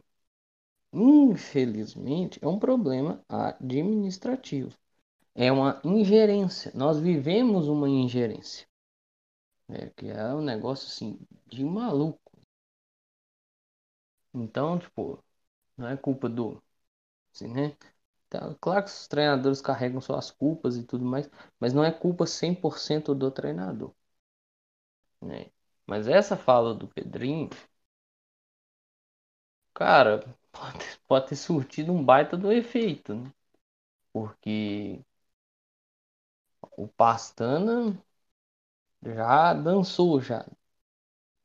Infelizmente, 0.93 2.39
é 2.43 2.47
um 2.47 2.59
problema 2.59 3.23
administrativo. 3.29 4.77
É 5.35 5.51
uma 5.51 5.81
ingerência. 5.85 6.71
Nós 6.75 6.99
vivemos 6.99 7.67
uma 7.67 7.89
ingerência. 7.89 8.67
É, 9.69 9.89
que 9.89 10.07
é 10.09 10.33
um 10.33 10.41
negócio 10.41 10.87
assim 10.87 11.19
de 11.47 11.63
maluco. 11.65 12.21
Então, 14.33 14.77
tipo, 14.79 15.23
não 15.77 15.87
é 15.89 15.97
culpa 15.97 16.29
do. 16.29 16.61
Assim, 17.33 17.47
né? 17.49 17.75
Tá, 18.29 18.55
claro 18.61 18.85
que 18.85 18.91
os 18.91 19.07
treinadores 19.07 19.61
carregam 19.61 20.01
suas 20.01 20.31
culpas 20.31 20.77
e 20.77 20.83
tudo 20.83 21.05
mais, 21.05 21.29
mas 21.59 21.73
não 21.73 21.83
é 21.85 21.91
culpa 21.91 22.27
100% 22.27 23.15
do 23.15 23.31
treinador. 23.31 23.93
Né? 25.21 25.47
Mas 25.87 26.07
essa 26.07 26.37
fala 26.37 26.73
do 26.75 26.87
Pedrinho, 26.87 27.49
cara, 29.73 30.19
pode, 30.51 30.99
pode 31.07 31.27
ter 31.29 31.35
surtido 31.35 31.91
um 31.93 32.03
baita 32.03 32.35
do 32.37 32.51
efeito, 32.51 33.13
né? 33.15 33.31
Porque 34.13 35.01
o 36.77 36.87
Pastana 36.87 37.97
já 39.05 39.53
dançou 39.53 40.19
já. 40.21 40.45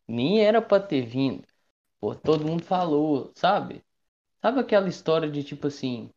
Nem 0.09 0.40
era 0.44 0.61
para 0.61 0.82
ter 0.86 1.02
vindo. 1.06 1.46
Pô, 2.00 2.14
todo 2.14 2.46
mundo 2.46 2.64
falou, 2.64 3.32
sabe? 3.34 3.84
Sabe 4.42 4.61
aquela 4.61 4.88
história 4.88 5.30
de 5.30 5.44
tipo 5.44 5.68
assim, 5.68 6.11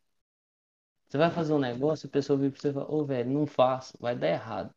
você 1.07 1.17
vai 1.17 1.29
fazer 1.29 1.53
um 1.53 1.59
negócio, 1.59 2.07
a 2.07 2.11
pessoa 2.11 2.39
vem 2.39 2.49
pra 2.49 2.59
você 2.59 2.69
e 2.69 2.73
fala, 2.73 2.89
ô 2.91 2.99
oh, 3.01 3.05
velho, 3.05 3.29
não 3.29 3.45
faça, 3.45 3.95
vai 3.99 4.15
dar 4.15 4.29
errado. 4.29 4.73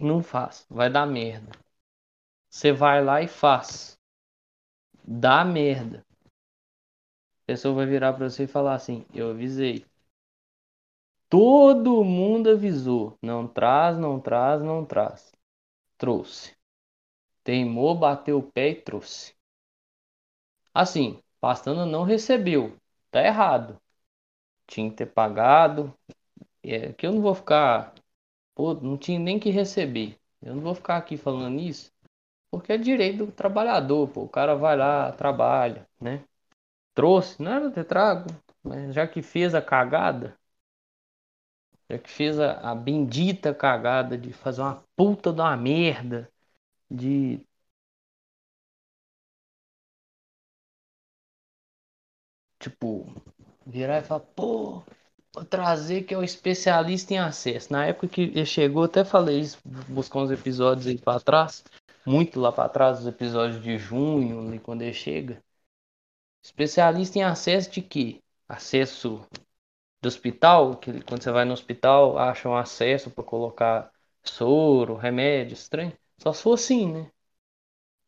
Não 0.00 0.20
faz, 0.22 0.66
vai 0.68 0.90
dar 0.90 1.06
merda. 1.06 1.52
Você 2.50 2.72
vai 2.72 3.04
lá 3.04 3.22
e 3.22 3.28
faz. 3.28 3.98
Dá 5.04 5.44
merda. 5.44 6.04
A 7.42 7.46
pessoa 7.46 7.74
vai 7.74 7.84
virar 7.86 8.14
pra 8.14 8.30
você 8.30 8.44
e 8.44 8.46
falar 8.46 8.74
assim, 8.74 9.04
eu 9.12 9.30
avisei. 9.30 9.84
Todo 11.30 12.02
mundo 12.04 12.50
avisou. 12.50 13.16
Não 13.22 13.46
traz, 13.46 13.96
não 13.96 14.20
traz, 14.20 14.60
não 14.60 14.84
traz. 14.84 15.32
Trouxe. 15.96 16.56
Teimou, 17.44 17.94
bateu 17.96 18.38
o 18.38 18.42
pé 18.42 18.70
e 18.70 18.74
trouxe. 18.74 19.34
Assim, 20.74 21.22
Pastana 21.40 21.86
não 21.86 22.02
recebeu. 22.02 22.76
Tá 23.12 23.24
errado. 23.24 23.80
Tinha 24.66 24.90
que 24.90 24.96
ter 24.96 25.06
pagado. 25.06 25.94
É 26.64 26.92
que 26.92 27.06
eu 27.06 27.12
não 27.12 27.22
vou 27.22 27.34
ficar. 27.34 27.94
Pô, 28.54 28.74
não 28.74 28.98
tinha 28.98 29.18
nem 29.18 29.38
que 29.38 29.50
receber. 29.50 30.18
Eu 30.42 30.56
não 30.56 30.62
vou 30.62 30.74
ficar 30.74 30.96
aqui 30.96 31.16
falando 31.16 31.60
isso. 31.60 31.92
Porque 32.50 32.72
é 32.72 32.78
direito 32.78 33.26
do 33.26 33.32
trabalhador, 33.32 34.08
pô. 34.08 34.22
O 34.24 34.28
cara 34.28 34.56
vai 34.56 34.76
lá, 34.76 35.12
trabalha, 35.12 35.88
né? 36.00 36.24
Trouxe, 36.94 37.42
não 37.42 37.52
era 37.52 37.70
ter 37.70 37.84
trago. 37.84 38.30
Mas 38.62 38.94
já 38.94 39.06
que 39.06 39.22
fez 39.22 39.54
a 39.54 39.62
cagada, 39.62 40.39
já 41.90 41.98
que 41.98 42.10
fez 42.10 42.38
a, 42.40 42.72
a 42.72 42.74
bendita 42.74 43.54
cagada 43.54 44.16
de 44.18 44.32
fazer 44.32 44.62
uma 44.62 44.84
puta 44.96 45.30
uma 45.32 45.56
merda. 45.56 46.30
De 46.90 47.46
tipo, 52.58 53.06
virar 53.66 53.98
e 54.00 54.02
falar, 54.04 54.20
pô, 54.20 54.82
vou 55.34 55.44
trazer 55.44 56.02
que 56.04 56.14
é 56.14 56.18
o 56.18 56.22
especialista 56.24 57.14
em 57.14 57.18
acesso. 57.18 57.72
Na 57.72 57.86
época 57.86 58.08
que 58.08 58.22
ele 58.22 58.46
chegou, 58.46 58.84
até 58.84 59.04
falei 59.04 59.40
isso, 59.40 59.58
buscar 59.88 60.20
uns 60.20 60.30
episódios 60.30 60.86
aí 60.86 60.98
para 60.98 61.20
trás, 61.20 61.64
muito 62.06 62.40
lá 62.40 62.52
para 62.52 62.68
trás, 62.68 63.00
os 63.00 63.06
episódios 63.06 63.62
de 63.62 63.78
junho, 63.78 64.46
ali 64.48 64.58
quando 64.58 64.82
ele 64.82 64.92
chega. 64.92 65.42
Especialista 66.42 67.18
em 67.18 67.22
acesso 67.22 67.70
de 67.70 67.80
quê? 67.82 68.20
Acesso 68.48 69.26
do 70.02 70.08
hospital, 70.08 70.76
que 70.78 71.02
quando 71.04 71.22
você 71.22 71.30
vai 71.32 71.44
no 71.44 71.52
hospital, 71.52 72.18
acha 72.18 72.48
um 72.48 72.56
acesso 72.56 73.10
para 73.10 73.24
colocar 73.24 73.90
soro, 74.24 74.94
remédio, 74.96 75.54
estranho. 75.54 75.96
Só 76.18 76.32
se 76.32 76.42
for 76.42 76.54
assim, 76.54 76.90
né? 76.92 77.10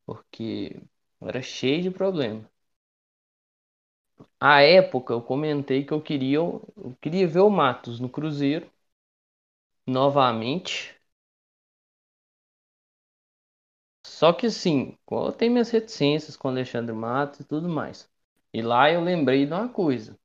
Porque 0.07 0.81
era 1.21 1.43
cheio 1.43 1.83
de 1.83 1.91
problema. 1.91 2.49
À 4.39 4.61
época 4.61 5.15
eu 5.15 5.23
comentei 5.23 5.85
que 5.87 5.93
eu 5.93 6.03
queria, 6.03 6.37
eu 6.37 6.63
queria 7.01 7.27
ver 7.27 7.41
o 7.41 7.49
Matos 7.49 7.99
no 7.99 8.11
Cruzeiro 8.11 8.71
novamente. 9.87 10.93
Só 14.07 14.33
que 14.33 14.47
assim, 14.47 14.97
eu 15.11 15.33
tenho 15.33 15.51
minhas 15.53 15.71
reticências 15.71 16.37
com 16.37 16.47
Alexandre 16.49 16.95
Matos 16.95 17.41
e 17.41 17.45
tudo 17.45 17.69
mais. 17.69 18.09
E 18.53 18.63
lá 18.63 18.89
eu 18.91 19.01
lembrei 19.03 19.45
de 19.45 19.53
uma 19.53 19.69
coisa. 19.69 20.17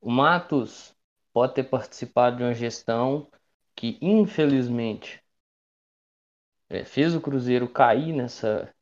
O 0.00 0.10
Matos 0.10 0.92
pode 1.32 1.54
ter 1.54 1.62
participado 1.62 2.38
de 2.38 2.42
uma 2.42 2.52
gestão 2.52 3.30
que 3.76 3.96
infelizmente 4.02 5.22
é, 6.68 6.84
fez 6.84 7.14
o 7.14 7.20
Cruzeiro 7.20 7.68
cair 7.68 8.12
nessa 8.12 8.72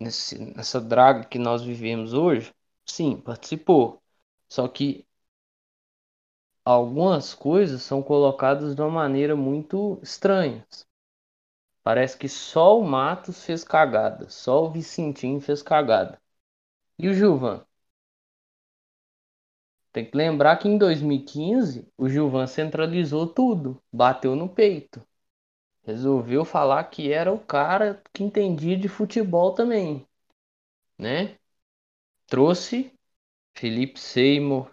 nesse, 0.00 0.38
nessa 0.38 0.80
draga 0.80 1.24
que 1.24 1.38
nós 1.38 1.62
vivemos 1.62 2.12
hoje, 2.14 2.52
sim, 2.86 3.16
participou. 3.20 4.02
Só 4.48 4.66
que 4.68 5.06
algumas 6.64 7.34
coisas 7.34 7.82
são 7.82 8.00
colocadas 8.00 8.72
de 8.72 8.80
uma 8.80 8.88
maneira 8.88 9.34
muito 9.34 9.98
estranha. 10.04 10.64
Parece 11.82 12.16
que 12.16 12.28
só 12.28 12.78
o 12.78 12.84
Matos 12.84 13.44
fez 13.44 13.64
cagada, 13.64 14.30
só 14.30 14.64
o 14.64 14.70
Vicentinho 14.70 15.40
fez 15.40 15.60
cagada. 15.60 16.22
E 16.98 17.08
o 17.08 17.14
Gilvan? 17.14 17.66
Tem 19.98 20.08
que 20.08 20.16
lembrar 20.16 20.56
que 20.58 20.68
em 20.68 20.78
2015 20.78 21.84
o 21.98 22.08
Gilvan 22.08 22.46
centralizou 22.46 23.26
tudo, 23.26 23.82
bateu 23.92 24.36
no 24.36 24.48
peito. 24.48 25.04
Resolveu 25.82 26.44
falar 26.44 26.84
que 26.84 27.12
era 27.12 27.32
o 27.32 27.40
cara 27.40 28.00
que 28.12 28.22
entendia 28.22 28.78
de 28.78 28.88
futebol 28.88 29.54
também, 29.54 30.06
né? 30.96 31.36
Trouxe 32.28 32.92
Felipe 33.54 33.98
Seymour, 33.98 34.70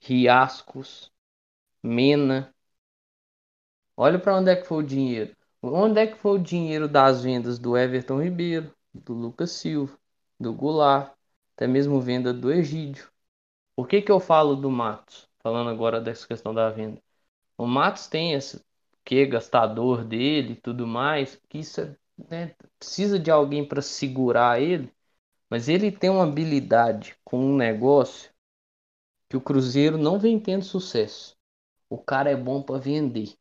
Riascos, 0.00 1.12
Mena. 1.80 2.52
Olha 3.96 4.18
para 4.18 4.38
onde 4.38 4.50
é 4.50 4.56
que 4.56 4.66
foi 4.66 4.78
o 4.78 4.86
dinheiro. 4.86 5.36
Onde 5.62 6.00
é 6.00 6.06
que 6.08 6.18
foi 6.18 6.32
o 6.32 6.42
dinheiro 6.42 6.88
das 6.88 7.22
vendas 7.22 7.60
do 7.60 7.78
Everton 7.78 8.20
Ribeiro, 8.20 8.74
do 8.92 9.12
Lucas 9.12 9.52
Silva, 9.52 9.96
do 10.40 10.52
Goulart, 10.52 11.14
até 11.54 11.68
mesmo 11.68 12.00
venda 12.00 12.34
do 12.34 12.50
Egídio? 12.50 13.08
Por 13.78 13.86
que, 13.86 14.02
que 14.02 14.10
eu 14.10 14.18
falo 14.18 14.56
do 14.56 14.68
Matos? 14.72 15.30
Falando 15.38 15.70
agora 15.70 16.00
dessa 16.00 16.26
questão 16.26 16.52
da 16.52 16.68
venda. 16.68 17.00
O 17.56 17.66
Matos 17.66 18.08
tem 18.08 18.34
esse 18.34 18.60
que 19.04 19.26
gastador 19.26 20.04
dele 20.04 20.54
e 20.54 20.56
tudo 20.56 20.86
mais, 20.86 21.36
que 21.48 21.58
isso 21.58 21.96
né, 22.30 22.56
precisa 22.78 23.18
de 23.20 23.30
alguém 23.30 23.64
para 23.68 23.80
segurar 23.82 24.60
ele, 24.60 24.92
mas 25.50 25.68
ele 25.68 25.92
tem 25.92 26.10
uma 26.10 26.24
habilidade 26.24 27.16
com 27.24 27.38
um 27.40 27.56
negócio 27.56 28.32
que 29.28 29.36
o 29.36 29.40
Cruzeiro 29.40 29.98
não 29.98 30.18
vem 30.18 30.40
tendo 30.40 30.64
sucesso. 30.64 31.36
O 31.90 31.98
cara 31.98 32.30
é 32.30 32.36
bom 32.36 32.62
para 32.62 32.78
vender. 32.80 33.36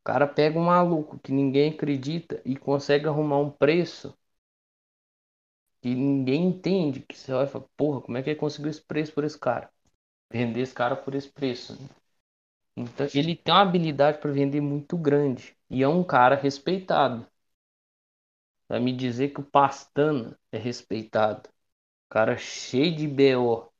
O 0.00 0.04
cara 0.04 0.26
pega 0.26 0.58
um 0.58 0.64
maluco 0.66 1.18
que 1.18 1.32
ninguém 1.32 1.70
acredita 1.70 2.42
e 2.44 2.54
consegue 2.54 3.06
arrumar 3.08 3.38
um 3.38 3.50
preço 3.50 4.14
que 5.80 5.94
ninguém 5.94 6.46
entende. 6.48 7.00
Que 7.00 7.16
você 7.18 7.32
vai 7.32 7.46
falar, 7.46 7.66
porra, 7.76 8.00
como 8.02 8.16
é 8.18 8.22
que 8.22 8.30
ele 8.30 8.38
conseguiu 8.38 8.70
esse 8.70 8.82
preço 8.82 9.12
por 9.14 9.24
esse 9.24 9.38
cara? 9.38 9.70
Vender 10.32 10.60
esse 10.62 10.74
cara 10.74 10.96
por 10.96 11.14
esse 11.14 11.30
preço. 11.30 11.74
Né? 11.80 11.88
Então, 12.76 13.06
ele 13.14 13.36
tem 13.36 13.54
uma 13.54 13.62
habilidade 13.62 14.18
para 14.18 14.32
vender 14.32 14.60
muito 14.60 14.96
grande. 14.98 15.56
E 15.70 15.82
é 15.82 15.88
um 15.88 16.04
cara 16.04 16.36
respeitado. 16.36 17.26
Vai 18.68 18.80
me 18.80 18.92
dizer 18.96 19.30
que 19.34 19.40
o 19.40 19.44
Pastana 19.44 20.38
é 20.52 20.56
respeitado. 20.58 21.48
Cara 22.10 22.36
cheio 22.38 22.96
de 22.96 23.08
BO. 23.08 23.70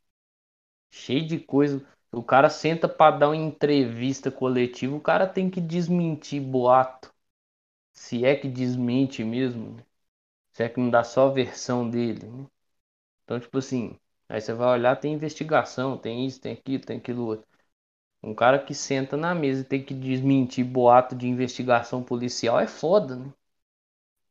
Cheio 0.90 1.26
de 1.26 1.38
coisa. 1.40 1.86
O 2.12 2.22
cara 2.24 2.50
senta 2.50 2.88
para 2.88 3.18
dar 3.18 3.28
uma 3.30 3.36
entrevista 3.36 4.30
coletiva, 4.30 4.96
o 4.96 5.00
cara 5.00 5.26
tem 5.28 5.50
que 5.50 5.60
desmentir 5.60 6.42
boato. 6.42 7.12
Se 7.94 8.24
é 8.24 8.36
que 8.36 8.48
desmente 8.48 9.24
mesmo. 9.24 9.78
Se 10.52 10.62
é 10.64 10.68
que 10.68 10.80
não 10.80 10.90
dá 10.90 11.02
só 11.04 11.28
a 11.28 11.32
versão 11.32 11.88
dele. 11.90 12.26
Né? 12.28 12.46
Então, 13.24 13.40
tipo 13.40 13.58
assim, 13.58 13.98
aí 14.28 14.40
você 14.40 14.52
vai 14.54 14.68
olhar, 14.78 14.96
tem 14.96 15.14
investigação, 15.14 15.98
tem 15.98 16.26
isso, 16.26 16.40
tem 16.40 16.52
aquilo, 16.54 16.84
tem 16.84 16.98
aquilo 16.98 17.26
outro. 17.26 17.46
Um 18.22 18.34
cara 18.34 18.58
que 18.58 18.74
senta 18.74 19.16
na 19.16 19.34
mesa 19.34 19.62
e 19.62 19.64
tem 19.64 19.84
que 19.84 19.94
desmentir 19.94 20.64
boato 20.64 21.16
de 21.16 21.28
investigação 21.28 22.02
policial 22.04 22.60
é 22.60 22.66
foda, 22.68 23.16
né? 23.16 23.32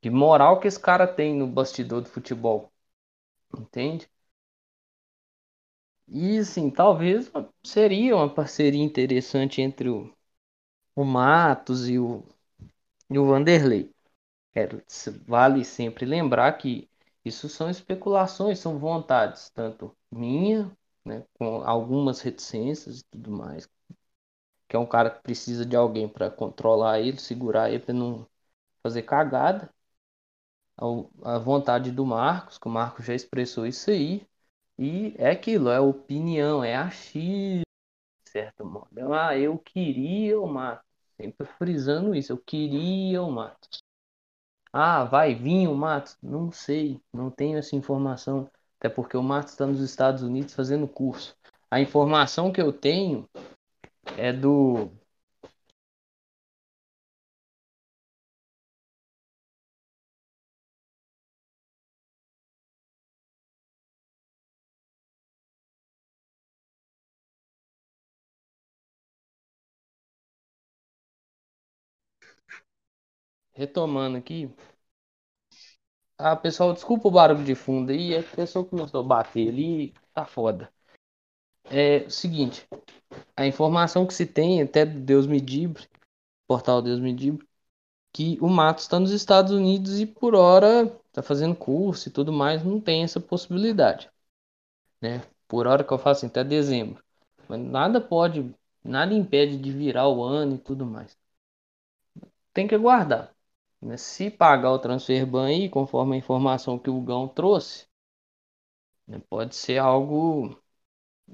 Que 0.01 0.09
moral 0.09 0.59
que 0.59 0.67
esse 0.67 0.77
cara 0.79 1.07
tem 1.07 1.33
no 1.33 1.47
bastidor 1.47 2.01
do 2.01 2.09
futebol. 2.09 2.69
Entende? 3.57 4.09
E 6.09 6.39
assim, 6.39 6.69
talvez 6.69 7.31
seria 7.63 8.15
uma 8.15 8.27
parceria 8.33 8.83
interessante 8.83 9.61
entre 9.61 9.87
o, 9.89 10.13
o 10.95 11.05
Matos 11.05 11.89
e 11.89 11.99
o, 11.99 12.23
e 13.09 13.19
o 13.19 13.25
Vanderlei. 13.27 13.91
Quero, 14.53 14.81
vale 15.27 15.63
sempre 15.65 16.05
lembrar 16.05 16.53
que 16.57 16.89
isso 17.25 17.47
são 17.49 17.69
especulações, 17.69 18.59
são 18.59 18.77
vontades, 18.79 19.49
tanto 19.51 19.95
minha, 20.11 20.71
né, 21.05 21.23
com 21.33 21.61
algumas 21.63 22.21
reticências 22.21 22.99
e 22.99 23.03
tudo 23.11 23.31
mais, 23.31 23.67
que 24.69 24.75
é 24.75 24.79
um 24.79 24.85
cara 24.85 25.09
que 25.09 25.21
precisa 25.21 25.65
de 25.65 25.75
alguém 25.75 26.07
para 26.07 26.29
controlar 26.31 26.99
ele, 27.01 27.19
segurar 27.19 27.69
ele 27.69 27.79
para 27.83 27.93
não 27.93 28.25
fazer 28.83 29.03
cagada. 29.03 29.69
A, 31.23 31.37
vontade 31.37 31.91
do 31.91 32.05
Marcos, 32.05 32.57
que 32.57 32.67
o 32.67 32.71
Marcos 32.71 33.05
já 33.05 33.13
expressou 33.13 33.65
isso 33.67 33.89
aí, 33.91 34.25
e 34.77 35.13
é 35.17 35.29
aquilo, 35.31 35.69
é 35.69 35.79
opinião, 35.79 36.63
é 36.63 36.75
achismo, 36.75 37.63
certo 38.25 38.65
modo. 38.65 38.89
Ah, 39.13 39.37
eu 39.37 39.57
queria 39.59 40.39
o 40.41 40.47
Matos. 40.47 40.85
Sempre 41.17 41.47
frisando 41.47 42.15
isso, 42.15 42.33
eu 42.33 42.37
queria 42.39 43.23
o 43.23 43.31
Matos. 43.31 43.81
Ah, 44.71 45.03
vai 45.03 45.33
vir 45.33 45.67
o 45.67 45.75
Matos? 45.75 46.17
Não 46.21 46.51
sei, 46.51 47.01
não 47.13 47.29
tenho 47.29 47.57
essa 47.57 47.75
informação. 47.75 48.49
Até 48.79 48.87
porque 48.87 49.17
o 49.17 49.23
Matos 49.23 49.53
está 49.53 49.65
nos 49.65 49.81
Estados 49.81 50.23
Unidos 50.23 50.53
fazendo 50.53 50.87
curso. 50.87 51.35
A 51.71 51.81
informação 51.81 52.51
que 52.51 52.61
eu 52.61 52.71
tenho 52.71 53.27
é 54.17 54.31
do 54.31 54.91
retomando 73.59 74.17
aqui. 74.17 74.49
Ah, 76.17 76.35
pessoal, 76.35 76.73
desculpa 76.73 77.07
o 77.07 77.11
barulho 77.11 77.43
de 77.43 77.55
fundo 77.55 77.91
aí, 77.91 78.13
é 78.13 78.19
a 78.19 78.23
pessoa 78.23 78.65
começou 78.65 78.99
a 79.01 79.03
bater 79.03 79.49
ali, 79.49 79.93
tá 80.13 80.25
foda. 80.25 80.71
É 81.65 81.99
o 82.05 82.09
seguinte, 82.09 82.67
a 83.37 83.45
informação 83.47 84.05
que 84.07 84.13
se 84.13 84.25
tem, 84.25 84.61
até 84.61 84.85
do 84.85 84.99
Deus 84.99 85.27
Me 85.27 85.41
Dibre, 85.41 85.87
portal 86.47 86.81
Deus 86.81 86.99
Me 86.99 87.13
Dibre, 87.13 87.47
que 88.13 88.37
o 88.41 88.49
Matos 88.49 88.85
está 88.85 88.99
nos 88.99 89.11
Estados 89.11 89.51
Unidos 89.53 89.99
e 89.99 90.05
por 90.07 90.35
hora 90.35 90.87
tá 91.13 91.23
fazendo 91.23 91.55
curso 91.55 92.09
e 92.09 92.11
tudo 92.11 92.33
mais, 92.33 92.63
não 92.63 92.81
tem 92.81 93.03
essa 93.03 93.19
possibilidade, 93.19 94.09
né? 95.01 95.23
Por 95.47 95.67
hora 95.67 95.83
que 95.83 95.93
eu 95.93 95.99
faço 95.99 96.19
assim, 96.25 96.27
até 96.27 96.43
dezembro. 96.43 97.03
Mas 97.49 97.59
nada 97.61 98.01
pode, 98.01 98.53
nada 98.83 99.13
impede 99.13 99.57
de 99.57 99.71
virar 99.71 100.07
o 100.09 100.23
ano 100.23 100.55
e 100.55 100.59
tudo 100.59 100.85
mais. 100.85 101.17
Tem 102.53 102.67
que 102.67 102.75
aguardar. 102.75 103.33
Né? 103.81 103.97
Se 103.97 104.29
pagar 104.31 104.71
o 104.71 104.79
transfer 104.79 105.25
ban 105.25 105.47
aí, 105.47 105.69
conforme 105.69 106.15
a 106.15 106.19
informação 106.19 106.79
que 106.79 106.89
o 106.89 107.01
Gão 107.01 107.27
trouxe, 107.27 107.87
né? 109.07 109.21
pode 109.29 109.55
ser 109.55 109.77
algo 109.77 110.57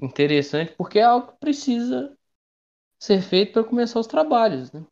interessante, 0.01 0.73
porque 0.77 0.99
é 0.99 1.03
algo 1.03 1.33
que 1.33 1.39
precisa 1.39 2.17
ser 2.99 3.21
feito 3.21 3.53
para 3.53 3.63
começar 3.63 3.99
os 3.99 4.07
trabalhos. 4.07 4.71
Né? 4.71 4.85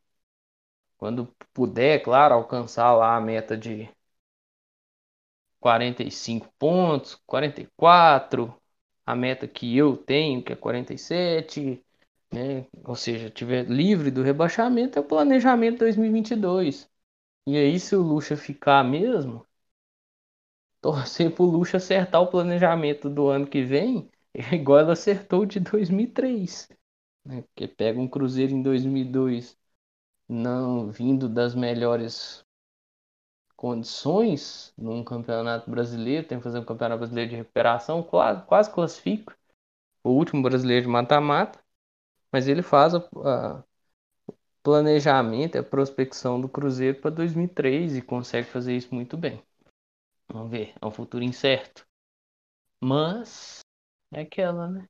Quando 0.98 1.28
puder, 1.54 2.02
claro, 2.04 2.36
alcançar 2.36 2.94
lá 2.94 3.16
a 3.16 3.22
meta 3.22 3.58
de 3.58 3.90
45 5.60 6.52
pontos, 6.60 7.16
44, 7.26 8.54
a 9.06 9.16
meta 9.16 9.48
que 9.48 9.78
eu 9.78 9.98
tenho, 9.98 10.44
que 10.44 10.54
é 10.54 10.56
47, 10.56 11.84
né? 12.32 12.66
ou 12.84 12.96
seja, 12.96 13.30
tiver 13.30 13.66
livre 13.70 14.12
do 14.12 14.24
rebaixamento, 14.24 14.98
é 15.00 15.02
o 15.02 15.06
planejamento 15.06 15.80
2022. 15.80 16.90
E 17.48 17.56
aí, 17.58 17.80
se 17.80 17.96
o 17.96 18.02
Lucha 18.02 18.36
ficar 18.36 18.84
mesmo, 18.84 19.46
torcer 20.82 21.34
pro 21.34 21.46
Lucha 21.46 21.78
acertar 21.78 22.22
o 22.22 22.28
planejamento 22.28 23.10
do 23.10 23.28
ano 23.30 23.48
que 23.48 23.64
vem, 23.64 24.10
igual 24.52 24.80
ela 24.80 24.94
acertou 24.94 25.46
de 25.46 25.60
2003. 25.60 26.68
Né? 27.26 27.42
Porque 27.44 27.68
pega 27.68 28.00
um 28.00 28.08
Cruzeiro 28.08 28.54
em 28.54 28.62
2002 28.62 29.58
não 30.30 30.92
vindo 30.92 31.30
das 31.30 31.56
melhores 31.56 32.46
condições 33.56 34.74
num 34.78 35.04
campeonato 35.04 35.70
brasileiro, 35.70 36.28
tem 36.28 36.38
que 36.38 36.44
fazer 36.44 36.60
um 36.60 36.66
campeonato 36.66 37.00
brasileiro 37.00 37.30
de 37.32 37.36
recuperação, 37.38 38.04
quase, 38.04 38.44
quase 38.46 38.72
classifica. 38.72 39.36
O 40.04 40.12
último 40.12 40.44
brasileiro 40.44 40.84
de 40.84 40.90
mata-mata, 40.92 41.60
mas 42.32 42.48
ele 42.48 42.62
faz 42.64 42.96
a, 42.96 43.00
a 43.26 43.64
planejamento, 44.64 45.58
a 45.58 45.64
prospecção 45.64 46.40
do 46.40 46.50
Cruzeiro 46.50 47.00
para 47.02 47.12
2003 47.12 47.98
e 47.98 48.02
consegue 48.02 48.48
fazer 48.50 48.76
isso 48.76 48.96
muito 48.96 49.18
bem. 49.18 49.44
Vamos 50.28 50.50
ver, 50.52 50.74
é 50.82 50.86
um 50.86 50.92
futuro 50.92 51.24
incerto. 51.24 51.86
Mas 52.80 53.60
é 54.12 54.22
aquela, 54.22 54.70
né? 54.70 54.88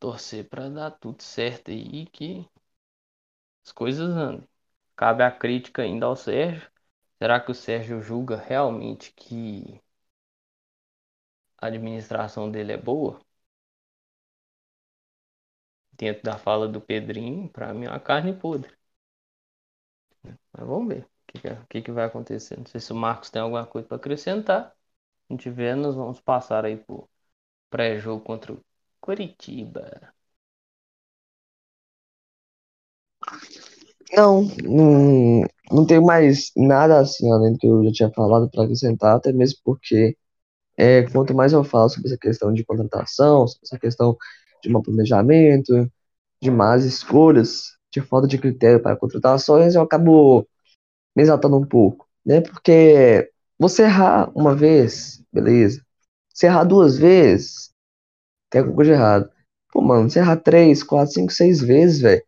Torcer 0.00 0.48
para 0.48 0.68
dar 0.68 0.90
tudo 0.90 1.22
certo 1.22 1.70
aí 1.70 2.06
que 2.06 2.48
as 3.64 3.72
coisas 3.72 4.10
andem. 4.10 4.46
Cabe 4.96 5.22
a 5.22 5.30
crítica 5.30 5.82
ainda 5.82 6.06
ao 6.06 6.16
Sérgio. 6.16 6.70
Será 7.18 7.40
que 7.40 7.50
o 7.50 7.54
Sérgio 7.54 8.02
julga 8.02 8.36
realmente 8.36 9.12
que 9.12 9.80
a 11.58 11.66
administração 11.68 12.50
dele 12.50 12.72
é 12.72 12.76
boa? 12.76 13.20
Dentro 16.00 16.24
da 16.24 16.36
fala 16.38 16.66
do 16.68 16.80
Pedrinho, 16.80 17.48
para 17.50 17.72
mim 17.74 17.86
é 17.86 17.90
uma 17.90 18.00
carne 18.00 18.32
podre. 18.34 18.72
Mas 20.52 20.66
vamos 20.66 20.88
ver 20.94 21.02
o 21.04 21.08
que, 21.26 21.40
que, 21.68 21.82
que 21.82 21.92
vai 21.92 22.04
acontecer. 22.06 22.58
Não 22.58 22.66
sei 22.66 22.80
se 22.80 22.92
o 22.92 22.96
Marcos 22.96 23.30
tem 23.30 23.42
alguma 23.42 23.66
coisa 23.66 23.86
para 23.88 23.96
acrescentar. 23.96 24.70
Se 24.70 25.30
não 25.30 25.36
tiver, 25.36 25.76
nós 25.76 25.94
vamos 25.94 26.20
passar 26.20 26.64
aí 26.64 26.76
pro 26.76 27.08
pré-jogo 27.70 28.24
contra 28.24 28.52
o 28.52 28.64
Curitiba. 29.00 30.14
Não, 34.12 34.42
não, 34.64 35.42
não 35.70 35.86
tenho 35.86 36.04
mais 36.04 36.50
nada 36.56 36.98
assim 37.00 37.30
além 37.32 37.52
do 37.52 37.58
que 37.58 37.66
eu 37.66 37.84
já 37.84 37.92
tinha 37.92 38.10
falado 38.10 38.50
para 38.50 38.64
acrescentar, 38.64 39.16
até 39.16 39.32
mesmo 39.32 39.58
porque 39.64 40.16
é, 40.76 41.02
quanto 41.10 41.34
mais 41.34 41.52
eu 41.52 41.64
falo 41.64 41.88
sobre 41.90 42.08
essa 42.08 42.18
questão 42.18 42.52
de 42.52 42.64
contratação, 42.64 43.46
sobre 43.48 43.62
essa 43.64 43.78
questão 43.78 44.16
de 44.62 44.70
mau 44.70 44.82
planejamento, 44.82 45.90
de 46.42 46.50
más 46.50 46.84
escolhas, 46.84 47.76
de 47.92 48.00
falta 48.00 48.28
de 48.28 48.38
critério 48.38 48.82
para 48.82 48.96
contratações, 48.96 49.74
eu 49.74 49.82
acabo 49.82 50.46
me 51.16 51.22
exaltando 51.22 51.58
um 51.58 51.66
pouco, 51.66 52.08
né? 52.24 52.40
Porque 52.42 53.30
você 53.58 53.84
errar 53.84 54.30
uma 54.36 54.54
vez, 54.54 55.22
beleza. 55.32 55.84
Se 56.34 56.46
errar 56.46 56.64
duas 56.64 56.98
vezes, 56.98 57.72
tem 58.50 58.60
alguma 58.60 58.76
coisa 58.76 58.92
errada. 58.92 59.32
Pô, 59.72 59.80
mano, 59.82 60.10
se 60.10 60.18
errar 60.18 60.36
três, 60.36 60.82
quatro, 60.82 61.14
cinco, 61.14 61.32
seis 61.32 61.60
vezes, 61.60 62.00
velho 62.00 62.24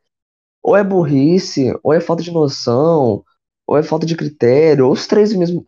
ou 0.62 0.76
é 0.76 0.84
burrice, 0.84 1.72
ou 1.82 1.92
é 1.92 2.00
falta 2.00 2.22
de 2.22 2.30
noção, 2.30 3.24
ou 3.66 3.76
é 3.76 3.82
falta 3.82 4.06
de 4.06 4.16
critério, 4.16 4.86
ou 4.86 4.92
os 4.92 5.06
três 5.06 5.32
mesmo, 5.34 5.64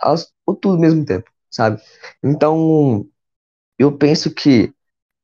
ou 0.47 0.55
tudo 0.55 0.75
ao 0.75 0.81
mesmo 0.81 1.05
tempo, 1.05 1.31
sabe? 1.51 1.81
Então, 2.23 3.07
eu 3.79 3.97
penso 3.97 4.33
que 4.33 4.73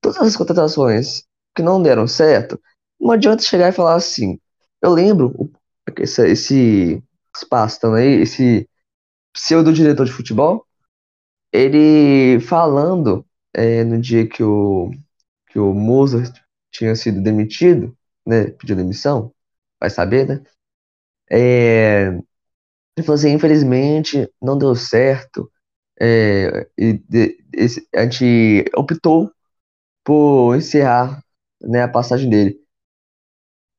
todas 0.01 0.19
as 0.19 0.37
contratações 0.37 1.25
que 1.55 1.63
não 1.63 1.83
deram 1.83 2.07
certo, 2.07 2.61
não 3.01 3.13
adianta 3.13 3.43
chegar 3.43 3.69
e 3.69 3.73
falar 3.73 3.95
assim. 3.95 4.39
Eu 4.83 4.93
lembro 4.93 5.51
esse, 5.99 6.27
esse 6.29 7.03
espaço 7.37 7.81
também, 7.81 8.21
esse 8.23 8.69
pseudo 9.33 9.73
diretor 9.73 10.07
de 10.07 10.13
futebol, 10.13 10.67
ele 11.53 12.41
falando 12.41 13.27
é, 13.55 13.85
no 13.85 14.01
dia 14.01 14.29
que 14.29 14.43
o, 14.43 14.91
que 15.49 15.59
o 15.59 15.75
Mozart 15.75 16.37
tinha 16.71 16.95
sido 16.95 17.23
demitido, 17.23 17.97
né, 18.27 18.51
pediu 18.53 18.77
demissão, 18.77 19.33
vai 19.81 19.91
saber, 19.91 20.27
né? 20.29 20.43
É, 21.31 22.09
ele 22.97 23.07
falou 23.07 23.15
assim, 23.19 23.33
infelizmente 23.33 24.31
não 24.41 24.59
deu 24.59 24.75
certo. 24.75 25.51
É, 26.01 26.69
e 26.79 26.95
de, 26.95 27.39
esse, 27.53 27.87
a 27.95 28.03
gente 28.05 28.65
optou 28.77 29.31
por 30.05 30.57
encerrar 30.57 31.23
né, 31.61 31.83
a 31.83 31.89
passagem 31.89 32.29
dele. 32.31 32.59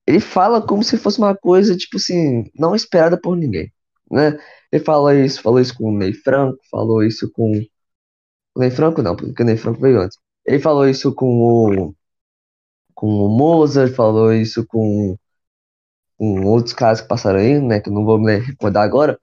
Ele 0.07 0.19
fala 0.19 0.65
como 0.65 0.83
se 0.83 0.97
fosse 0.97 1.19
uma 1.19 1.35
coisa, 1.35 1.75
tipo 1.77 1.97
assim, 1.97 2.45
não 2.55 2.75
esperada 2.75 3.19
por 3.19 3.35
ninguém. 3.37 3.71
Né? 4.09 4.37
Ele 4.71 4.83
fala 4.83 5.15
isso, 5.15 5.41
falou 5.41 5.59
isso 5.59 5.75
com 5.77 5.89
o 5.89 5.97
Ney 5.97 6.13
Franco, 6.13 6.59
falou 6.69 7.03
isso 7.03 7.31
com. 7.31 7.51
O 8.55 8.59
Ney 8.59 8.71
Franco 8.71 9.01
não, 9.01 9.15
porque 9.15 9.43
o 9.43 9.45
Ney 9.45 9.57
Franco 9.57 9.81
veio 9.81 10.01
antes. 10.01 10.17
Ele 10.45 10.59
falou 10.59 10.87
isso 10.87 11.13
com 11.13 11.41
o. 11.89 11.95
Com 12.93 13.07
o 13.07 13.29
Mozart, 13.29 13.93
falou 13.93 14.33
isso 14.33 14.65
com 14.67 15.17
com 16.21 16.45
outros 16.45 16.73
casos 16.75 17.01
que 17.01 17.07
passaram 17.07 17.39
aí, 17.39 17.59
né? 17.59 17.79
Que 17.79 17.89
eu 17.89 17.93
não 17.93 18.05
vou 18.05 18.19
me 18.19 18.37
recordar 18.37 18.83
agora. 18.83 19.19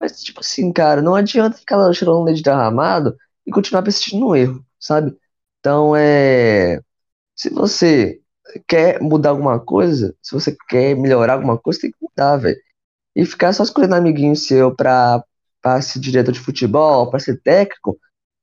Mas, 0.00 0.22
tipo 0.22 0.40
assim, 0.40 0.72
cara, 0.72 1.02
não 1.02 1.14
adianta 1.14 1.58
ficar 1.58 1.92
chorando 1.92 2.24
leite 2.24 2.42
derramado 2.42 3.16
e 3.46 3.50
continuar 3.50 3.82
persistindo 3.82 4.20
no 4.20 4.36
erro, 4.36 4.64
sabe? 4.78 5.16
Então, 5.60 5.96
é. 5.96 6.80
Se 7.38 7.50
você 7.50 8.20
quer 8.68 9.00
mudar 9.02 9.30
alguma 9.30 9.60
coisa, 9.60 10.16
se 10.22 10.34
você 10.34 10.56
quer 10.68 10.96
melhorar 10.96 11.34
alguma 11.34 11.58
coisa, 11.58 11.80
tem 11.82 11.92
que 11.92 11.98
mudar, 12.02 12.38
velho. 12.38 12.58
E 13.16 13.26
ficar 13.26 13.54
só 13.54 13.64
escolhendo 13.64 13.96
amiguinho 13.96 14.36
seu 14.36 14.76
pra, 14.76 15.24
pra 15.62 15.82
ser 15.82 16.00
diretor 16.00 16.32
de 16.32 16.40
futebol, 16.40 17.10
pra 17.10 17.20
ser 17.20 17.40
técnico, 17.42 17.98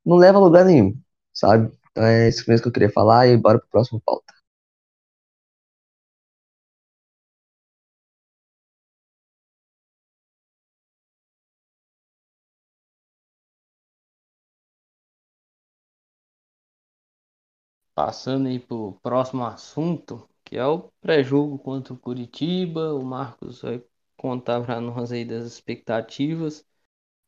não 0.05 0.17
leva 0.17 0.39
a 0.39 0.41
lugar 0.41 0.65
nenhum, 0.65 0.97
sabe? 1.33 1.71
Então 1.91 2.05
é 2.05 2.29
isso 2.29 2.45
mesmo 2.49 2.63
que 2.63 2.69
eu 2.69 2.73
queria 2.73 2.91
falar 2.93 3.27
e 3.27 3.37
bora 3.37 3.59
pro 3.59 3.69
próximo 3.69 4.01
pauta. 4.05 4.34
Passando 17.95 18.47
aí 18.47 18.59
para 18.59 18.75
o 18.75 18.93
próximo 19.01 19.43
assunto, 19.45 20.29
que 20.43 20.55
é 20.57 20.65
o 20.65 20.91
pré-jogo 21.01 21.57
contra 21.57 21.93
o 21.93 21.97
Curitiba. 21.97 22.93
O 22.93 23.03
Marcos 23.03 23.61
vai 23.61 23.83
contar 24.17 24.63
para 24.63 24.79
nós 24.81 25.11
aí 25.11 25.25
das 25.25 25.45
expectativas. 25.45 26.63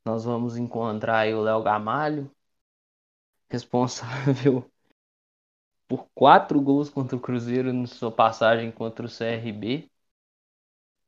Nós 0.06 0.26
vamos 0.26 0.58
encontrar 0.58 1.20
aí 1.22 1.34
o 1.36 1.42
Léo 1.42 1.64
Gamalho, 1.64 2.32
responsável 3.50 4.64
por 5.88 6.08
quatro 6.14 6.62
gols 6.62 6.90
contra 6.90 7.16
o 7.18 7.20
Cruzeiro 7.20 7.74
na 7.74 7.88
sua 7.88 8.12
passagem 8.12 8.72
contra 8.72 9.06
o 9.06 9.10
CRB. 9.10 9.90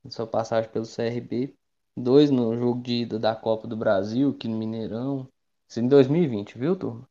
Na 0.03 0.12
sua 0.12 0.28
passagem 0.28 0.72
pelo 0.72 0.86
CRB. 0.86 1.55
Dois 1.97 2.32
no 2.32 2.57
jogo 2.57 2.82
de 2.84 2.93
ida 3.03 3.20
da 3.20 3.36
Copa 3.36 3.68
do 3.68 3.78
Brasil, 3.78 4.32
aqui 4.32 4.47
no 4.47 4.57
Mineirão. 4.57 5.30
Isso 5.70 5.80
em 5.82 5.88
2020, 5.88 6.57
viu, 6.57 6.76
turma? 6.78 7.07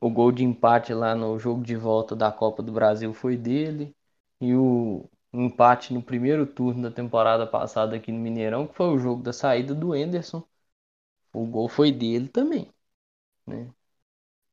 O 0.00 0.10
gol 0.10 0.30
de 0.32 0.44
empate 0.44 0.92
lá 0.92 1.14
no 1.14 1.38
jogo 1.38 1.62
de 1.62 1.76
volta 1.76 2.14
da 2.14 2.30
Copa 2.30 2.62
do 2.62 2.72
Brasil 2.72 3.14
foi 3.14 3.36
dele. 3.36 3.94
E 4.40 4.54
o 4.54 5.08
empate 5.32 5.92
no 5.94 6.02
primeiro 6.02 6.46
turno 6.46 6.82
da 6.82 6.90
temporada 6.90 7.46
passada 7.46 7.96
aqui 7.96 8.12
no 8.12 8.18
Mineirão, 8.18 8.66
que 8.66 8.74
foi 8.74 8.88
o 8.88 8.98
jogo 8.98 9.22
da 9.22 9.32
saída 9.32 9.74
do 9.74 9.94
Enderson. 9.94 10.42
O 11.32 11.46
gol 11.46 11.68
foi 11.68 11.92
dele 11.92 12.28
também. 12.28 12.68
Né? 13.46 13.70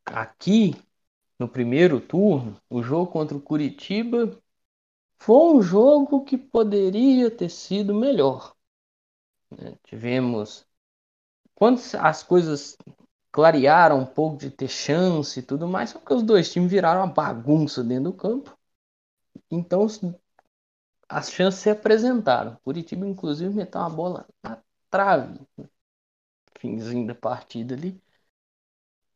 Aqui, 0.05 0.75
no 1.39 1.47
primeiro 1.49 1.99
turno, 2.01 2.59
o 2.69 2.81
jogo 2.83 3.11
contra 3.11 3.37
o 3.37 3.41
Curitiba 3.41 4.39
foi 5.19 5.55
um 5.55 5.61
jogo 5.61 6.23
que 6.23 6.37
poderia 6.37 7.29
ter 7.31 7.49
sido 7.49 7.93
melhor. 7.93 8.55
Né? 9.51 9.77
Tivemos. 9.83 10.65
Quando 11.55 11.79
as 11.99 12.23
coisas 12.23 12.77
clarearam 13.37 13.99
um 13.99 14.05
pouco 14.07 14.35
de 14.37 14.49
ter 14.49 14.67
chance 14.67 15.39
e 15.39 15.43
tudo 15.43 15.67
mais, 15.67 15.91
só 15.91 15.99
que 15.99 16.11
os 16.11 16.23
dois 16.23 16.51
times 16.51 16.71
viraram 16.71 17.01
uma 17.01 17.13
bagunça 17.13 17.83
dentro 17.83 18.05
do 18.05 18.13
campo. 18.13 18.57
Então 19.51 19.87
as 21.09 21.29
chances 21.31 21.59
se 21.61 21.69
apresentaram. 21.69 22.57
Curitiba, 22.63 23.05
inclusive, 23.07 23.53
meteu 23.53 23.81
uma 23.81 23.89
bola 23.89 24.25
na 24.43 24.61
trave. 24.89 25.39
Finzinho 26.59 27.07
da 27.07 27.15
partida 27.15 27.73
ali. 27.73 28.01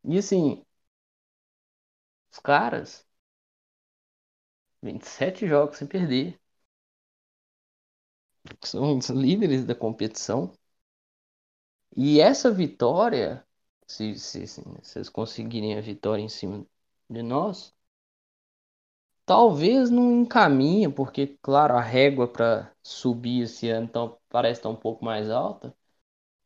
E 0.04 0.18
assim, 0.18 0.64
os 2.32 2.40
caras 2.40 3.08
27 4.82 5.46
jogos 5.48 5.78
sem 5.78 5.88
perder. 5.88 6.40
São 8.64 8.98
os 8.98 9.10
líderes 9.10 9.66
da 9.66 9.76
competição. 9.76 10.52
E 11.96 12.20
essa 12.20 12.52
vitória 12.52 13.46
se, 13.92 14.18
se, 14.20 14.48
se, 14.48 14.62
eles 14.98 15.10
conseguirem 15.10 15.78
a 15.78 15.82
vitória 15.82 16.22
em 16.22 16.30
cima 16.30 16.66
de 17.10 17.22
nós, 17.24 17.74
talvez 19.26 19.90
não 19.90 20.22
encaminha, 20.22 20.90
porque, 20.90 21.38
claro, 21.42 21.76
a 21.76 21.82
régua 21.82 22.28
para 22.28 22.72
subir 22.84 23.44
esse 23.44 23.70
ano 23.70 23.86
então, 23.88 24.18
parece 24.30 24.60
estar 24.60 24.70
um 24.70 24.76
pouco 24.76 25.04
mais 25.04 25.30
alta, 25.30 25.76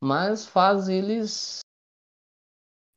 mas 0.02 0.46
faz 0.48 0.89
eles 0.89 1.62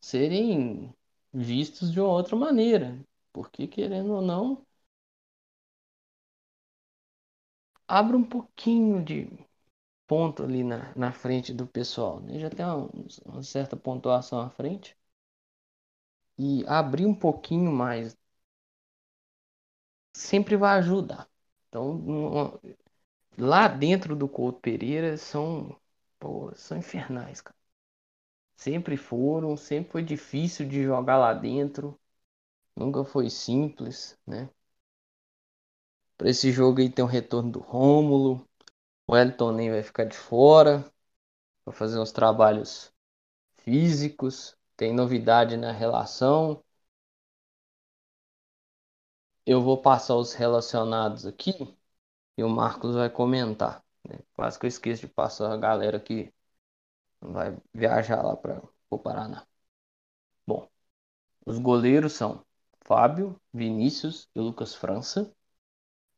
serem 0.01 0.93
vistos 1.33 1.93
de 1.93 2.01
uma 2.01 2.11
outra 2.11 2.35
maneira, 2.37 2.99
porque, 3.33 3.67
querendo 3.69 4.13
ou 4.15 4.23
não, 4.23 4.67
abre 7.87 8.17
um 8.17 8.25
pouquinho 8.25 9.05
de 9.05 9.29
ponto 10.09 10.43
ali 10.45 10.65
na, 10.65 10.93
na 10.97 11.13
frente 11.13 11.55
do 11.55 11.67
pessoal. 11.69 12.21
Né? 12.21 12.41
Já 12.41 12.51
tem 12.51 12.67
uma, 12.67 12.91
uma 13.27 13.45
certa 13.45 13.77
pontuação 13.77 14.41
à 14.41 14.51
frente. 14.51 14.97
E 16.39 16.65
abrir 16.67 17.05
um 17.05 17.15
pouquinho 17.15 17.71
mais 17.71 18.17
sempre 20.15 20.57
vai 20.57 20.79
ajudar. 20.79 21.29
Então, 21.69 22.59
lá 23.39 23.69
dentro 23.69 24.15
do 24.17 24.29
Couto 24.29 24.61
Pereira 24.61 25.17
são, 25.17 25.75
pô, 26.19 26.53
são 26.57 26.77
infernais, 26.79 27.41
cara. 27.41 27.57
Sempre 28.59 28.99
foram, 28.99 29.57
sempre 29.57 29.91
foi 29.91 30.03
difícil 30.03 30.69
de 30.69 30.83
jogar 30.83 31.17
lá 31.17 31.33
dentro. 31.33 31.99
Nunca 32.77 33.05
foi 33.05 33.31
simples, 33.31 34.19
né? 34.27 34.51
Para 36.17 36.31
esse 36.31 36.53
jogo 36.53 36.81
aí 36.81 36.89
tem 36.89 37.05
o 37.05 37.09
retorno 37.09 37.51
do 37.51 37.59
Rômulo. 37.59 38.48
O 39.09 39.17
Elton 39.17 39.53
nem 39.53 39.71
vai 39.71 39.83
ficar 39.83 40.05
de 40.05 40.17
fora 40.17 40.85
para 41.65 41.73
fazer 41.73 41.99
uns 41.99 42.13
trabalhos 42.13 42.93
físicos. 43.59 44.57
Tem 44.77 44.95
novidade 44.95 45.57
na 45.57 45.73
relação. 45.73 46.65
Eu 49.47 49.63
vou 49.63 49.81
passar 49.81 50.15
os 50.17 50.33
relacionados 50.35 51.27
aqui 51.27 51.53
e 52.37 52.45
o 52.45 52.49
Marcos 52.49 52.95
vai 52.95 53.11
comentar. 53.11 53.85
Né? 54.09 54.19
Quase 54.35 54.59
que 54.59 54.67
eu 54.67 54.69
esqueço 54.69 55.03
de 55.03 55.09
passar 55.13 55.53
a 55.53 55.57
galera 55.57 56.01
que 56.01 56.33
vai 57.21 57.57
viajar 57.75 58.23
lá 58.23 58.37
para 58.37 58.63
o 58.91 58.99
Paraná. 58.99 59.47
Bom, 60.47 60.69
os 61.47 61.59
goleiros 61.59 62.15
são 62.15 62.45
Fábio, 62.83 63.41
Vinícius 63.53 64.29
e 64.35 64.41
Lucas 64.41 64.75
França. 64.75 65.33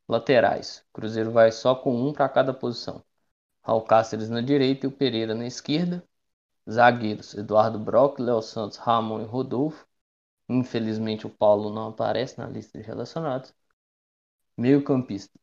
Laterais, 0.07 0.85
Cruzeiro 0.93 1.31
vai 1.31 1.51
só 1.51 1.75
com 1.75 1.95
um 1.95 2.13
para 2.13 2.27
cada 2.29 2.53
posição. 2.53 3.03
Raul 3.63 3.81
Cáceres 3.83 4.29
na 4.29 4.41
direita 4.41 4.85
e 4.85 4.89
o 4.89 4.91
Pereira 4.91 5.33
na 5.35 5.45
esquerda. 5.45 6.03
Zagueiros, 6.69 7.33
Eduardo 7.33 7.79
Brock, 7.79 8.19
Léo 8.19 8.41
Santos, 8.41 8.77
Ramon 8.77 9.21
e 9.21 9.25
Rodolfo. 9.25 9.85
Infelizmente 10.49 11.25
o 11.27 11.29
Paulo 11.29 11.73
não 11.73 11.89
aparece 11.89 12.37
na 12.37 12.47
lista 12.47 12.77
de 12.77 12.83
relacionados. 12.85 13.53
Meio 14.57 14.83
campista, 14.83 15.37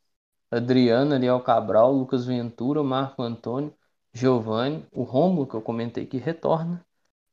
Adriano, 0.50 1.14
Ariel 1.14 1.42
Cabral, 1.42 1.92
Lucas 1.92 2.24
Ventura, 2.26 2.82
Marco 2.82 3.22
Antônio, 3.22 3.74
Giovanni, 4.12 4.86
o 4.92 5.02
Romulo 5.02 5.46
que 5.46 5.54
eu 5.54 5.62
comentei 5.62 6.06
que 6.06 6.18
retorna 6.18 6.84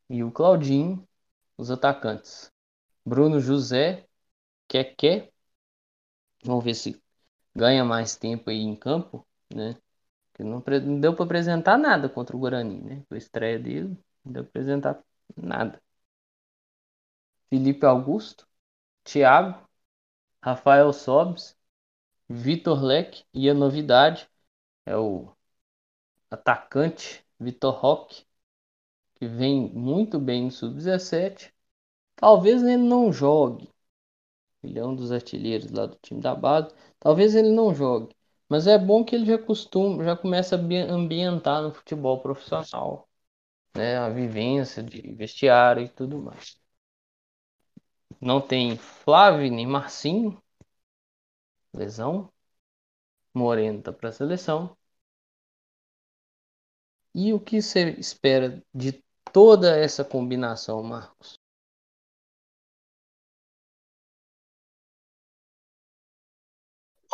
e 0.09 0.23
o 0.23 0.32
Claudinho, 0.32 1.07
os 1.57 1.71
atacantes. 1.71 2.51
Bruno 3.05 3.39
José, 3.39 4.07
Keké, 4.67 5.32
vamos 6.43 6.63
ver 6.63 6.73
se 6.76 7.01
ganha 7.56 7.84
mais 7.86 8.16
tempo 8.16 8.49
aí 8.49 8.58
em 8.62 8.76
campo, 8.76 9.26
né? 9.53 9.76
Que 10.36 10.43
não, 10.43 10.64
não 10.84 10.99
deu 11.01 11.16
para 11.16 11.26
apresentar 11.26 11.78
nada 11.78 12.10
contra 12.10 12.36
o 12.36 12.39
Guarani, 12.39 12.82
né? 12.82 13.03
A 13.12 13.18
estreia 13.18 13.60
dele, 13.60 13.97
não 14.26 14.34
deu 14.34 14.43
para 14.45 14.49
apresentar 14.62 15.03
nada. 15.38 15.82
Felipe 17.49 17.86
Augusto, 17.88 18.47
Thiago, 19.03 19.68
Rafael 20.43 20.93
Sobes, 20.93 21.58
Vitor 22.30 22.84
Leque 22.84 23.26
e 23.34 23.49
a 23.49 23.53
novidade 23.53 24.30
é 24.86 24.97
o 24.97 25.32
atacante 26.30 27.26
Vitor 27.39 27.74
Roque, 27.76 28.26
que 29.16 29.28
vem 29.28 29.70
muito 29.72 30.20
bem 30.20 30.45
no 30.45 30.51
sub-17. 30.51 31.53
Talvez 32.16 32.64
ele 32.64 32.78
não 32.78 33.12
jogue. 33.14 33.70
Ele 34.66 34.80
é 34.80 34.86
um 34.86 34.95
dos 34.95 35.11
artilheiros 35.11 35.72
lá 35.72 35.86
do 35.86 35.97
time 36.01 36.22
da 36.22 36.36
base. 36.36 36.74
Talvez 36.99 37.36
ele 37.36 37.51
não 37.51 37.74
jogue. 37.74 38.16
Mas 38.49 38.68
é 38.68 38.78
bom 38.78 39.03
que 39.03 39.16
ele 39.16 39.26
já 39.26 39.38
costuma, 39.38 40.03
já 40.03 40.16
começa 40.16 40.55
a 40.55 40.59
ambientar 40.59 41.61
no 41.63 41.74
futebol 41.74 42.22
profissional. 42.22 43.07
Né? 43.76 43.97
A 43.97 44.09
vivência 44.09 44.84
de 44.84 45.01
vestiário 45.16 45.84
e 45.84 45.89
tudo 45.89 46.20
mais. 46.22 46.57
Não 48.20 48.41
tem 48.41 48.76
Flávio 48.78 49.49
nem 49.51 49.66
Marcinho. 49.66 50.41
Lesão. 51.74 52.32
Moreno 53.36 53.82
tá 53.84 53.93
para 53.93 54.09
a 54.09 54.11
seleção. 54.11 54.76
E 57.16 57.34
o 57.34 57.39
que 57.39 57.61
você 57.61 57.91
espera 57.91 58.63
de 58.74 59.03
toda 59.34 59.76
essa 59.78 60.03
combinação, 60.03 60.84
Marcos? 60.84 61.39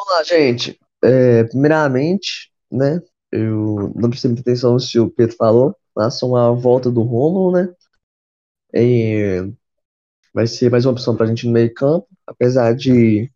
Vamos 0.01 0.13
lá, 0.13 0.23
gente. 0.23 0.79
É, 1.03 1.43
primeiramente, 1.45 2.51
né? 2.71 2.99
Eu 3.31 3.93
não 3.95 4.09
prestei 4.09 4.29
muita 4.29 4.41
atenção 4.41 4.79
se 4.79 4.99
o 4.99 5.09
Pedro 5.11 5.35
falou. 5.35 5.75
Faça 5.93 6.25
uma 6.25 6.51
volta 6.55 6.89
do 6.91 7.01
Romulo, 7.03 7.51
né? 7.51 7.73
Vai 10.33 10.45
ser 10.47 10.69
mais 10.69 10.85
uma 10.85 10.91
opção 10.91 11.15
pra 11.15 11.25
gente 11.25 11.45
no 11.45 11.53
meio 11.53 11.73
campo. 11.73 12.07
Apesar 12.27 12.75
de 12.75 13.31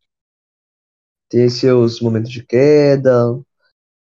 ter 1.29 1.49
seus 1.49 2.01
momentos 2.01 2.31
de 2.31 2.43
queda. 2.45 3.39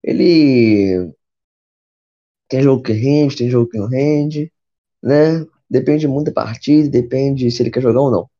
Ele 0.02 1.12
tem 2.48 2.62
jogo 2.62 2.82
que 2.82 2.92
rende, 2.92 3.36
tem 3.36 3.50
jogo 3.50 3.68
que 3.68 3.78
não 3.78 3.88
rende, 3.88 4.52
né? 5.02 5.46
Depende 5.68 6.06
muito 6.08 6.26
da 6.28 6.32
partida, 6.32 6.88
depende 6.88 7.50
se 7.50 7.62
ele 7.62 7.70
quer 7.70 7.82
jogar 7.82 8.00
ou 8.00 8.10
não. 8.10 8.30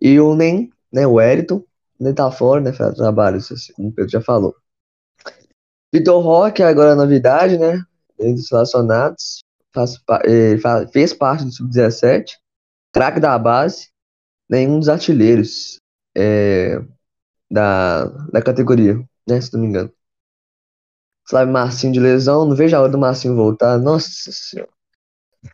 E 0.00 0.20
o 0.20 0.34
Nem, 0.34 0.70
né, 0.92 1.06
o 1.06 1.14
Wellington, 1.14 1.64
nem 1.98 2.14
tá 2.14 2.30
fora, 2.30 2.60
né, 2.60 2.72
faz 2.72 2.94
trabalho, 2.94 3.38
como 3.74 3.88
o 3.88 3.92
Pedro 3.92 4.10
já 4.10 4.20
falou. 4.20 4.54
Vitor 5.92 6.22
Roque, 6.22 6.62
agora 6.62 6.92
é 6.92 6.94
novidade, 6.94 7.58
né, 7.58 7.82
dentro 8.18 8.36
dos 8.36 8.50
relacionados, 8.50 9.42
faz, 9.72 9.96
faz, 10.62 10.90
fez 10.90 11.12
parte 11.12 11.44
do 11.44 11.52
Sub-17, 11.52 12.32
craque 12.92 13.20
da 13.20 13.38
base, 13.38 13.88
nenhum 14.48 14.78
dos 14.78 14.88
artilheiros 14.88 15.78
é, 16.16 16.80
da, 17.50 18.04
da 18.04 18.42
categoria, 18.42 18.96
né, 19.26 19.40
se 19.40 19.52
não 19.52 19.60
me 19.60 19.68
engano. 19.68 19.92
Flávio 21.26 21.52
Marcinho 21.52 21.92
de 21.92 22.00
lesão, 22.00 22.44
não 22.44 22.54
vejo 22.54 22.76
a 22.76 22.80
hora 22.80 22.92
do 22.92 22.98
Marcinho 22.98 23.34
voltar, 23.34 23.78
nossa 23.78 24.30
senhora. 24.30 24.70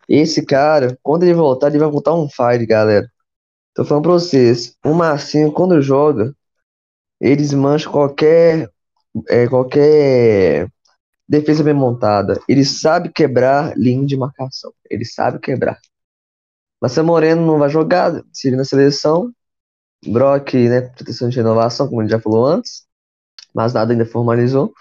Esse 0.08 0.44
cara, 0.44 0.98
quando 1.02 1.22
ele 1.24 1.34
voltar, 1.34 1.68
ele 1.68 1.78
vai 1.78 1.90
voltar 1.90 2.14
um 2.14 2.28
fire, 2.28 2.66
galera. 2.66 3.10
Tô 3.74 3.84
falando 3.84 4.04
pra 4.04 4.12
vocês, 4.12 4.76
o 4.84 4.92
Marcinho, 4.92 5.52
quando 5.52 5.80
joga, 5.80 6.34
eles 7.20 7.52
mancham 7.54 7.92
qualquer, 7.92 8.68
é, 9.28 9.46
qualquer 9.48 10.68
defesa 11.28 11.62
bem 11.62 11.74
montada. 11.74 12.40
Ele 12.48 12.64
sabe 12.64 13.12
quebrar 13.12 13.76
linha 13.76 14.04
de 14.04 14.16
marcação. 14.16 14.72
Ele 14.90 15.04
sabe 15.04 15.38
quebrar. 15.38 15.78
Marcelo 16.82 17.06
Moreno 17.06 17.46
não 17.46 17.58
vai 17.58 17.68
jogar, 17.68 18.24
se 18.32 18.50
na 18.50 18.64
seleção. 18.64 19.32
Brock, 20.04 20.54
né, 20.54 20.80
proteção 20.80 21.28
de 21.28 21.36
renovação, 21.36 21.86
como 21.86 22.02
ele 22.02 22.08
já 22.08 22.18
falou 22.18 22.46
antes. 22.46 22.86
Mas 23.54 23.74
nada 23.74 23.92
ainda 23.92 24.06
formalizou. 24.06 24.72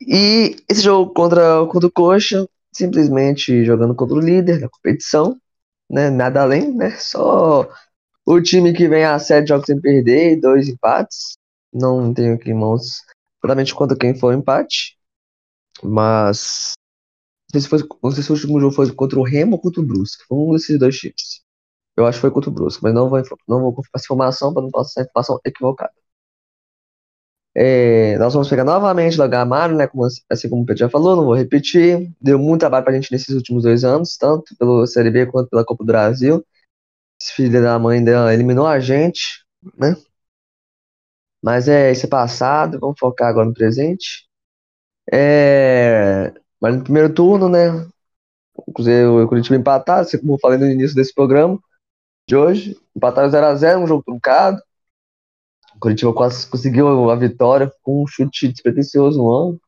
E 0.00 0.56
esse 0.68 0.80
jogo 0.80 1.12
contra, 1.12 1.64
contra 1.66 1.86
o 1.86 1.92
Coxa, 1.92 2.48
simplesmente 2.72 3.64
jogando 3.64 3.94
contra 3.94 4.16
o 4.16 4.20
líder 4.20 4.60
da 4.60 4.68
competição 4.68 5.38
né? 5.92 6.10
Nada 6.10 6.42
além, 6.42 6.74
né? 6.74 6.90
Só 6.98 7.68
o 8.26 8.40
time 8.40 8.72
que 8.72 8.88
vem 8.88 9.04
a 9.04 9.18
sete 9.18 9.48
jogos 9.48 9.66
sem 9.66 9.80
perder, 9.80 10.40
dois 10.40 10.68
empates. 10.68 11.36
Não 11.72 12.12
tenho 12.14 12.34
aqui 12.34 12.50
em 12.50 12.54
mãos 12.54 13.02
exatamente 13.42 13.74
quanto 13.74 13.96
quem 13.96 14.14
foi 14.18 14.34
o 14.36 14.38
empate. 14.38 14.96
Mas. 15.82 16.72
Não 17.54 17.60
sei, 17.60 17.62
se 17.62 17.68
foi, 17.68 17.98
não 18.02 18.10
sei 18.10 18.22
se 18.22 18.30
o 18.30 18.34
último 18.34 18.60
jogo 18.60 18.74
foi 18.74 18.92
contra 18.94 19.18
o 19.20 19.24
Remo 19.24 19.54
ou 19.56 19.60
contra 19.60 19.80
o 19.80 19.84
Brusque. 19.86 20.24
Foi 20.26 20.38
um 20.38 20.52
desses 20.52 20.78
dois 20.78 20.96
times. 20.98 21.42
Eu 21.96 22.06
acho 22.06 22.18
que 22.18 22.22
foi 22.22 22.30
contra 22.30 22.50
o 22.50 22.52
Brusque, 22.52 22.82
mas 22.82 22.94
não 22.94 23.10
vou, 23.10 23.22
não 23.48 23.60
vou 23.60 23.74
confirmar 23.74 23.92
essa 23.96 24.06
informação 24.06 24.54
para 24.54 24.62
não 24.62 24.70
passar 24.70 25.02
informação 25.02 25.40
equivocada. 25.44 25.92
É, 27.54 28.16
nós 28.18 28.32
vamos 28.32 28.48
pegar 28.48 28.64
novamente 28.64 29.20
o 29.20 29.28
Gamário, 29.28 29.76
né? 29.76 29.86
Como, 29.86 30.06
assim 30.30 30.48
como 30.48 30.62
o 30.62 30.66
Pedro 30.66 30.80
já 30.80 30.88
falou, 30.88 31.16
não 31.16 31.24
vou 31.24 31.34
repetir. 31.34 32.10
Deu 32.20 32.38
muito 32.38 32.60
trabalho 32.60 32.84
pra 32.84 32.94
gente 32.94 33.12
nesses 33.12 33.34
últimos 33.34 33.64
dois 33.64 33.84
anos, 33.84 34.16
tanto 34.16 34.56
pelo 34.58 34.86
Série 34.86 35.10
B 35.10 35.26
quanto 35.26 35.50
pela 35.50 35.64
Copa 35.64 35.84
do 35.84 35.86
Brasil. 35.88 36.44
Esse 37.20 37.34
filho 37.34 37.62
da 37.62 37.78
mãe 37.78 38.02
dela 38.04 38.34
eliminou 38.34 38.66
a 38.66 38.80
gente, 38.80 39.44
né? 39.78 39.96
Mas 41.42 41.68
é 41.68 41.90
isso 41.92 42.06
é 42.06 42.08
passado, 42.08 42.78
vamos 42.80 42.98
focar 42.98 43.28
agora 43.28 43.46
no 43.48 43.54
presente. 43.54 44.26
É, 45.12 46.32
mas 46.60 46.76
no 46.76 46.84
primeiro 46.84 47.12
turno, 47.14 47.48
né? 47.48 47.70
O 48.54 48.72
Cruzeiro 48.72 49.20
e 49.20 49.24
o 49.24 49.28
Curitiba 49.28 49.56
empataram, 49.56 50.02
assim 50.02 50.18
como 50.18 50.34
eu 50.34 50.38
falei 50.40 50.58
no 50.58 50.66
início 50.66 50.96
desse 50.96 51.14
programa 51.14 51.58
de 52.28 52.36
hoje. 52.36 52.78
Empataram 52.96 53.30
0x0, 53.30 53.82
um 53.84 53.86
jogo 53.86 54.04
truncado. 54.04 54.62
Curitiba 55.82 56.14
quase 56.14 56.46
conseguiu 56.46 57.10
a 57.10 57.16
vitória 57.16 57.70
com 57.82 58.04
um 58.04 58.06
chute 58.06 58.48
despretensioso 58.48 59.28
ano. 59.30 59.60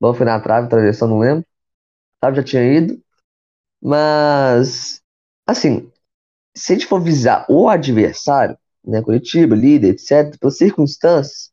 Não 0.00 0.14
foi 0.14 0.26
na 0.26 0.40
trave, 0.40 0.66
atravessou, 0.66 1.08
não 1.08 1.18
lembro. 1.18 1.44
Sabe, 2.24 2.36
já 2.38 2.44
tinha 2.44 2.64
ido. 2.64 3.02
Mas, 3.82 5.02
assim, 5.46 5.90
se 6.56 6.72
a 6.72 6.76
gente 6.76 6.86
for 6.86 7.02
visar 7.02 7.46
o 7.50 7.68
adversário, 7.68 8.58
né, 8.84 9.02
Curitiba, 9.02 9.56
líder, 9.56 9.90
etc., 9.90 10.38
pelas 10.38 10.56
circunstâncias, 10.58 11.52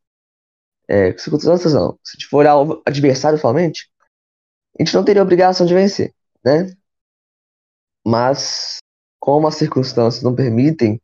É, 0.90 1.18
se 1.18 1.30
não, 1.30 1.40
se 1.58 1.68
a 1.68 2.14
gente 2.14 2.28
for 2.30 2.38
olhar 2.38 2.58
o 2.58 2.82
adversário 2.86 3.38
somente, 3.40 3.90
a 4.80 4.84
gente 4.84 4.96
não 4.96 5.04
teria 5.04 5.22
obrigação 5.22 5.66
de 5.66 5.74
vencer, 5.74 6.14
né? 6.46 6.74
Mas, 8.06 8.78
como 9.20 9.48
as 9.48 9.56
circunstâncias 9.56 10.24
não 10.24 10.36
permitem 10.36 11.02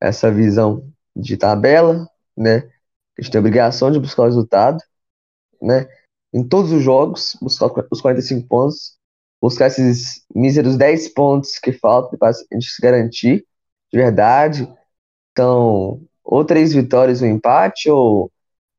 essa 0.00 0.30
visão 0.32 0.90
de 1.14 1.36
tabela, 1.36 2.08
né? 2.38 2.70
A 3.18 3.22
gente 3.22 3.32
tem 3.32 3.38
a 3.38 3.40
obrigação 3.40 3.90
de 3.90 3.98
buscar 3.98 4.22
o 4.22 4.26
resultado, 4.26 4.78
né? 5.60 5.88
Em 6.32 6.46
todos 6.46 6.70
os 6.72 6.82
jogos, 6.82 7.36
buscar 7.42 7.70
os 7.90 8.00
45 8.00 8.46
pontos, 8.46 8.96
buscar 9.40 9.66
esses 9.66 10.24
míseros 10.34 10.76
10 10.76 11.08
pontos 11.10 11.58
que 11.58 11.72
faltam 11.72 12.18
para 12.18 12.30
a 12.30 12.54
gente 12.54 12.70
se 12.70 12.80
garantir 12.80 13.44
de 13.92 13.98
verdade. 13.98 14.72
Então, 15.32 16.00
ou 16.22 16.44
três 16.44 16.72
vitórias, 16.72 17.22
um 17.22 17.26
empate, 17.26 17.90
ou 17.90 18.30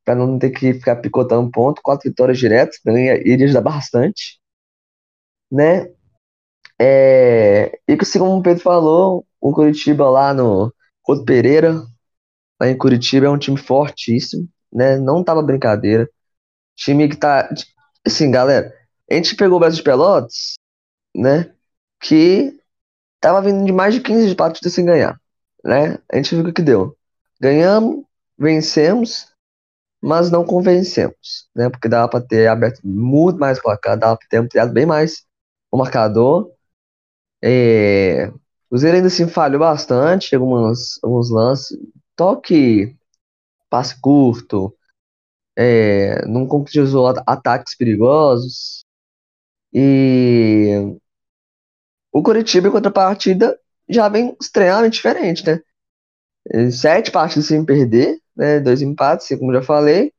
para 0.05 0.15
não 0.15 0.39
ter 0.39 0.51
que 0.51 0.73
ficar 0.73 0.97
picotando 0.97 1.51
ponto, 1.51 1.81
quatro 1.81 2.09
vitórias 2.09 2.37
diretas, 2.37 2.79
iria 2.85 3.45
ajudar 3.45 3.61
bastante, 3.61 4.39
né? 5.51 5.91
É, 6.81 7.77
e 7.87 7.97
que, 7.97 8.05
como 8.17 8.37
o 8.37 8.41
Pedro 8.41 8.63
falou, 8.63 9.25
o 9.41 9.53
Curitiba 9.53 10.09
lá 10.09 10.33
no 10.33 10.73
Couto 11.03 11.25
Pereira, 11.25 11.83
lá 12.59 12.69
em 12.69 12.77
Curitiba, 12.77 13.27
é 13.27 13.29
um 13.29 13.37
time 13.37 13.57
fortíssimo, 13.57 14.47
né? 14.71 14.97
Não 14.97 15.23
tava 15.23 15.41
brincadeira. 15.41 16.09
Time 16.75 17.07
que 17.09 17.17
tá. 17.17 17.49
Assim, 18.05 18.31
galera, 18.31 18.73
a 19.09 19.13
gente 19.15 19.35
pegou 19.35 19.57
o 19.57 19.59
Brasil 19.59 19.77
de 19.77 19.83
Pelotas, 19.83 20.55
né? 21.15 21.53
Que 21.99 22.59
tava 23.19 23.41
vindo 23.41 23.65
de 23.65 23.71
mais 23.71 23.93
de 23.93 24.01
15 24.01 24.35
partidas 24.35 24.73
sem 24.73 24.85
ganhar, 24.85 25.19
né? 25.63 25.97
A 26.11 26.17
gente 26.17 26.35
viu 26.35 26.45
o 26.45 26.53
que 26.53 26.61
deu. 26.61 26.97
Ganhamos, 27.41 28.03
vencemos, 28.37 29.27
mas 30.01 30.31
não 30.31 30.45
convencemos, 30.45 31.49
né? 31.55 31.69
Porque 31.69 31.89
dava 31.89 32.07
para 32.09 32.21
ter 32.21 32.47
aberto 32.47 32.81
muito 32.83 33.39
mais 33.39 33.57
o 33.59 33.61
placar, 33.61 33.97
dava 33.97 34.17
para 34.17 34.27
ter 34.27 34.37
ampliado 34.37 34.71
bem 34.71 34.85
mais 34.85 35.25
o 35.71 35.77
marcador. 35.77 36.51
É, 37.41 38.27
o 38.27 38.69
Cruzeiro 38.69 38.97
ainda 38.97 39.07
assim 39.07 39.27
falhou 39.27 39.59
bastante, 39.59 40.35
alguns, 40.35 40.99
alguns 41.03 41.29
lances, 41.29 41.77
toque, 42.19 42.97
passe 43.69 43.99
curto, 44.01 44.75
é, 45.57 46.25
não 46.27 46.45
concretizou 46.45 47.07
ataques 47.25 47.77
perigosos. 47.77 48.83
E 49.73 50.97
o 52.11 52.21
Curitiba, 52.21 52.67
em 52.67 52.71
contrapartida, 52.71 53.57
já 53.87 54.09
vem 54.09 54.35
extremamente 54.41 54.95
diferente, 54.95 55.45
né? 55.45 55.61
Sete 56.71 57.09
partidas 57.09 57.45
sem 57.47 57.63
perder, 57.63 58.19
né? 58.35 58.59
Dois 58.59 58.81
empates, 58.81 59.29
como 59.39 59.53
já 59.53 59.61
falei. 59.61 60.11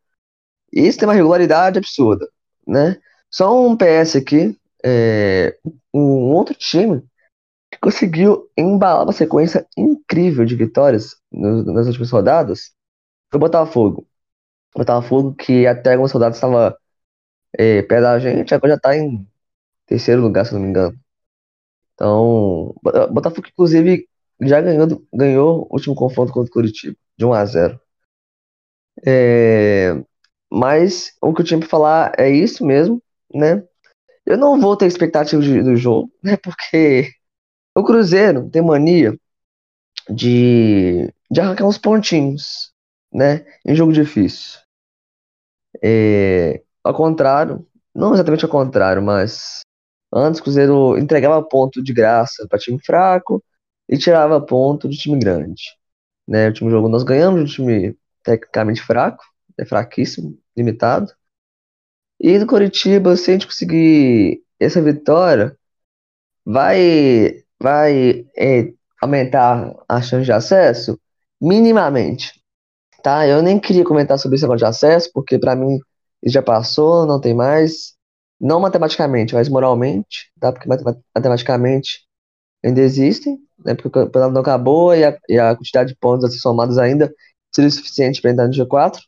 E 0.73 0.87
isso 0.87 0.99
tem 0.99 1.07
uma 1.07 1.15
regularidade 1.15 1.79
absurda, 1.79 2.27
né? 2.67 2.99
Só 3.31 3.67
um 3.67 3.77
PS 3.77 4.17
aqui, 4.17 4.59
é, 4.83 5.55
um 5.93 6.33
outro 6.33 6.55
time 6.55 7.03
conseguiu 7.81 8.51
embalar 8.57 9.05
uma 9.05 9.13
sequência 9.13 9.67
incrível 9.77 10.45
de 10.45 10.55
vitórias 10.57 11.17
nas 11.33 11.87
últimas 11.87 12.11
rodadas 12.11 12.73
foi 13.31 13.39
o 13.39 13.41
Botafogo. 13.41 14.07
O 14.75 14.79
Botafogo 14.81 15.35
que 15.35 15.67
até 15.67 15.93
algumas 15.93 16.13
rodadas 16.13 16.37
estava 16.37 16.77
é, 17.59 17.83
perto 17.83 18.03
da 18.03 18.19
gente, 18.19 18.55
agora 18.55 18.73
já 18.73 18.77
está 18.77 18.97
em 18.97 19.27
terceiro 19.87 20.23
lugar, 20.23 20.47
se 20.47 20.55
não 20.55 20.61
me 20.61 20.69
engano. 20.69 20.99
Então, 21.95 22.75
Botafogo, 23.13 23.49
inclusive, 23.49 24.09
já 24.41 24.61
ganhou, 24.61 25.07
ganhou 25.13 25.67
o 25.71 25.75
último 25.75 25.95
confronto 25.95 26.33
contra 26.33 26.51
o 26.51 26.53
Curitiba, 26.53 26.97
de 27.17 27.25
1 27.27 27.33
a 27.35 27.45
0 27.45 27.81
é, 29.07 30.03
Mas 30.53 31.13
o 31.23 31.35
que 31.35 31.43
eu 31.43 31.47
tinha 31.47 31.61
para 31.61 31.69
falar 31.69 32.13
é 32.19 32.31
isso 32.31 32.65
mesmo, 32.65 33.03
né? 33.35 33.63
Eu 34.27 34.39
não 34.39 34.61
vou 34.61 34.77
ter 34.77 34.87
expectativa 34.87 35.43
de, 35.43 35.63
do 35.63 35.77
jogo, 35.77 36.13
né? 36.23 36.37
Porque 36.43 37.11
o 37.75 37.85
Cruzeiro 37.85 38.49
tem 38.51 38.63
mania 38.63 39.19
de, 40.09 41.13
de 41.31 41.41
arrancar 41.41 41.67
uns 41.67 41.79
pontinhos, 41.79 42.73
né? 43.13 43.47
Em 43.65 43.75
jogo 43.75 43.93
difícil. 43.93 44.61
É, 45.83 46.63
ao 46.83 46.95
contrário, 46.95 47.67
não 47.95 48.15
exatamente 48.15 48.45
ao 48.45 48.51
contrário, 48.51 49.03
mas 49.03 49.61
antes 50.13 50.41
o 50.41 50.43
Cruzeiro 50.43 50.99
entregava 50.99 51.43
ponto 51.43 51.83
de 51.83 51.93
graça 51.93 52.47
para 52.49 52.59
time 52.59 52.79
fraco 52.85 53.43
e 53.89 53.99
tirava 53.99 54.41
ponto 54.41 54.89
de 54.89 54.97
time 54.97 55.19
grande. 55.19 55.63
Né? 56.27 56.47
O 56.47 56.49
último 56.49 56.71
jogo 56.71 56.89
nós 56.89 57.03
ganhamos 57.03 57.41
um 57.41 57.45
time 57.45 57.97
tecnicamente 58.23 58.83
fraco, 58.83 59.25
é 59.59 59.65
fraquíssimo, 59.65 60.39
limitado. 60.57 61.13
E 62.21 62.39
no 62.39 62.47
Coritiba, 62.47 63.17
se 63.17 63.31
a 63.31 63.33
gente 63.35 63.47
conseguir 63.47 64.45
essa 64.59 64.81
vitória, 64.83 65.57
vai, 66.45 67.45
vai 67.61 68.27
é, 68.37 68.73
aumentar 69.01 69.75
a 69.89 70.01
chance 70.01 70.25
de 70.25 70.33
acesso 70.33 70.99
minimamente. 71.41 72.41
Tá? 73.03 73.27
Eu 73.27 73.43
nem 73.43 73.59
queria 73.59 73.85
comentar 73.85 74.19
sobre 74.19 74.37
esse 74.37 74.45
negócio 74.45 74.59
de 74.59 74.65
acesso, 74.67 75.11
porque 75.13 75.39
para 75.39 75.57
mim 75.57 75.79
já 76.25 76.43
passou, 76.43 77.07
não 77.07 77.21
tem 77.21 77.35
mais. 77.35 77.95
Não 78.41 78.61
matematicamente, 78.61 79.35
mas 79.35 79.49
moralmente, 79.51 80.31
tá? 80.41 80.51
Porque 80.51 80.67
matematicamente 81.15 82.01
ainda 82.65 82.81
existem, 82.81 83.39
né? 83.65 83.75
Porque 83.75 83.89
o 83.89 83.91
campeonato 83.91 84.33
não 84.33 84.41
acabou 84.41 84.95
e 84.95 85.05
a, 85.05 85.19
e 85.29 85.39
a 85.39 85.55
quantidade 85.55 85.91
de 85.91 85.99
pontos 85.99 86.25
a 86.25 86.31
ser 86.31 86.39
somados 86.39 86.79
ainda 86.79 87.13
seria 87.55 87.71
suficiente 87.71 88.21
para 88.23 88.31
entrar 88.31 88.47
no 88.47 88.55
G4. 88.55 88.99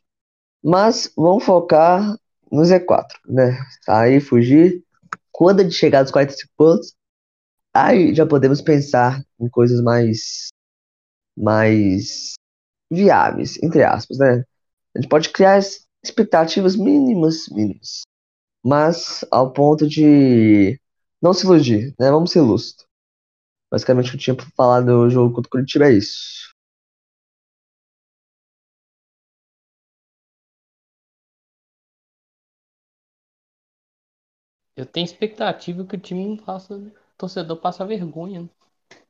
Mas 0.63 1.11
vamos 1.17 1.43
focar 1.43 2.15
no 2.51 2.61
Z4, 2.61 3.05
né? 3.27 3.57
Aí 3.87 4.19
fugir. 4.19 4.83
Quando 5.31 5.63
gente 5.63 5.75
chegar 5.75 6.01
aos 6.01 6.11
45 6.11 6.53
pontos, 6.55 6.93
aí 7.73 8.13
já 8.15 8.25
podemos 8.25 8.61
pensar 8.61 9.23
em 9.39 9.49
coisas 9.49 9.81
mais 9.81 10.49
mais 11.37 12.33
viáveis, 12.91 13.61
entre 13.63 13.83
aspas, 13.83 14.17
né? 14.19 14.43
A 14.95 15.01
gente 15.01 15.09
pode 15.09 15.29
criar 15.29 15.59
expectativas 16.03 16.75
mínimas, 16.75 17.47
mínimas, 17.49 18.01
mas 18.63 19.25
ao 19.31 19.53
ponto 19.53 19.87
de 19.87 20.79
não 21.21 21.33
se 21.33 21.45
iludir, 21.45 21.93
né? 21.99 22.11
Vamos 22.11 22.31
ser 22.31 22.41
lúcidos. 22.41 22.85
Basicamente, 23.71 24.07
o 24.07 24.11
que 24.11 24.17
eu 24.17 24.21
tinha 24.21 24.35
pra 24.35 24.45
falar 24.55 24.81
do 24.81 25.09
jogo 25.09 25.33
contra 25.35 25.47
o 25.47 25.51
Curitiba 25.51 25.87
é 25.87 25.93
isso. 25.93 26.53
Eu 34.75 34.85
tenho 34.85 35.05
expectativa 35.05 35.85
que 35.85 35.95
o 35.95 35.99
time 35.99 36.25
não 36.27 36.37
faça, 36.37 36.75
o 36.75 36.91
torcedor 37.23 37.57
passa 37.57 37.85
vergonha. 37.85 38.43
Né? 38.43 38.49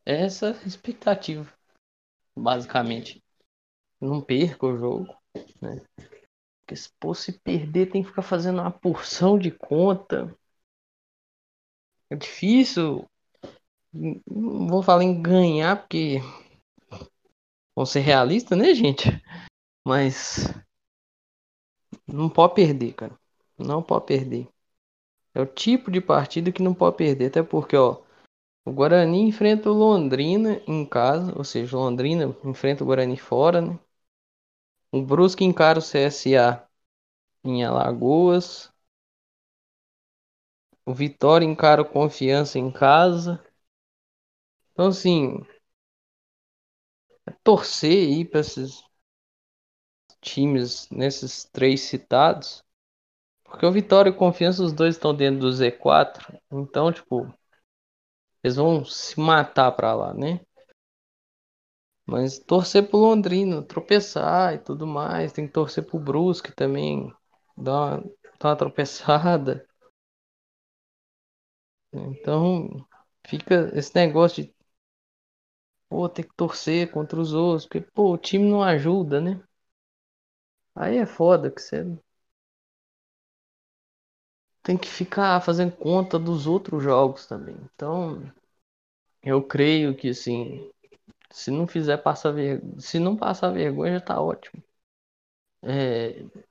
É 0.05 0.21
essa 0.25 0.51
expectativa, 0.65 1.51
basicamente. 2.37 3.23
Não 3.99 4.21
perca 4.21 4.67
o 4.67 4.77
jogo, 4.77 5.17
né? 5.61 5.81
Porque 6.61 6.75
se, 6.75 6.89
pô, 6.99 7.13
se 7.13 7.39
perder 7.39 7.91
tem 7.91 8.03
que 8.03 8.09
ficar 8.09 8.21
fazendo 8.21 8.61
uma 8.61 8.71
porção 8.71 9.37
de 9.37 9.49
conta. 9.49 10.35
É 12.09 12.15
difícil. 12.15 13.09
Não 13.91 14.67
vou 14.67 14.83
falar 14.83 15.03
em 15.03 15.21
ganhar, 15.21 15.79
porque 15.79 16.19
vamos 17.75 17.91
ser 17.91 18.01
realistas, 18.01 18.57
né, 18.57 18.73
gente? 18.73 19.09
Mas 19.85 20.47
não 22.07 22.29
pode 22.29 22.55
perder, 22.55 22.93
cara. 22.93 23.19
Não 23.57 23.81
pode 23.81 24.05
perder. 24.05 24.52
É 25.35 25.39
o 25.41 25.45
tipo 25.45 25.91
de 25.91 26.01
partida 26.01 26.51
que 26.51 26.63
não 26.63 26.73
pode 26.73 26.97
perder, 26.97 27.27
até 27.27 27.43
porque, 27.43 27.75
ó, 27.77 28.01
o 28.65 28.71
Guarani 28.73 29.21
enfrenta 29.29 29.69
o 29.71 29.73
Londrina 29.73 30.61
em 30.67 30.85
casa, 30.85 31.33
ou 31.37 31.43
seja, 31.43 31.77
Londrina 31.77 32.35
enfrenta 32.45 32.83
o 32.83 32.87
Guarani 32.87 33.17
fora, 33.17 33.61
né? 33.61 33.79
O 34.93 35.01
Brusque 35.01 35.43
encara 35.43 35.77
o 35.79 35.81
CSA 35.81 36.65
em 37.43 37.65
Alagoas. 37.65 38.71
O 40.85 40.93
Vitória 40.93 41.43
encara 41.45 41.81
o 41.81 41.85
Confiança 41.85 42.57
em 42.57 42.71
casa. 42.71 43.43
Então, 44.73 44.87
assim, 44.87 45.43
é 47.27 47.31
torcer 47.43 47.91
aí 48.07 48.23
para 48.25 48.39
esses 48.39 48.81
times, 50.21 50.89
nesses 50.89 51.43
três 51.45 51.81
citados, 51.81 52.62
porque 53.53 53.67
o 53.67 53.71
Vitória 53.71 54.09
e 54.09 54.11
o 54.11 54.17
Confiança, 54.17 54.63
os 54.63 54.73
dois 54.73 54.95
estão 54.95 55.13
dentro 55.13 55.41
do 55.41 55.51
Z4. 55.51 56.35
Então, 56.51 56.91
tipo, 56.91 57.31
eles 58.43 58.55
vão 58.55 58.83
se 58.83 59.19
matar 59.19 59.71
pra 59.73 59.93
lá, 59.93 60.11
né? 60.11 60.39
Mas 62.03 62.39
torcer 62.39 62.89
pro 62.89 62.97
Londrino, 62.97 63.61
tropeçar 63.61 64.55
e 64.55 64.57
tudo 64.57 64.87
mais. 64.87 65.31
Tem 65.31 65.45
que 65.45 65.53
torcer 65.53 65.85
pro 65.85 65.99
Brusque 65.99 66.51
também. 66.51 67.13
Dar 67.55 67.73
uma, 67.73 67.97
dar 68.39 68.49
uma 68.49 68.55
tropeçada. 68.55 69.67
Então, 71.93 72.83
fica 73.27 73.69
esse 73.77 73.93
negócio 73.95 74.43
de. 74.45 74.55
Pô, 75.87 76.09
tem 76.09 76.25
que 76.25 76.33
torcer 76.35 76.91
contra 76.91 77.19
os 77.21 77.33
outros. 77.33 77.67
Porque, 77.67 77.81
pô, 77.81 78.13
o 78.13 78.17
time 78.17 78.49
não 78.49 78.63
ajuda, 78.63 79.21
né? 79.21 79.39
Aí 80.75 80.97
é 80.97 81.05
foda 81.05 81.51
que 81.51 81.61
você 81.61 81.85
tem 84.63 84.77
que 84.77 84.87
ficar 84.89 85.41
fazendo 85.41 85.75
conta 85.75 86.17
dos 86.19 86.47
outros 86.47 86.83
jogos 86.83 87.25
também. 87.27 87.55
Então, 87.75 88.21
eu 89.23 89.43
creio 89.43 89.95
que 89.95 90.09
assim, 90.09 90.71
se 91.31 91.51
não 91.51 91.67
fizer 91.67 91.97
passar 91.97 92.31
vergonha, 92.31 92.79
se 92.81 92.99
não 92.99 93.17
passar 93.17 93.51
vergonha 93.51 93.93
já 93.95 94.01
tá 94.01 94.21
ótimo. 94.21 94.63
É... 95.61 96.43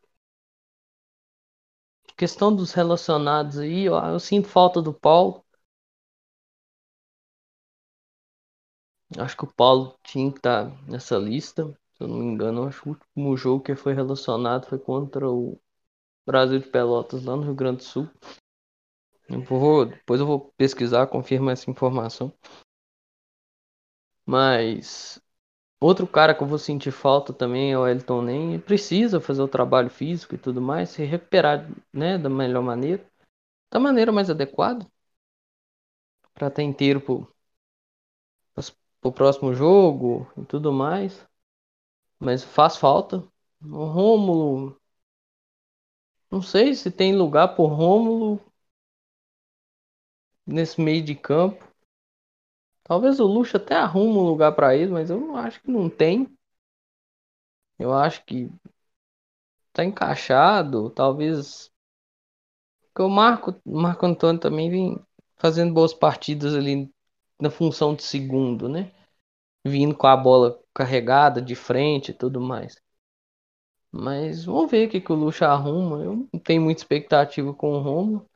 Questão 2.17 2.57
dos 2.57 2.73
relacionados 2.73 3.59
aí, 3.59 3.87
ó, 3.87 4.07
eu 4.09 4.19
sinto 4.19 4.49
falta 4.49 4.81
do 4.81 4.95
Paulo. 4.95 5.45
Acho 9.19 9.37
que 9.39 9.45
o 9.45 9.53
Paulo 9.55 9.97
tinha 10.05 10.31
que 10.31 10.39
estar 10.39 10.69
tá 10.71 10.77
nessa 10.87 11.17
lista. 11.17 11.65
Se 11.97 12.03
eu 12.05 12.09
não 12.09 12.19
me 12.19 12.25
engano, 12.27 12.65
acho 12.67 12.83
que 12.83 12.89
o 12.89 12.93
último 12.93 13.37
jogo 13.39 13.65
que 13.65 13.75
foi 13.75 13.95
relacionado 13.95 14.67
foi 14.67 14.79
contra 14.79 15.29
o 15.31 15.59
Brasil 16.27 16.59
de 16.59 16.69
Pelotas, 16.69 17.25
lá 17.25 17.37
no 17.37 17.43
Rio 17.43 17.55
Grande 17.55 17.79
do 17.79 17.85
Sul. 17.85 18.09
Eu 19.29 19.43
vou, 19.43 19.87
depois 19.87 20.21
eu 20.21 20.27
vou 20.27 20.53
pesquisar, 20.57 21.07
confirmar 21.07 21.55
essa 21.55 21.71
informação. 21.71 22.33
Mas 24.27 25.21
outro 25.81 26.07
cara 26.07 26.35
que 26.35 26.43
eu 26.43 26.47
vou 26.47 26.59
sentir 26.59 26.93
falta 26.93 27.33
também 27.33 27.73
é 27.73 27.79
o 27.79 27.87
Elton 27.87 28.23
Nem. 28.23 28.61
Precisa 28.61 29.21
fazer 29.21 29.43
o 29.43 29.49
trabalho 29.49 29.91
físico 29.91 30.35
e 30.35 30.39
tudo 30.39 30.61
mais, 30.61 30.91
se 30.91 31.05
recuperar 31.05 31.69
né, 31.93 32.19
da 32.19 32.29
melhor 32.29 32.63
maneira, 32.63 33.05
da 33.71 33.81
maneira 33.81 34.13
mais 34.13 34.31
adequada, 34.31 34.87
para 36.35 36.49
estar 36.49 36.63
inteiro 36.63 37.01
pro, 37.01 37.27
pro 39.01 39.13
próximo 39.13 39.53
jogo 39.55 40.31
e 40.37 40.45
tudo 40.45 40.73
mais. 40.73 41.27
Mas 42.19 42.45
faz 42.45 42.77
falta. 42.77 43.23
O 43.63 43.85
Rômulo. 43.85 44.81
Não 46.33 46.43
sei 46.43 46.75
se 46.75 46.91
tem 46.91 47.15
lugar 47.15 47.55
pro 47.55 47.67
Rômulo 47.67 48.41
nesse 50.47 50.81
meio 50.81 51.03
de 51.03 51.17
campo. 51.17 51.65
Talvez 52.85 53.19
o 53.19 53.27
Luxo 53.27 53.57
até 53.57 53.75
arrume 53.75 54.19
um 54.19 54.23
lugar 54.23 54.53
para 54.55 54.77
ele, 54.77 54.93
mas 54.93 55.11
eu 55.11 55.19
não 55.19 55.37
acho 55.37 55.61
que 55.61 55.69
não 55.69 55.91
tem. 55.91 56.29
Eu 57.79 57.93
acho 57.93 58.25
que 58.25 58.51
tá 59.73 59.85
encaixado, 59.85 60.89
talvez 60.91 61.71
porque 62.89 63.03
o 63.03 63.09
Marco, 63.09 63.55
Marco 63.65 64.07
Antônio 64.07 64.41
também 64.41 64.71
vem 64.71 64.99
fazendo 65.37 65.73
boas 65.75 65.93
partidas 65.95 66.55
ali 66.55 66.91
na 67.41 67.51
função 67.51 67.95
de 67.95 68.03
segundo, 68.03 68.69
né? 68.69 68.93
Vindo 69.67 69.97
com 69.97 70.09
a 70.09 70.17
bola 70.19 70.61
carregada 70.75 71.43
de 71.43 71.57
frente 71.57 72.11
e 72.13 72.15
tudo 72.15 72.41
mais. 72.43 72.82
Mas 73.93 74.45
vamos 74.45 74.71
ver 74.71 74.89
o 74.89 74.91
que, 74.91 75.01
que 75.01 75.13
o 75.13 75.15
Luxo 75.15 75.45
arruma. 75.45 76.03
Eu 76.03 76.29
não 76.33 76.41
tenho 76.41 76.63
muita 76.63 76.81
expectativa 76.81 77.53
com 77.53 77.73
o 77.75 77.81
Romulo. 77.81 78.27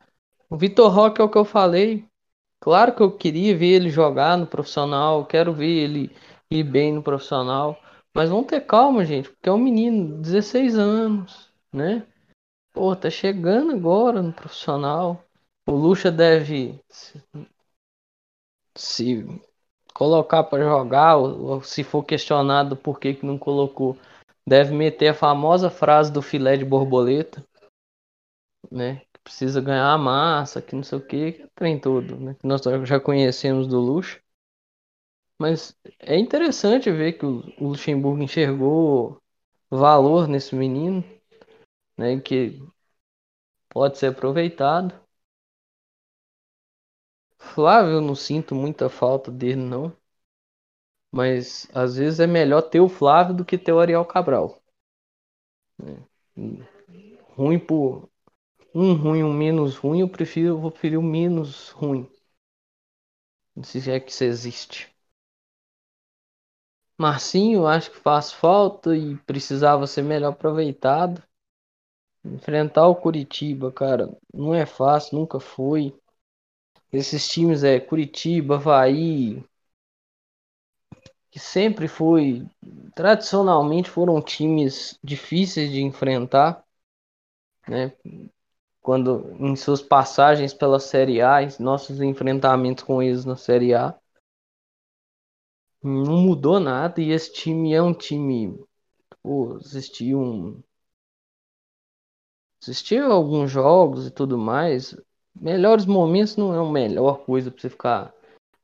O 0.51 0.57
Vitor 0.57 0.93
Roque 0.93 1.21
é 1.21 1.25
o 1.25 1.31
que 1.31 1.39
eu 1.39 1.45
falei. 1.45 2.07
Claro 2.61 2.95
que 2.95 3.03
eu 3.03 3.11
queria 3.11 3.57
ver 3.57 3.75
ele 3.75 3.91
jogar 3.91 4.37
no 4.37 4.47
profissional, 4.47 5.27
quero 5.27 5.53
ver 5.53 5.67
ele 5.67 6.17
ir 6.51 6.65
bem 6.65 6.93
no 6.93 7.03
profissional, 7.03 7.79
mas 8.15 8.31
vamos 8.31 8.47
ter 8.47 8.61
calma, 8.63 9.05
gente, 9.05 9.31
porque 9.31 9.49
é 9.49 9.53
um 9.53 9.59
menino, 9.59 10.21
16 10.21 10.79
anos, 10.79 11.51
né? 11.73 12.07
Pô, 12.73 12.95
tá 12.97 13.11
chegando 13.11 13.73
agora 13.73 14.23
no 14.23 14.33
profissional. 14.33 15.25
O 15.67 15.73
Lucha 15.73 16.11
deve 16.11 16.81
se, 16.89 17.23
se 18.75 19.27
colocar 19.95 20.45
para 20.45 20.63
jogar, 20.63 21.17
ou, 21.17 21.45
ou, 21.47 21.63
se 21.63 21.83
for 21.83 22.05
questionado 22.05 22.77
por 22.77 23.01
que, 23.01 23.15
que 23.15 23.27
não 23.27 23.39
colocou, 23.39 23.97
deve 24.47 24.75
meter 24.75 25.09
a 25.09 25.15
famosa 25.15 25.71
frase 25.71 26.13
do 26.13 26.23
filé 26.23 26.57
de 26.57 26.65
borboleta, 26.65 27.45
né? 28.71 29.03
precisa 29.27 29.61
ganhar 29.61 29.99
massa, 29.99 30.63
que 30.63 30.77
não 30.77 30.85
sei 30.85 30.99
o 30.99 31.05
que, 31.05 31.33
que 31.33 31.49
trem 31.49 31.81
todo, 31.81 32.17
né? 32.17 32.35
Que 32.35 32.47
nós 32.47 32.63
já 32.85 33.01
conhecemos 33.01 33.67
do 33.67 33.81
Luxo. 33.81 34.21
Mas 35.39 35.77
é 35.99 36.17
interessante 36.19 36.91
ver 36.91 37.15
que 37.15 37.27
o 37.27 37.43
Luxemburgo 37.61 38.23
enxergou 38.23 39.21
valor 39.71 40.29
nesse 40.29 40.55
menino, 40.55 41.03
né? 41.99 42.21
Que 42.21 42.61
pode 43.69 43.97
ser 43.99 44.09
aproveitado. 44.09 44.93
Flávio, 47.39 47.93
eu 47.93 48.01
não 48.03 48.15
sinto 48.15 48.55
muita 48.55 48.91
falta 48.91 49.31
dele, 49.31 49.57
não. 49.63 49.97
Mas 51.17 51.67
às 51.73 51.97
vezes 51.97 52.21
é 52.21 52.27
melhor 52.27 52.61
ter 52.61 52.79
o 52.79 52.91
Flávio 52.91 53.35
do 53.35 53.43
que 53.43 53.57
ter 53.57 53.73
o 53.73 53.81
Ariel 53.81 54.05
Cabral. 54.05 54.61
Ruim 57.35 57.59
por 57.59 58.11
um 58.75 58.93
ruim, 58.93 59.23
um 59.23 59.33
menos 59.33 59.77
ruim, 59.77 60.01
eu 60.01 60.09
prefiro, 60.11 60.49
eu 60.49 60.59
vou 60.59 60.71
preferir 60.71 60.99
o 60.99 61.03
menos 61.03 61.71
ruim. 61.71 62.07
Se 63.63 63.91
é 63.91 63.99
que 63.99 64.11
isso 64.11 64.25
existe. 64.25 64.95
Marcinho, 66.99 67.67
acho 67.67 67.93
que 67.93 67.97
faz 67.97 68.31
falta 68.31 68.95
e 68.95 69.17
precisava 69.21 69.87
ser 69.87 70.03
melhor 70.03 70.35
aproveitado. 70.35 71.23
Enfrentar 72.23 72.89
o 72.89 72.95
Curitiba, 72.95 73.73
cara, 73.73 74.15
não 74.35 74.55
é 74.55 74.67
fácil, 74.67 75.19
nunca 75.19 75.41
foi. 75.41 75.99
Esses 76.93 77.27
times 77.27 77.65
é 77.65 77.81
Curitiba, 77.81 78.57
Havaí, 78.57 79.43
que 81.37 81.41
sempre 81.41 81.87
foi, 81.87 82.49
tradicionalmente 82.95 83.91
foram 83.91 84.23
times 84.23 84.99
difíceis 85.05 85.71
de 85.71 85.83
enfrentar, 85.83 86.65
né? 87.69 87.93
quando 88.81 89.37
em 89.39 89.55
suas 89.55 89.83
passagens 89.83 90.55
pela 90.55 90.81
Série 90.81 91.21
A, 91.21 91.41
nossos 91.61 92.01
enfrentamentos 92.01 92.85
com 92.85 93.03
eles 93.03 93.27
na 93.27 93.37
Série 93.37 93.75
A, 93.75 93.95
não 95.83 96.17
mudou 96.17 96.59
nada 96.59 97.03
e 97.03 97.11
esse 97.11 97.31
time 97.31 97.75
é 97.75 97.83
um 97.83 97.93
time, 97.93 98.59
pô, 99.23 99.57
assistiu 99.57 100.19
um 100.19 100.63
alguns 103.11 103.51
jogos 103.51 104.07
e 104.07 104.11
tudo 104.11 104.39
mais, 104.39 104.97
melhores 105.35 105.85
momentos 105.85 106.35
não 106.35 106.55
é 106.55 106.67
a 106.67 106.73
melhor 106.73 107.27
coisa 107.27 107.51
para 107.51 107.61
você 107.61 107.69
ficar 107.69 108.16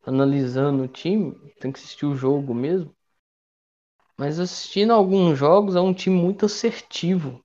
analisando 0.04 0.82
o 0.84 0.88
time, 0.88 1.34
tem 1.60 1.72
que 1.72 1.78
assistir 1.78 2.06
o 2.06 2.14
jogo 2.14 2.54
mesmo. 2.54 2.94
Mas 4.18 4.38
assistindo 4.40 4.90
alguns 4.94 5.38
jogos 5.38 5.76
é 5.76 5.80
um 5.82 5.92
time 5.92 6.16
muito 6.16 6.46
assertivo. 6.46 7.44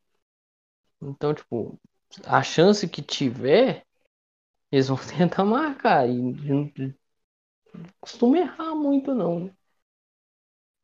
Então, 1.01 1.34
tipo, 1.34 1.79
a 2.25 2.42
chance 2.43 2.88
que 2.88 3.01
tiver, 3.01 3.84
eles 4.71 4.89
vão 4.89 4.97
tentar 5.17 5.46
marcar. 5.46 6.09
E 6.09 6.17
não 6.17 6.71
costuma 8.00 8.38
errar 8.38 8.75
muito, 8.75 9.13
não. 9.13 9.51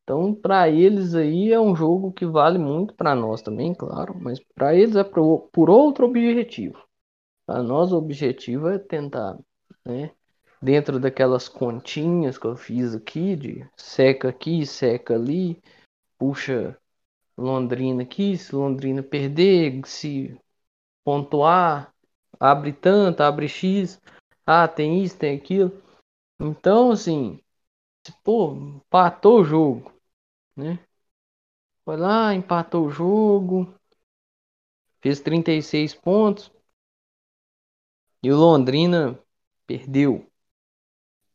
Então, 0.02 0.34
para 0.34 0.68
eles 0.68 1.14
aí 1.14 1.50
é 1.52 1.58
um 1.58 1.74
jogo 1.74 2.12
que 2.12 2.26
vale 2.26 2.58
muito 2.58 2.94
para 2.94 3.14
nós 3.14 3.40
também, 3.42 3.74
claro, 3.74 4.14
mas 4.20 4.38
para 4.54 4.74
eles 4.74 4.96
é 4.96 5.04
por, 5.04 5.48
por 5.50 5.70
outro 5.70 6.06
objetivo. 6.06 6.78
Para 7.46 7.62
nós 7.62 7.92
o 7.92 7.98
objetivo 7.98 8.68
é 8.68 8.78
tentar, 8.78 9.38
né, 9.86 10.12
dentro 10.64 10.98
daquelas 10.98 11.46
continhas 11.46 12.38
que 12.38 12.46
eu 12.46 12.56
fiz 12.56 12.94
aqui 12.94 13.36
de 13.36 13.68
seca 13.76 14.30
aqui, 14.30 14.64
seca 14.64 15.14
ali, 15.14 15.62
puxa 16.18 16.78
Londrina 17.36 18.02
aqui, 18.02 18.38
se 18.38 18.56
Londrina 18.56 19.02
perder, 19.02 19.86
se 19.86 20.40
pontuar, 21.04 21.94
abre 22.40 22.72
tanto, 22.72 23.20
abre 23.20 23.46
X, 23.46 24.00
ah, 24.46 24.66
tem 24.66 25.04
isso, 25.04 25.18
tem 25.18 25.36
aquilo. 25.36 25.82
Então, 26.40 26.92
assim, 26.92 27.38
pô, 28.22 28.54
empatou 28.54 29.40
o 29.40 29.44
jogo, 29.44 29.92
né? 30.56 30.78
Foi 31.84 31.98
lá, 31.98 32.34
empatou 32.34 32.86
o 32.86 32.90
jogo, 32.90 33.74
fez 35.02 35.20
36 35.20 35.94
pontos 35.94 36.50
e 38.22 38.32
o 38.32 38.36
Londrina 38.36 39.18
perdeu. 39.66 40.26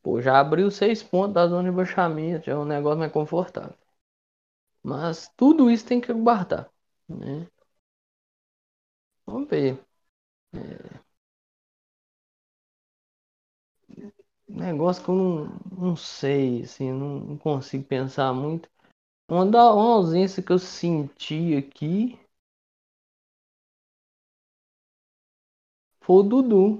Pô, 0.02 0.20
já 0.20 0.38
abriu 0.40 0.70
6 0.70 1.02
pontos 1.02 1.32
da 1.34 1.46
zona 1.46 1.70
de 1.70 1.76
baixamento, 1.76 2.44
já 2.46 2.52
é 2.52 2.56
um 2.56 2.66
negócio 2.66 2.98
mais 2.98 3.12
confortável. 3.12 3.74
Mas 4.82 5.28
tudo 5.38 5.70
isso 5.70 5.86
tem 5.86 6.00
que 6.02 6.12
guardar, 6.12 6.70
né? 7.08 7.46
Vamos 9.26 9.48
ver. 9.48 9.78
É... 10.54 11.00
Negócio 14.48 15.02
que 15.04 15.08
eu 15.10 15.14
não, 15.14 15.60
não 15.88 15.96
sei, 15.96 16.62
assim, 16.64 16.92
não, 16.92 17.20
não 17.20 17.38
consigo 17.38 17.84
pensar 17.84 18.32
muito. 18.34 18.68
Uma, 19.30 19.46
da, 19.46 19.72
uma 19.74 19.94
ausência 19.96 20.42
que 20.42 20.52
eu 20.52 20.58
senti 20.60 21.56
aqui 21.56 22.18
foi 26.02 26.16
o 26.18 26.22
Dudu. 26.22 26.78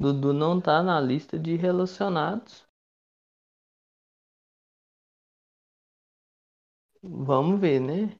Dudu 0.00 0.32
não 0.32 0.60
tá 0.60 0.82
na 0.82 1.00
lista 1.00 1.38
de 1.38 1.54
relacionados. 1.54 2.66
Vamos 7.02 7.60
ver, 7.60 7.78
né? 7.78 8.18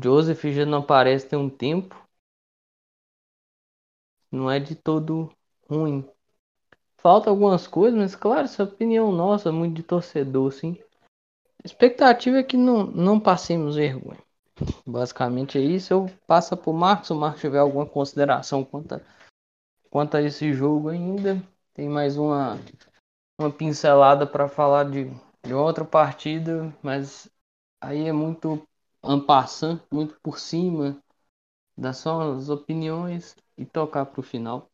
Joseph 0.00 0.44
já 0.54 0.64
não 0.64 0.78
aparece 0.78 1.28
tem 1.28 1.36
um 1.36 1.50
tempo. 1.50 1.96
Não 4.30 4.48
é 4.48 4.60
de 4.60 4.76
todo 4.76 5.32
ruim. 5.68 6.08
Falta 6.98 7.30
algumas 7.30 7.66
coisas, 7.66 7.98
mas 7.98 8.16
claro, 8.16 8.46
essa 8.46 8.64
opinião 8.64 9.12
nossa, 9.12 9.52
muito 9.52 9.76
de 9.76 9.82
torcedor, 9.84 10.52
sim. 10.52 10.78
A 11.64 11.66
expectativa 11.66 12.38
é 12.38 12.44
que 12.44 12.56
não, 12.56 12.86
não 12.86 13.20
passemos 13.20 13.76
vergonha. 13.76 14.25
Basicamente 14.86 15.58
é 15.58 15.60
isso. 15.60 15.92
Eu 15.92 16.06
passo 16.26 16.56
para 16.56 16.70
o 16.70 16.74
Marcos. 16.74 17.08
Se 17.08 17.12
o 17.12 17.16
Marcos 17.16 17.40
tiver 17.40 17.58
alguma 17.58 17.86
consideração 17.86 18.64
quanto 18.64 18.94
a, 18.94 19.00
quanto 19.90 20.16
a 20.16 20.22
esse 20.22 20.52
jogo 20.52 20.88
ainda, 20.88 21.42
tem 21.74 21.88
mais 21.88 22.16
uma, 22.16 22.58
uma 23.38 23.50
pincelada 23.50 24.26
para 24.26 24.48
falar 24.48 24.84
de, 24.90 25.10
de 25.44 25.54
outra 25.54 25.84
partida, 25.84 26.74
mas 26.82 27.30
aí 27.80 28.06
é 28.08 28.12
muito 28.12 28.66
ampassando, 29.02 29.82
muito 29.92 30.18
por 30.22 30.38
cima 30.38 31.00
das 31.76 31.98
suas 31.98 32.48
opiniões 32.50 33.36
e 33.56 33.64
tocar 33.66 34.06
para 34.06 34.20
o 34.20 34.22
final, 34.22 34.70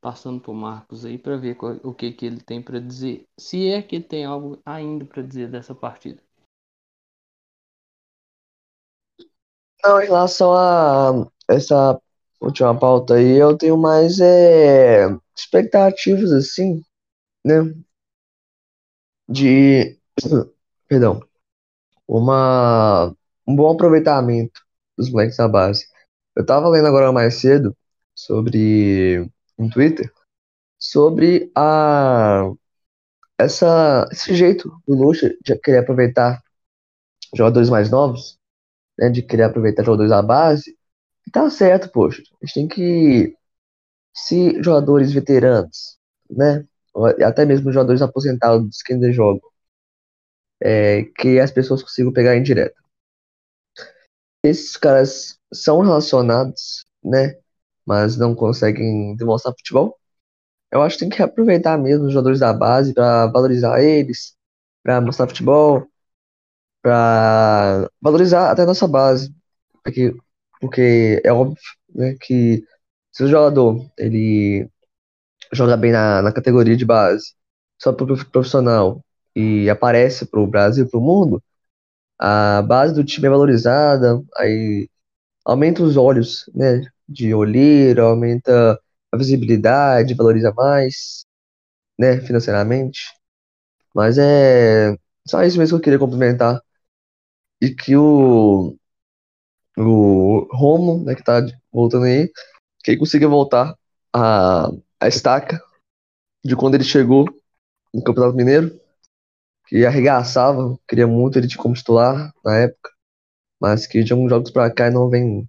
passando 0.00 0.40
para 0.40 0.50
o 0.52 0.54
Marcos 0.54 1.04
aí 1.04 1.18
para 1.18 1.36
ver 1.36 1.56
qual, 1.56 1.74
o 1.84 1.94
que, 1.94 2.12
que 2.12 2.26
ele 2.26 2.40
tem 2.40 2.62
para 2.62 2.80
dizer, 2.80 3.26
se 3.38 3.68
é 3.68 3.82
que 3.82 3.96
ele 3.96 4.04
tem 4.04 4.24
algo 4.24 4.58
ainda 4.64 5.04
para 5.04 5.22
dizer 5.22 5.50
dessa 5.50 5.74
partida. 5.74 6.22
Não, 9.84 10.00
em 10.00 10.06
relação 10.06 10.52
a 10.52 11.26
essa 11.48 12.00
última 12.40 12.78
pauta 12.78 13.14
aí, 13.14 13.36
eu 13.38 13.56
tenho 13.56 13.76
mais 13.76 14.18
é, 14.20 15.06
expectativas, 15.36 16.32
assim, 16.32 16.82
né? 17.44 17.74
De, 19.28 19.98
perdão, 20.88 21.22
uma, 22.08 23.14
um 23.46 23.56
bom 23.56 23.72
aproveitamento 23.72 24.60
dos 24.96 25.10
moleques 25.10 25.36
da 25.36 25.48
base. 25.48 25.86
Eu 26.36 26.46
tava 26.46 26.68
lendo 26.68 26.88
agora 26.88 27.12
mais 27.12 27.36
cedo 27.36 27.76
sobre, 28.14 29.30
no 29.58 29.70
Twitter, 29.70 30.12
sobre 30.78 31.50
a, 31.56 32.50
essa, 33.38 34.08
esse 34.12 34.34
jeito 34.34 34.70
do 34.86 34.94
Lucha 34.94 35.34
de 35.42 35.58
querer 35.58 35.78
aproveitar 35.78 36.42
jogadores 37.34 37.70
mais 37.70 37.90
novos, 37.90 38.37
né, 38.98 39.08
de 39.10 39.22
querer 39.22 39.44
aproveitar 39.44 39.84
jogadores 39.84 40.10
da 40.10 40.22
base, 40.22 40.76
tá 41.32 41.48
certo, 41.50 41.90
poxa. 41.90 42.22
A 42.42 42.46
gente 42.46 42.54
tem 42.54 42.68
que, 42.68 43.36
se 44.14 44.62
jogadores 44.62 45.12
veteranos, 45.12 45.98
né, 46.30 46.66
até 47.24 47.44
mesmo 47.44 47.72
jogadores 47.72 48.02
aposentados 48.02 48.82
que 48.82 48.92
ainda 48.92 49.12
jogam, 49.12 49.48
é, 50.60 51.04
que 51.16 51.38
as 51.38 51.50
pessoas 51.50 51.82
consigam 51.82 52.12
pegar 52.12 52.36
em 52.36 52.42
direto. 52.42 52.80
Esses 54.42 54.76
caras 54.76 55.38
são 55.52 55.80
relacionados, 55.80 56.86
né, 57.04 57.38
mas 57.86 58.16
não 58.16 58.34
conseguem 58.34 59.16
demonstrar 59.16 59.54
futebol. 59.54 59.98
Eu 60.70 60.82
acho 60.82 60.96
que 60.98 61.00
tem 61.00 61.08
que 61.10 61.22
aproveitar 61.22 61.78
mesmo 61.78 62.06
os 62.06 62.12
jogadores 62.12 62.40
da 62.40 62.52
base 62.52 62.92
para 62.94 63.26
valorizar 63.28 63.82
eles, 63.82 64.36
para 64.82 65.00
mostrar 65.00 65.28
futebol, 65.28 65.86
para 66.82 67.90
valorizar 68.00 68.50
até 68.50 68.62
a 68.62 68.66
nossa 68.66 68.86
base, 68.88 69.34
porque, 69.84 70.14
porque 70.60 71.20
é 71.24 71.32
óbvio 71.32 71.56
né, 71.94 72.16
que 72.20 72.64
se 73.12 73.24
o 73.24 73.28
jogador 73.28 73.86
ele 73.98 74.68
joga 75.52 75.76
bem 75.76 75.92
na, 75.92 76.22
na 76.22 76.32
categoria 76.32 76.76
de 76.76 76.84
base, 76.84 77.34
só 77.80 77.92
para 77.92 78.12
o 78.12 78.26
profissional 78.30 79.04
e 79.36 79.70
aparece 79.70 80.26
para 80.26 80.40
o 80.40 80.46
Brasil 80.46 80.88
para 80.88 80.98
o 80.98 81.02
mundo, 81.02 81.42
a 82.18 82.62
base 82.62 82.94
do 82.94 83.04
time 83.04 83.26
é 83.26 83.30
valorizada, 83.30 84.22
aí 84.36 84.88
aumenta 85.44 85.82
os 85.82 85.96
olhos 85.96 86.44
né, 86.54 86.82
de 87.08 87.34
olheiro, 87.34 88.02
aumenta 88.04 88.78
a 89.12 89.16
visibilidade, 89.16 90.14
valoriza 90.14 90.52
mais 90.54 91.24
né, 91.98 92.20
financeiramente. 92.20 93.00
Mas 93.94 94.18
é 94.18 94.96
só 95.26 95.42
isso 95.44 95.58
mesmo 95.58 95.76
que 95.78 95.80
eu 95.82 95.84
queria 95.84 95.98
complementar 95.98 96.60
e 97.60 97.70
que 97.74 97.96
o, 97.96 98.76
o 99.76 100.48
Romo, 100.52 101.04
né, 101.04 101.14
que 101.14 101.22
tá 101.22 101.40
voltando 101.72 102.04
aí, 102.04 102.30
que 102.82 102.92
ele 102.92 102.98
consiga 102.98 103.28
voltar 103.28 103.76
a, 104.12 104.68
a 105.00 105.08
estaca 105.08 105.62
de 106.44 106.56
quando 106.56 106.74
ele 106.74 106.84
chegou 106.84 107.26
no 107.92 108.02
Campeonato 108.02 108.36
Mineiro, 108.36 108.78
que 109.66 109.84
arregaçava, 109.84 110.78
queria 110.88 111.06
muito 111.06 111.38
ele 111.38 111.54
como 111.56 111.74
titular 111.74 112.32
na 112.44 112.58
época, 112.58 112.90
mas 113.60 113.86
que 113.86 114.02
de 114.02 114.12
alguns 114.12 114.30
jogos 114.30 114.50
pra 114.50 114.70
cá 114.70 114.90
não 114.90 115.08
vem. 115.10 115.48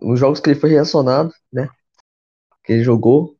Nos 0.00 0.20
jogos 0.20 0.40
que 0.40 0.50
ele 0.50 0.60
foi 0.60 0.70
reacionado, 0.70 1.32
né? 1.52 1.68
Que 2.64 2.74
ele 2.74 2.84
jogou, 2.84 3.36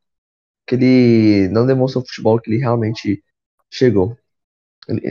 que 0.67 0.75
ele 0.75 1.49
não 1.51 1.67
demonstrou 1.67 2.03
o 2.03 2.07
futebol 2.07 2.41
que 2.41 2.51
ele 2.51 2.59
realmente 2.59 3.23
chegou. 3.71 4.17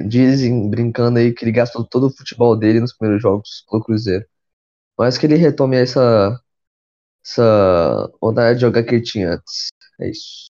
Dizem, 0.08 0.70
brincando 0.70 1.20
aí, 1.20 1.34
que 1.34 1.44
ele 1.46 1.52
gastou 1.52 1.84
todo 1.86 2.08
o 2.08 2.16
futebol 2.16 2.56
dele 2.58 2.80
nos 2.80 2.94
primeiros 2.94 3.22
jogos 3.22 3.64
com 3.68 3.78
o 3.78 3.84
Cruzeiro. 3.84 4.26
Mas 4.98 5.18
que 5.18 5.26
ele 5.28 5.36
retome 5.38 5.78
essa, 5.78 6.40
essa 7.26 8.12
vontade 8.22 8.56
de 8.58 8.62
jogar 8.62 8.84
que 8.84 8.96
ele 8.96 9.04
tinha 9.04 9.34
antes. 9.36 9.70
É 10.02 10.10
isso. 10.10 10.50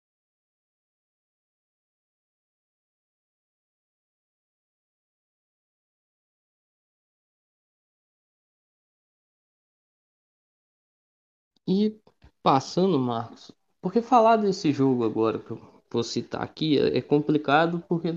E 11.67 11.99
passando, 12.43 12.99
Marcos, 12.99 13.51
porque 13.81 14.03
falar 14.03 14.37
desse 14.37 14.73
jogo 14.73 15.05
agora 15.05 15.39
que 15.39 15.51
eu 15.53 15.61
vou 15.91 16.03
citar 16.03 16.43
aqui 16.43 16.79
é 16.79 17.01
complicado 17.01 17.83
porque 17.89 18.15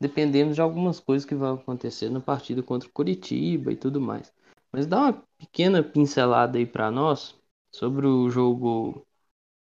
dependendo 0.00 0.54
de 0.54 0.60
algumas 0.60 1.00
coisas 1.00 1.24
que 1.26 1.34
vão 1.34 1.54
acontecer 1.54 2.10
na 2.10 2.20
partida 2.20 2.62
contra 2.62 2.88
o 2.88 2.92
Curitiba 2.92 3.72
e 3.72 3.76
tudo 3.76 4.00
mais. 4.00 4.32
Mas 4.72 4.86
dá 4.86 5.00
uma 5.02 5.24
pequena 5.38 5.82
pincelada 5.82 6.58
aí 6.58 6.66
para 6.66 6.90
nós 6.90 7.34
sobre 7.72 8.06
o 8.06 8.28
jogo 8.30 9.06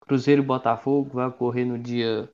Cruzeiro 0.02 0.44
Botafogo 0.44 1.10
que 1.10 1.16
vai 1.16 1.28
ocorrer 1.28 1.66
no 1.68 1.80
dia 1.80 2.30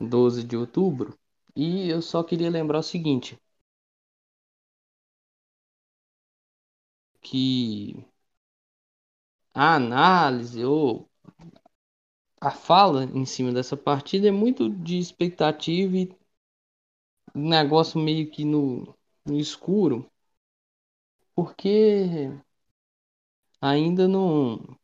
12 0.00 0.44
de 0.44 0.56
outubro. 0.56 1.18
E 1.56 1.88
eu 1.90 2.02
só 2.02 2.22
queria 2.24 2.50
lembrar 2.50 2.78
o 2.80 2.82
seguinte, 2.84 3.38
que 7.22 8.06
a 9.52 9.74
análise 9.74 10.64
ou 10.64 11.08
a 12.40 12.48
fala 12.52 13.02
em 13.06 13.24
cima 13.26 13.50
dessa 13.52 13.76
partida 13.76 14.28
é 14.28 14.30
muito 14.30 14.68
de 14.70 14.98
expectativa 14.98 15.96
e 15.96 16.16
um 17.34 17.48
negócio 17.48 17.98
meio 18.00 18.30
que 18.30 18.44
no, 18.44 18.94
no 19.26 19.38
escuro, 19.38 20.10
porque 21.34 22.30
ainda 23.60 24.06
não, 24.08 24.78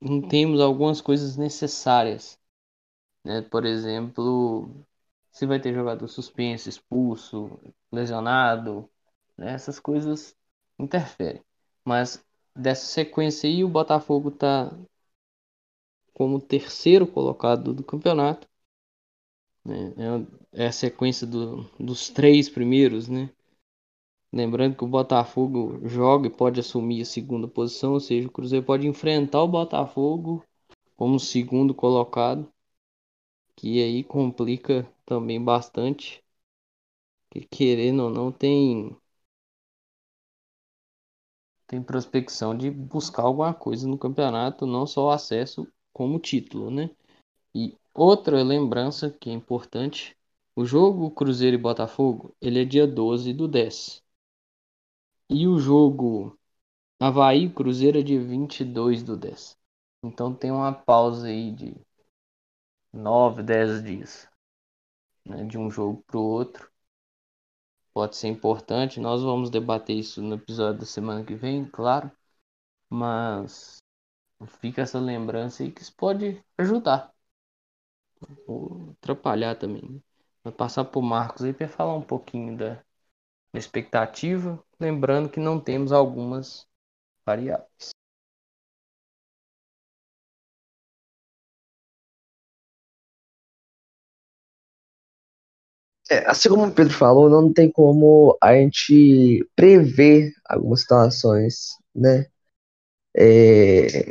não 0.00 0.20
temos 0.28 0.60
algumas 0.60 1.00
coisas 1.00 1.36
necessárias. 1.36 2.38
Né? 3.24 3.42
Por 3.42 3.64
exemplo, 3.66 4.70
se 5.32 5.46
vai 5.46 5.60
ter 5.60 5.74
jogador 5.74 6.08
suspenso, 6.08 6.68
expulso, 6.68 7.58
lesionado, 7.92 8.90
né? 9.36 9.52
essas 9.54 9.80
coisas 9.80 10.36
interferem. 10.78 11.42
Mas 11.84 12.24
dessa 12.54 12.86
sequência 12.86 13.48
aí, 13.48 13.64
o 13.64 13.68
Botafogo 13.68 14.30
está 14.30 14.70
como 16.14 16.40
terceiro 16.40 17.06
colocado 17.06 17.74
do 17.74 17.84
campeonato. 17.84 18.48
Né? 19.66 19.92
É, 20.54 20.64
é 20.64 20.66
a 20.68 20.72
sequência 20.72 21.26
do, 21.26 21.62
dos 21.78 22.08
três 22.10 22.48
primeiros, 22.48 23.08
né? 23.08 23.30
Lembrando 24.32 24.76
que 24.76 24.84
o 24.84 24.88
Botafogo 24.88 25.80
joga 25.88 26.28
e 26.28 26.30
pode 26.30 26.60
assumir 26.60 27.02
a 27.02 27.04
segunda 27.04 27.48
posição, 27.48 27.94
ou 27.94 27.98
seja, 28.00 28.28
o 28.28 28.30
Cruzeiro 28.30 28.64
pode 28.64 28.86
enfrentar 28.86 29.42
o 29.42 29.48
Botafogo 29.48 30.44
como 30.96 31.18
segundo 31.20 31.74
colocado, 31.74 32.52
que 33.54 33.82
aí 33.82 34.02
complica 34.02 34.90
também 35.04 35.42
bastante. 35.42 36.24
Que 37.30 37.40
querendo 37.46 38.02
ou 38.02 38.10
não 38.10 38.32
tem 38.32 38.96
tem 41.68 41.80
prospecção 41.80 42.56
de 42.56 42.68
buscar 42.70 43.22
alguma 43.22 43.54
coisa 43.54 43.86
no 43.86 43.96
campeonato, 43.96 44.66
não 44.66 44.84
só 44.84 45.06
o 45.06 45.10
acesso 45.10 45.66
como 45.92 46.18
título, 46.18 46.70
né? 46.72 46.90
E 47.56 47.74
outra 47.94 48.42
lembrança 48.42 49.10
que 49.10 49.30
é 49.30 49.32
importante, 49.32 50.14
o 50.54 50.66
jogo 50.66 51.10
Cruzeiro 51.10 51.56
e 51.56 51.58
Botafogo, 51.58 52.36
ele 52.38 52.60
é 52.60 52.66
dia 52.66 52.86
12 52.86 53.32
do 53.32 53.48
10. 53.48 54.04
E 55.30 55.48
o 55.48 55.58
jogo 55.58 56.38
Havaí 57.00 57.48
Cruzeiro 57.50 57.98
é 57.98 58.02
dia 58.02 58.20
22 58.20 59.02
do 59.02 59.16
10. 59.16 59.58
Então 60.02 60.34
tem 60.34 60.50
uma 60.50 60.72
pausa 60.72 61.28
aí 61.28 61.50
de 61.50 61.74
9, 62.92 63.42
10 63.42 63.82
dias. 63.82 64.28
Né, 65.24 65.44
de 65.44 65.56
um 65.58 65.70
jogo 65.70 66.02
para 66.06 66.18
o 66.18 66.22
outro. 66.22 66.70
pode 67.92 68.16
ser 68.16 68.28
importante. 68.28 69.00
Nós 69.00 69.22
vamos 69.22 69.50
debater 69.50 69.96
isso 69.96 70.22
no 70.22 70.36
episódio 70.36 70.80
da 70.80 70.86
semana 70.86 71.24
que 71.24 71.34
vem, 71.34 71.64
claro. 71.64 72.10
Mas 72.90 73.78
fica 74.60 74.82
essa 74.82 75.00
lembrança 75.00 75.62
aí 75.64 75.72
que 75.72 75.82
isso 75.82 75.94
pode 75.96 76.44
ajudar. 76.58 77.15
Ou 78.46 78.92
atrapalhar 79.02 79.56
também. 79.56 80.02
Vou 80.44 80.52
passar 80.52 80.84
para 80.84 80.98
o 80.98 81.02
Marcos 81.02 81.44
aí 81.44 81.52
para 81.52 81.68
falar 81.68 81.94
um 81.94 82.02
pouquinho 82.02 82.56
da, 82.56 82.74
da 83.52 83.58
expectativa. 83.60 84.62
Lembrando 84.80 85.30
que 85.30 85.40
não 85.40 85.60
temos 85.60 85.92
algumas 85.92 86.66
variáveis. 87.26 87.90
É, 96.10 96.18
assim 96.30 96.48
como 96.48 96.66
o 96.66 96.72
Pedro 96.72 96.94
falou, 96.94 97.28
não 97.28 97.52
tem 97.52 97.70
como 97.70 98.36
a 98.42 98.54
gente 98.54 99.44
prever 99.56 100.32
algumas 100.48 100.80
situações, 100.82 101.70
né? 101.94 102.26
É, 103.16 104.10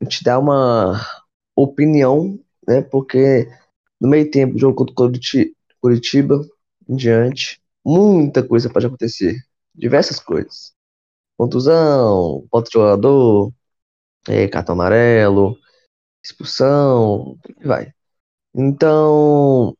a 0.00 0.04
gente 0.04 0.24
dá 0.24 0.38
uma 0.38 1.00
opinião, 1.56 2.38
né? 2.66 2.82
Porque 2.82 3.48
no 4.00 4.08
meio 4.08 4.30
tempo, 4.30 4.58
jogo 4.58 4.76
contra 4.76 4.94
Curiti- 4.94 5.54
Curitiba 5.80 6.40
em 6.88 6.96
diante, 6.96 7.60
muita 7.84 8.46
coisa 8.46 8.70
pode 8.70 8.86
acontecer. 8.86 9.36
Diversas 9.74 10.20
coisas. 10.20 10.72
Contusão, 11.38 12.46
falta 12.50 12.68
de 12.68 12.74
jogador, 12.74 13.52
é, 14.28 14.48
cartão 14.48 14.74
amarelo, 14.74 15.58
expulsão, 16.24 17.38
vai. 17.64 17.92
Então, 18.54 19.76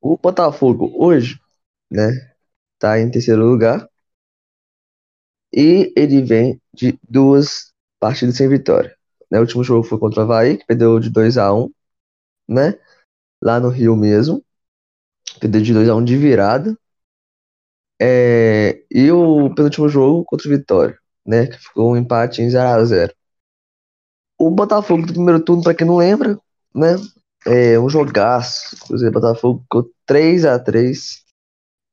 o 0.00 0.18
Botafogo 0.18 0.92
hoje, 0.96 1.40
né, 1.90 2.34
tá 2.78 3.00
em 3.00 3.10
terceiro 3.10 3.44
lugar 3.46 3.88
e 5.52 5.92
ele 5.96 6.22
vem 6.22 6.60
de 6.74 6.98
duas 7.08 7.72
partidas 8.00 8.36
sem 8.36 8.48
vitória. 8.48 8.94
Né, 9.30 9.38
o 9.38 9.42
último 9.42 9.64
jogo 9.64 9.82
foi 9.84 9.98
contra 9.98 10.20
o 10.20 10.22
Avaí, 10.24 10.58
que 10.58 10.66
perdeu 10.66 10.98
de 10.98 11.10
2 11.10 11.38
a 11.38 11.52
1 11.52 11.70
né, 12.48 12.78
lá 13.42 13.60
no 13.60 13.68
Rio 13.68 13.96
mesmo. 13.96 14.44
Perdeu 15.40 15.62
de 15.62 15.72
2 15.72 15.88
a 15.88 15.94
1 15.94 16.04
de 16.04 16.16
virada. 16.16 16.76
É, 18.00 18.84
e 18.90 19.10
o 19.12 19.54
penúltimo 19.54 19.88
jogo 19.88 20.24
contra 20.24 20.48
o 20.48 20.50
Vitória, 20.50 20.98
né, 21.26 21.46
que 21.46 21.58
ficou 21.58 21.92
um 21.92 21.96
empate 21.96 22.42
em 22.42 22.50
0 22.50 22.80
a 22.80 22.84
0 22.84 23.14
O 24.38 24.50
Botafogo 24.50 25.06
do 25.06 25.12
primeiro 25.12 25.44
turno, 25.44 25.62
para 25.62 25.74
quem 25.74 25.86
não 25.86 25.96
lembra, 25.96 26.38
né, 26.74 26.96
é 27.46 27.78
um 27.78 27.88
jogaço. 27.88 28.76
Cruzeiro 28.86 29.12
e 29.12 29.14
Botafogo 29.14 29.62
ficou 29.62 29.90
3 30.06 30.44
a 30.44 30.58
3 30.58 31.22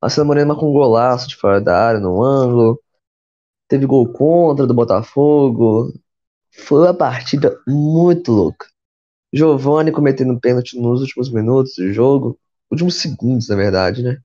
Marcelo 0.02 0.28
Moreno 0.28 0.56
com 0.58 0.70
um 0.70 0.74
golaço 0.74 1.28
de 1.28 1.36
fora 1.36 1.60
da 1.60 1.78
área, 1.78 2.00
no 2.00 2.24
ângulo. 2.24 2.82
Teve 3.68 3.86
gol 3.86 4.12
contra 4.12 4.66
do 4.66 4.74
Botafogo. 4.74 5.94
Foi 6.52 6.84
uma 6.84 6.94
partida 6.94 7.60
muito 7.68 8.32
louca. 8.32 8.68
Giovani 9.34 9.92
cometendo 9.92 10.40
pênalti 10.40 10.80
nos 10.80 11.02
últimos 11.02 11.32
minutos 11.32 11.74
do 11.76 11.94
jogo. 11.94 12.40
Últimos 12.72 12.96
segundos, 12.96 13.50
na 13.50 13.56
verdade, 13.56 14.04
né? 14.04 14.20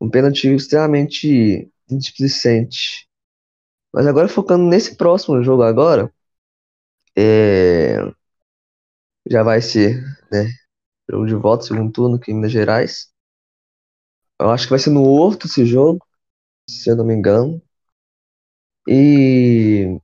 Um 0.00 0.10
pênalti 0.10 0.48
extremamente 0.48 1.70
displicente. 1.88 3.08
Mas 3.92 4.06
agora 4.06 4.28
focando 4.28 4.64
nesse 4.64 4.96
próximo 4.96 5.42
jogo 5.42 5.62
agora. 5.62 6.12
É... 7.16 7.96
Já 9.28 9.42
vai 9.42 9.60
ser, 9.60 10.02
né? 10.30 10.48
Jogo 11.10 11.26
de 11.26 11.34
volta, 11.34 11.64
segundo 11.64 11.92
turno 11.92 12.16
aqui 12.16 12.32
em 12.32 12.34
Minas 12.34 12.52
Gerais. 12.52 13.10
Eu 14.40 14.50
acho 14.50 14.64
que 14.64 14.70
vai 14.70 14.78
ser 14.78 14.90
no 14.90 15.04
Horto 15.04 15.46
esse 15.46 15.64
jogo, 15.66 16.04
se 16.68 16.90
eu 16.90 16.96
não 16.96 17.04
me 17.04 17.14
engano. 17.14 17.62
E 18.88 20.00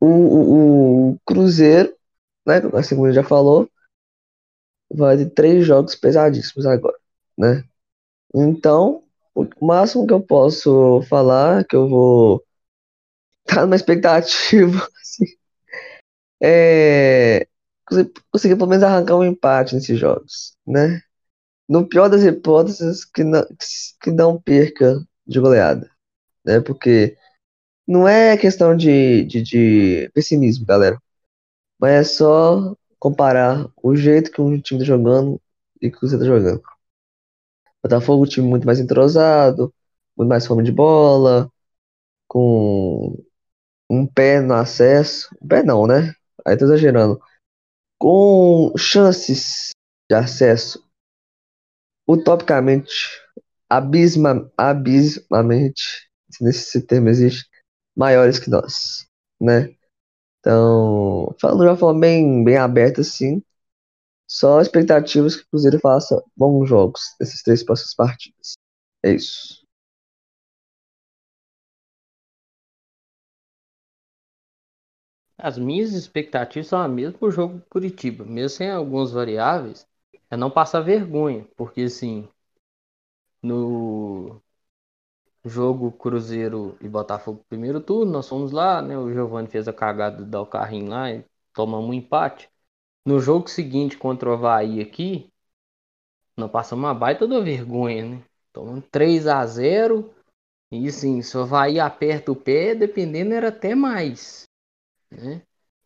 o, 0.00 0.06
o, 0.06 1.10
o 1.12 1.18
Cruzeiro, 1.24 1.95
né, 2.46 2.60
assim 2.74 2.96
como 2.96 3.12
já 3.12 3.22
falou, 3.24 3.68
vai 4.92 5.16
ter 5.16 5.30
três 5.30 5.66
jogos 5.66 5.94
pesadíssimos 5.94 6.66
agora, 6.66 6.96
né? 7.36 7.64
Então, 8.34 9.04
o 9.34 9.66
máximo 9.66 10.06
que 10.06 10.12
eu 10.12 10.20
posso 10.22 11.02
falar, 11.08 11.64
que 11.66 11.76
eu 11.76 11.88
vou 11.88 12.44
estar 13.48 13.62
numa 13.66 13.76
expectativa, 13.76 14.88
assim, 15.00 15.26
é 16.42 17.46
conseguir, 17.86 18.12
conseguir 18.30 18.56
pelo 18.56 18.68
menos 18.68 18.84
arrancar 18.84 19.16
um 19.16 19.24
empate 19.24 19.74
nesses 19.74 19.98
jogos, 19.98 20.56
né? 20.66 21.00
No 21.68 21.88
pior 21.88 22.08
das 22.08 22.22
hipóteses, 22.24 23.04
que 23.04 23.24
não, 23.24 23.44
que 24.02 24.10
não 24.10 24.40
perca 24.40 24.96
de 25.26 25.40
goleada, 25.40 25.90
né? 26.44 26.60
Porque 26.60 27.16
não 27.86 28.08
é 28.08 28.36
questão 28.36 28.76
de, 28.76 29.24
de, 29.24 29.42
de 29.42 30.10
pessimismo, 30.14 30.66
galera. 30.66 31.00
Mas 31.78 31.92
é 31.92 32.04
só 32.04 32.76
comparar 32.98 33.68
o 33.82 33.94
jeito 33.96 34.30
que 34.30 34.40
um 34.40 34.60
time 34.60 34.80
tá 34.80 34.86
jogando 34.86 35.40
e 35.80 35.90
que 35.90 36.00
você 36.00 36.18
tá 36.18 36.24
jogando. 36.24 36.62
Botafogo, 37.82 38.24
um 38.24 38.28
time 38.28 38.46
muito 38.46 38.66
mais 38.66 38.80
entrosado, 38.80 39.72
muito 40.16 40.28
mais 40.28 40.46
fome 40.46 40.62
de 40.64 40.72
bola, 40.72 41.50
com 42.28 43.22
um 43.90 44.06
pé 44.06 44.40
no 44.40 44.54
acesso. 44.54 45.28
Um 45.42 45.48
pé 45.48 45.62
não, 45.62 45.86
né? 45.86 46.14
Aí 46.46 46.56
tô 46.56 46.64
exagerando. 46.64 47.20
Com 47.98 48.72
chances 48.76 49.70
de 50.10 50.16
acesso 50.16 50.84
utopicamente, 52.08 53.20
abisma, 53.68 54.50
abismamente, 54.56 56.08
se 56.30 56.44
nesse 56.44 56.82
termo 56.82 57.08
existe, 57.08 57.48
maiores 57.96 58.38
que 58.38 58.50
nós, 58.50 59.06
né? 59.40 59.75
Então, 60.46 61.34
falando 61.40 61.60
de 61.62 61.66
uma 61.66 61.76
forma 61.76 62.00
bem, 62.00 62.44
bem 62.44 62.56
aberta, 62.56 63.00
assim, 63.00 63.42
só 64.28 64.60
expectativas 64.60 65.36
que 65.36 65.42
o 65.44 65.48
Cruzeiro 65.50 65.80
faça 65.80 66.22
bons 66.36 66.68
jogos 66.68 67.02
nesses 67.20 67.42
três 67.42 67.64
próximas 67.64 67.94
partidas. 67.94 68.54
É 69.04 69.12
isso. 69.12 69.64
As 75.38 75.56
minhas 75.56 75.94
expectativas 75.94 76.66
são 76.66 76.78
as 76.78 76.90
mesmas 76.90 77.16
pro 77.16 77.30
jogo 77.30 77.54
do 77.56 77.64
Curitiba, 77.70 78.22
mesmo 78.26 78.50
sem 78.50 78.70
algumas 78.70 79.12
variáveis, 79.12 79.88
é 80.30 80.36
não 80.36 80.50
passar 80.50 80.82
vergonha, 80.82 81.48
porque 81.56 81.80
assim, 81.84 82.28
no 83.42 84.42
jogo 85.48 85.92
Cruzeiro 85.92 86.76
e 86.80 86.88
Botafogo 86.88 87.44
primeiro 87.48 87.80
turno, 87.80 88.12
nós 88.12 88.28
fomos 88.28 88.52
lá, 88.52 88.82
né? 88.82 88.98
O 88.98 89.12
Giovani 89.12 89.48
fez 89.48 89.68
a 89.68 89.72
cagada 89.72 90.24
dar 90.24 90.40
o 90.42 90.46
carrinho 90.46 90.90
lá 90.90 91.12
e 91.12 91.24
tomamos 91.54 91.90
um 91.90 91.94
empate. 91.94 92.48
No 93.04 93.20
jogo 93.20 93.48
seguinte 93.48 93.96
contra 93.96 94.28
o 94.28 94.32
Havaí 94.32 94.80
aqui, 94.80 95.30
nós 96.36 96.50
passamos 96.50 96.84
uma 96.84 96.94
baita 96.94 97.26
da 97.26 97.40
vergonha, 97.40 98.04
né? 98.04 98.22
Tomando 98.52 98.82
3 98.90 99.26
a 99.26 99.44
0 99.46 100.12
e 100.70 100.88
assim, 100.88 101.22
se 101.22 101.36
o 101.36 101.42
Havaí 101.42 101.78
aperta 101.78 102.32
o 102.32 102.36
pé, 102.36 102.74
dependendo 102.74 103.32
era 103.32 103.48
até 103.48 103.74
mais, 103.74 104.44
né? 105.10 105.42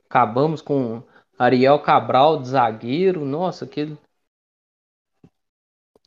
Acabamos 0.08 0.62
com 0.62 1.02
Ariel 1.38 1.78
Cabral 1.80 2.40
de 2.40 2.48
zagueiro, 2.48 3.24
nossa, 3.24 3.64
aquele 3.64 3.98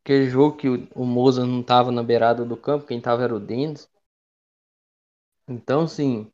aquele 0.04 0.30
jogo 0.30 0.56
que 0.58 0.70
o, 0.70 1.06
Moza 1.06 1.46
não 1.46 1.62
estava 1.62 1.92
na 1.92 2.04
beirada 2.04 2.46
do 2.46 2.56
campo, 2.58 2.86
quem 2.88 3.00
estava 3.00 3.24
era 3.24 3.36
o 3.36 3.40
Denis. 3.40 3.90
Então, 5.48 5.88
sim. 5.88 6.30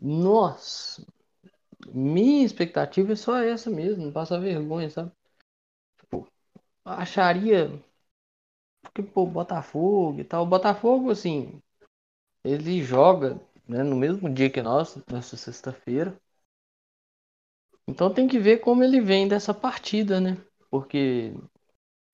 Nossa, 0.00 1.04
minha 1.94 2.44
expectativa 2.46 3.12
é 3.14 3.16
só 3.16 3.38
essa 3.38 3.70
mesmo, 3.70 4.06
não 4.06 4.12
passa 4.12 4.40
vergonha, 4.40 4.90
sabe? 4.90 5.12
Tipo, 6.00 6.28
acharia 6.84 7.70
porque 8.82 9.02
pô, 9.02 9.26
Botafogo 9.26 10.20
e 10.20 10.24
tal, 10.24 10.42
o 10.44 10.46
Botafogo 10.46 11.10
assim, 11.10 11.60
ele 12.44 12.82
joga, 12.82 13.40
né, 13.68 13.82
no 13.84 13.96
mesmo 13.96 14.30
dia 14.32 14.50
que 14.50 14.62
nós, 14.62 14.96
nessa 15.10 15.36
sexta-feira. 15.36 16.18
Então 17.86 18.12
tem 18.12 18.26
que 18.28 18.38
ver 18.38 18.58
como 18.58 18.82
ele 18.84 19.00
vem 19.00 19.26
dessa 19.28 19.54
partida, 19.54 20.20
né? 20.20 20.36
Porque 20.70 21.34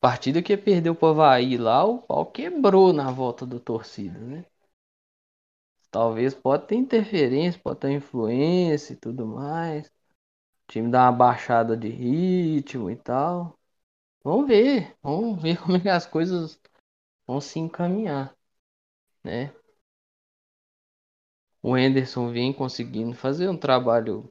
partida 0.01 0.43
que 0.43 0.57
perdeu 0.57 0.95
pro 0.95 1.09
Havaí 1.11 1.57
lá, 1.59 1.85
o 1.85 1.99
pau 2.03 2.27
quebrou 2.27 2.93
na 2.93 3.11
volta 3.13 3.47
do 3.47 3.61
torcida, 3.61 4.19
né? 4.21 4.45
Talvez 5.91 6.35
pode 6.35 6.67
ter 6.67 6.77
interferência, 6.77 7.61
pode 7.63 7.81
ter 7.81 7.91
influência 7.93 8.93
e 8.93 8.97
tudo 8.97 9.27
mais. 9.27 9.87
O 9.89 9.93
time 10.73 10.91
dá 10.91 11.05
uma 11.05 11.13
baixada 11.13 11.77
de 11.77 11.89
ritmo 11.89 12.91
e 12.91 12.97
tal. 12.97 13.59
Vamos 14.25 14.49
ver, 14.49 14.97
vamos 15.03 15.43
ver 15.43 15.59
como 15.63 15.77
é 15.77 15.81
que 15.81 15.89
as 15.91 16.07
coisas 16.07 16.61
vão 17.27 17.41
se 17.41 17.59
encaminhar, 17.61 18.35
né? 19.25 19.53
O 21.63 21.75
Henderson 21.75 22.31
vem 22.31 22.53
conseguindo 22.53 23.15
fazer 23.17 23.49
um 23.49 23.57
trabalho 23.57 24.31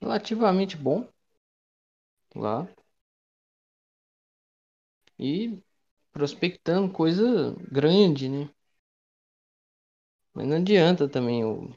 relativamente 0.00 0.74
bom 0.76 1.06
lá. 2.34 2.68
e 5.18 5.62
prospectando 6.12 6.92
coisa 6.92 7.54
grande, 7.70 8.28
né? 8.30 8.48
Mas 10.32 10.46
não 10.46 10.56
adianta 10.58 11.08
também 11.08 11.44
o 11.44 11.74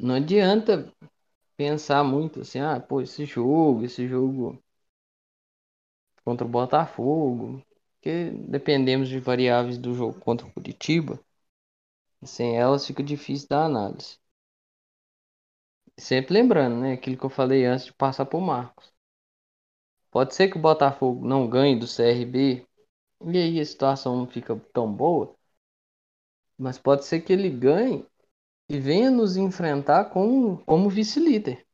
não 0.00 0.14
adianta 0.14 0.90
pensar 1.56 2.04
muito 2.04 2.40
assim, 2.42 2.60
ah, 2.60 2.80
pô, 2.80 3.00
esse 3.02 3.24
jogo, 3.26 3.84
esse 3.84 4.06
jogo 4.08 4.62
contra 6.24 6.46
o 6.46 6.50
Botafogo, 6.50 7.62
porque 7.94 8.30
dependemos 8.48 9.08
de 9.08 9.18
variáveis 9.18 9.78
do 9.78 9.94
jogo 9.94 10.18
contra 10.20 10.46
o 10.46 10.52
Curitiba, 10.52 11.18
sem 12.24 12.56
elas 12.56 12.86
fica 12.86 13.02
difícil 13.02 13.48
dar 13.48 13.64
análise. 13.64 14.18
Sempre 15.98 16.34
lembrando, 16.34 16.80
né, 16.80 16.92
aquilo 16.94 17.16
que 17.18 17.24
eu 17.24 17.30
falei 17.30 17.64
antes 17.66 17.86
de 17.86 17.92
passar 17.92 18.26
por 18.26 18.40
Marcos. 18.40 18.92
Pode 20.10 20.34
ser 20.34 20.48
que 20.48 20.56
o 20.58 20.60
Botafogo 20.60 21.26
não 21.26 21.48
ganhe 21.48 21.78
do 21.78 21.86
CRB, 21.86 22.66
e 23.22 23.38
aí 23.38 23.60
a 23.60 23.64
situação 23.64 24.16
não 24.16 24.26
fica 24.26 24.56
tão 24.72 24.92
boa, 24.92 25.34
mas 26.58 26.78
pode 26.78 27.04
ser 27.04 27.20
que 27.20 27.32
ele 27.32 27.50
ganhe 27.50 28.06
e 28.68 28.78
venha 28.80 29.10
nos 29.10 29.36
enfrentar 29.36 30.06
com, 30.06 30.56
como 30.58 30.90
vice-líder. 30.90 31.66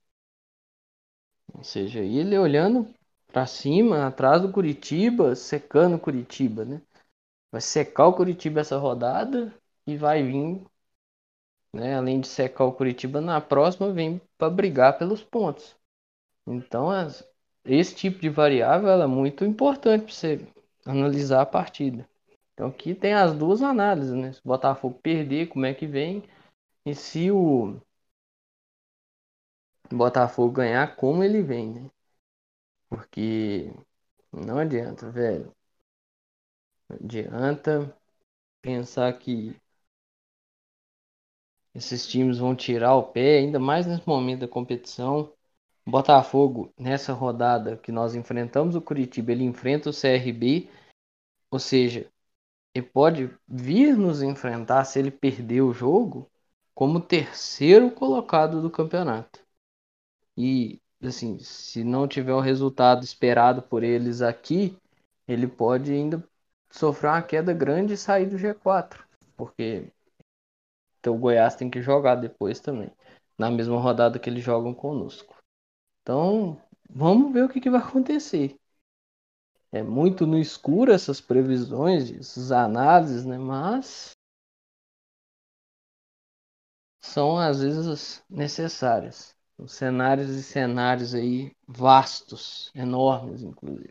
Ou 1.54 1.64
seja, 1.64 2.00
ele 2.00 2.36
olhando 2.36 2.92
para 3.28 3.46
cima, 3.46 4.06
atrás 4.06 4.42
do 4.42 4.52
Curitiba, 4.52 5.34
secando 5.34 5.96
o 5.96 6.00
Curitiba, 6.00 6.64
né? 6.64 6.82
Vai 7.50 7.60
secar 7.60 8.08
o 8.08 8.14
Curitiba 8.14 8.60
essa 8.60 8.78
rodada 8.78 9.54
e 9.86 9.96
vai 9.96 10.22
vir, 10.22 10.64
né? 11.72 11.96
Além 11.96 12.20
de 12.20 12.28
secar 12.28 12.64
o 12.64 12.72
Curitiba, 12.72 13.20
na 13.20 13.40
próxima 13.40 13.92
vem 13.92 14.20
para 14.38 14.50
brigar 14.50 14.98
pelos 14.98 15.22
pontos. 15.22 15.76
Então, 16.46 16.90
as, 16.90 17.26
esse 17.64 17.94
tipo 17.96 18.20
de 18.20 18.28
variável 18.30 18.90
é 18.90 19.08
muito 19.08 19.44
importante 19.44 20.04
para 20.06 20.14
você 20.14 20.48
analisar 20.86 21.42
a 21.42 21.46
partida. 21.46 22.08
Então 22.54 22.68
aqui 22.68 22.94
tem 22.94 23.14
as 23.14 23.34
duas 23.34 23.62
análises, 23.62 24.12
né? 24.14 24.32
Se 24.32 24.40
o 24.40 24.48
Botafogo 24.48 24.98
perder, 25.02 25.48
como 25.48 25.66
é 25.66 25.74
que 25.74 25.86
vem? 25.86 26.24
E 26.86 26.94
se 26.94 27.30
o 27.30 27.76
Botafogo 29.92 30.50
ganhar, 30.54 30.96
como 30.96 31.22
ele 31.22 31.40
vem, 31.40 31.70
né? 31.70 31.90
Porque 32.88 33.72
não 34.32 34.58
adianta, 34.58 35.10
velho. 35.10 35.54
Não 36.88 36.96
adianta 36.96 37.96
pensar 38.62 39.12
que 39.18 39.56
esses 41.74 42.06
times 42.06 42.38
vão 42.38 42.54
tirar 42.54 42.94
o 42.94 43.04
pé, 43.04 43.38
ainda 43.38 43.58
mais 43.58 43.86
nesse 43.86 44.06
momento 44.06 44.40
da 44.40 44.48
competição. 44.48 45.32
Botafogo, 45.86 46.72
nessa 46.78 47.12
rodada 47.12 47.76
que 47.76 47.90
nós 47.90 48.14
enfrentamos 48.14 48.76
o 48.76 48.80
Curitiba, 48.80 49.32
ele 49.32 49.44
enfrenta 49.44 49.90
o 49.90 49.92
CRB, 49.92 50.68
ou 51.50 51.58
seja, 51.58 52.08
ele 52.74 52.86
pode 52.86 53.30
vir 53.48 53.96
nos 53.96 54.22
enfrentar 54.22 54.84
se 54.84 54.98
ele 54.98 55.10
perder 55.10 55.62
o 55.62 55.72
jogo 55.72 56.30
como 56.74 57.00
terceiro 57.00 57.90
colocado 57.90 58.62
do 58.62 58.70
campeonato. 58.70 59.40
E 60.36 60.80
assim, 61.02 61.38
se 61.40 61.84
não 61.84 62.06
tiver 62.08 62.32
o 62.32 62.40
resultado 62.40 63.02
esperado 63.04 63.62
por 63.62 63.82
eles 63.82 64.22
aqui, 64.22 64.76
ele 65.26 65.46
pode 65.46 65.92
ainda 65.92 66.22
sofrer 66.70 67.08
uma 67.10 67.22
queda 67.22 67.52
grande 67.52 67.94
e 67.94 67.98
sair 67.98 68.26
do 68.26 68.38
G4, 68.38 69.04
porque 69.36 69.92
então, 71.02 71.16
o 71.16 71.18
Goiás 71.18 71.56
tem 71.56 71.68
que 71.68 71.82
jogar 71.82 72.14
depois 72.14 72.60
também, 72.60 72.88
na 73.36 73.50
mesma 73.50 73.76
rodada 73.80 74.20
que 74.20 74.30
eles 74.30 74.44
jogam 74.44 74.72
conosco. 74.72 75.34
Então, 76.02 76.60
vamos 76.88 77.32
ver 77.32 77.44
o 77.44 77.48
que, 77.48 77.60
que 77.60 77.70
vai 77.70 77.80
acontecer. 77.80 78.56
É 79.72 79.82
muito 79.82 80.24
no 80.24 80.38
escuro 80.38 80.92
essas 80.92 81.20
previsões, 81.20 82.12
essas 82.12 82.52
análises, 82.52 83.24
né? 83.24 83.36
Mas 83.36 84.12
são 87.02 87.36
às 87.36 87.60
vezes 87.60 88.24
necessárias. 88.30 89.36
cenários 89.66 90.30
e 90.30 90.42
cenários 90.42 91.14
aí 91.14 91.52
vastos, 91.68 92.70
enormes, 92.74 93.42
inclusive. 93.42 93.90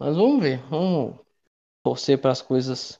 Mas 0.00 0.16
vamos 0.16 0.42
ver, 0.42 0.58
vamos 0.68 1.16
torcer 1.84 2.20
para 2.20 2.32
as 2.32 2.42
coisas 2.42 2.99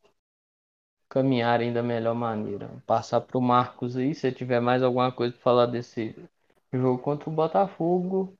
caminharem 1.10 1.72
da 1.74 1.82
melhor 1.82 2.14
maneira. 2.14 2.70
Passar 2.86 3.20
para 3.20 3.36
o 3.36 3.42
Marcos 3.42 3.96
aí, 3.96 4.14
se 4.14 4.32
tiver 4.32 4.60
mais 4.60 4.82
alguma 4.82 5.12
coisa 5.12 5.34
para 5.34 5.42
falar 5.42 5.66
desse 5.66 6.14
jogo 6.72 7.02
contra 7.02 7.28
o 7.28 7.32
Botafogo. 7.32 8.34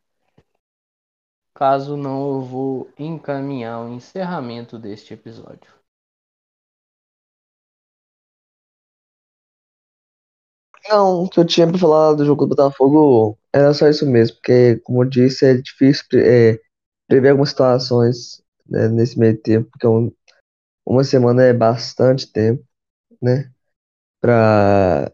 Caso 1.55 1.97
não, 1.97 2.37
eu 2.37 2.41
vou 2.43 2.91
encaminhar 2.99 3.83
o 3.85 3.89
encerramento 3.93 4.79
deste 4.79 5.15
episódio. 5.15 5.71
Não, 10.89 11.25
o 11.25 11.29
que 11.29 11.39
eu 11.39 11.45
tinha 11.45 11.69
pra 11.69 11.79
falar 11.79 12.15
do 12.15 12.25
jogo 12.25 12.47
do 12.47 12.51
Botafogo 12.51 13.39
era 13.53 13.75
só 13.75 13.89
isso 13.89 14.07
mesmo, 14.07 14.37
porque, 14.37 14.77
como 14.85 15.03
eu 15.05 15.09
disse, 15.09 15.45
é 15.45 15.55
difícil 15.55 16.05
é, 16.15 16.59
prever 17.09 17.31
algumas 17.31 17.51
situações 17.51 18.43
né, 18.69 18.89
nesse 18.89 19.19
meio 19.19 19.37
tempo, 19.41 19.69
porque 19.71 19.87
um, 19.87 20.11
uma 20.91 21.05
semana 21.05 21.45
é 21.45 21.53
bastante 21.53 22.31
tempo, 22.33 22.65
né, 23.23 23.53
para 24.21 25.13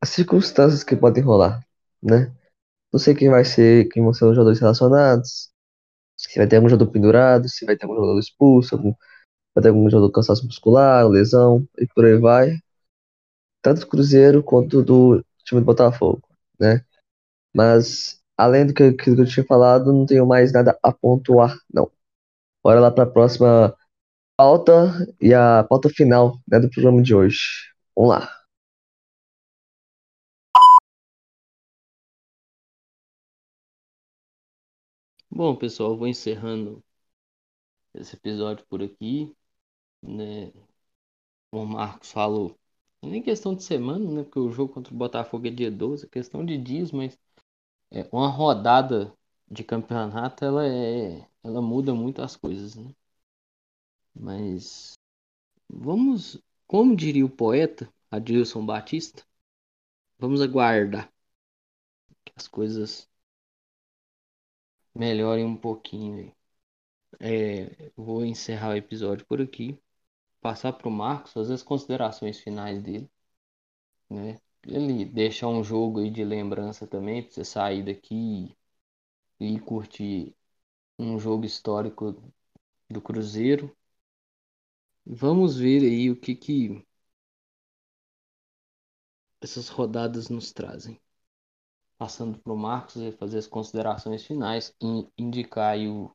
as 0.00 0.10
circunstâncias 0.10 0.84
que 0.84 0.96
podem 0.96 1.22
rolar, 1.24 1.66
né. 2.02 2.34
Não 2.92 3.00
sei 3.00 3.14
quem 3.14 3.30
vai 3.30 3.44
ser, 3.44 3.88
quem 3.90 4.02
vão 4.04 4.14
ser 4.14 4.26
os 4.26 4.36
jogadores 4.36 4.60
relacionados, 4.60 5.50
se 6.16 6.38
vai 6.38 6.46
ter 6.46 6.56
algum 6.56 6.68
jogador 6.68 6.92
pendurado, 6.92 7.48
se 7.48 7.66
vai 7.66 7.76
ter 7.76 7.86
algum 7.86 7.96
jogador 7.96 8.20
expulso, 8.20 8.76
algum, 8.76 8.94
vai 9.54 9.62
ter 9.62 9.70
algum 9.70 9.90
jogador 9.90 10.12
cansaço 10.12 10.46
muscular, 10.46 11.08
lesão, 11.08 11.66
e 11.78 11.86
por 11.88 12.04
aí 12.04 12.16
vai 12.18 12.60
tanto 13.62 13.80
do 13.80 13.86
Cruzeiro 13.88 14.42
quanto 14.42 14.82
do 14.82 15.24
time 15.44 15.60
do 15.60 15.64
Botafogo, 15.64 16.22
né? 16.60 16.84
Mas, 17.54 18.20
além 18.36 18.66
do 18.66 18.74
que, 18.74 18.92
que 18.92 19.10
eu 19.10 19.26
tinha 19.26 19.46
falado, 19.46 19.92
não 19.92 20.06
tenho 20.06 20.26
mais 20.26 20.52
nada 20.52 20.78
a 20.82 20.92
pontuar, 20.92 21.56
não. 21.72 21.90
Bora 22.62 22.80
lá 22.80 22.90
para 22.90 23.04
a 23.04 23.06
próxima 23.10 23.76
pauta 24.36 25.06
e 25.20 25.32
a 25.34 25.64
pauta 25.64 25.88
final 25.88 26.38
né, 26.48 26.58
do 26.60 26.70
programa 26.70 27.02
de 27.02 27.14
hoje. 27.14 27.38
Vamos 27.96 28.10
lá. 28.10 28.30
Bom, 35.30 35.54
pessoal, 35.54 35.96
vou 35.98 36.08
encerrando 36.08 36.82
esse 37.94 38.14
episódio 38.16 38.64
por 38.68 38.82
aqui, 38.82 39.34
né? 40.02 40.52
Como 41.50 41.64
o 41.64 41.66
Marcos 41.66 42.10
falou, 42.12 42.58
nem 43.02 43.22
questão 43.22 43.54
de 43.54 43.62
semana, 43.62 44.10
né? 44.10 44.22
Porque 44.24 44.38
o 44.38 44.50
jogo 44.50 44.72
contra 44.74 44.92
o 44.92 44.96
Botafogo 44.96 45.46
é 45.46 45.50
dia 45.50 45.70
12, 45.70 46.06
é 46.06 46.08
questão 46.08 46.44
de 46.44 46.58
dias, 46.58 46.92
mas 46.92 47.18
é 47.92 48.08
uma 48.12 48.28
rodada 48.28 49.14
de 49.50 49.64
campeonato 49.64 50.44
ela 50.44 50.66
é 50.66 51.28
ela 51.44 51.62
muda 51.62 51.94
muito 51.94 52.22
as 52.22 52.36
coisas, 52.36 52.76
né? 52.76 52.94
Mas 54.14 54.94
vamos, 55.68 56.40
como 56.66 56.96
diria 56.96 57.24
o 57.26 57.30
poeta 57.30 57.92
Adilson 58.10 58.64
Batista, 58.66 59.24
vamos 60.18 60.40
aguardar 60.42 61.12
que 62.24 62.32
as 62.36 62.48
coisas 62.48 63.08
melhorem 64.94 65.44
um 65.44 65.56
pouquinho. 65.56 66.34
É, 67.20 67.90
vou 67.96 68.24
encerrar 68.24 68.70
o 68.70 68.76
episódio 68.76 69.26
por 69.26 69.40
aqui 69.40 69.78
passar 70.44 70.74
para 70.74 70.88
o 70.88 70.90
Marcos 70.92 71.32
fazer 71.32 71.54
as 71.54 71.62
considerações 71.62 72.38
finais 72.40 72.82
dele, 72.82 73.10
né? 74.10 74.40
Ele 74.66 75.04
deixar 75.04 75.48
um 75.48 75.62
jogo 75.64 76.00
aí 76.00 76.10
de 76.10 76.24
lembrança 76.24 76.86
também 76.86 77.22
para 77.22 77.32
você 77.32 77.44
sair 77.44 77.82
daqui 77.84 78.56
e 79.40 79.60
curtir 79.60 80.34
um 80.98 81.18
jogo 81.18 81.46
histórico 81.46 82.16
do 82.90 83.00
Cruzeiro. 83.02 83.74
Vamos 85.06 85.56
ver 85.56 85.82
aí 85.82 86.10
o 86.10 86.16
que 86.20 86.34
que 86.36 86.84
essas 89.40 89.68
rodadas 89.68 90.28
nos 90.28 90.52
trazem. 90.52 91.00
Passando 91.98 92.38
para 92.38 92.52
o 92.52 92.56
Marcos 92.56 92.96
e 92.96 93.12
fazer 93.12 93.38
as 93.38 93.46
considerações 93.48 94.24
finais 94.24 94.74
e 94.82 95.08
indicar 95.18 95.76
o 95.78 96.10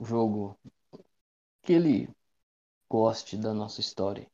jogo 0.00 0.58
que 1.62 1.72
ele 1.72 2.10
goste 2.90 3.36
da 3.38 3.54
nossa 3.54 3.80
história. 3.80 4.30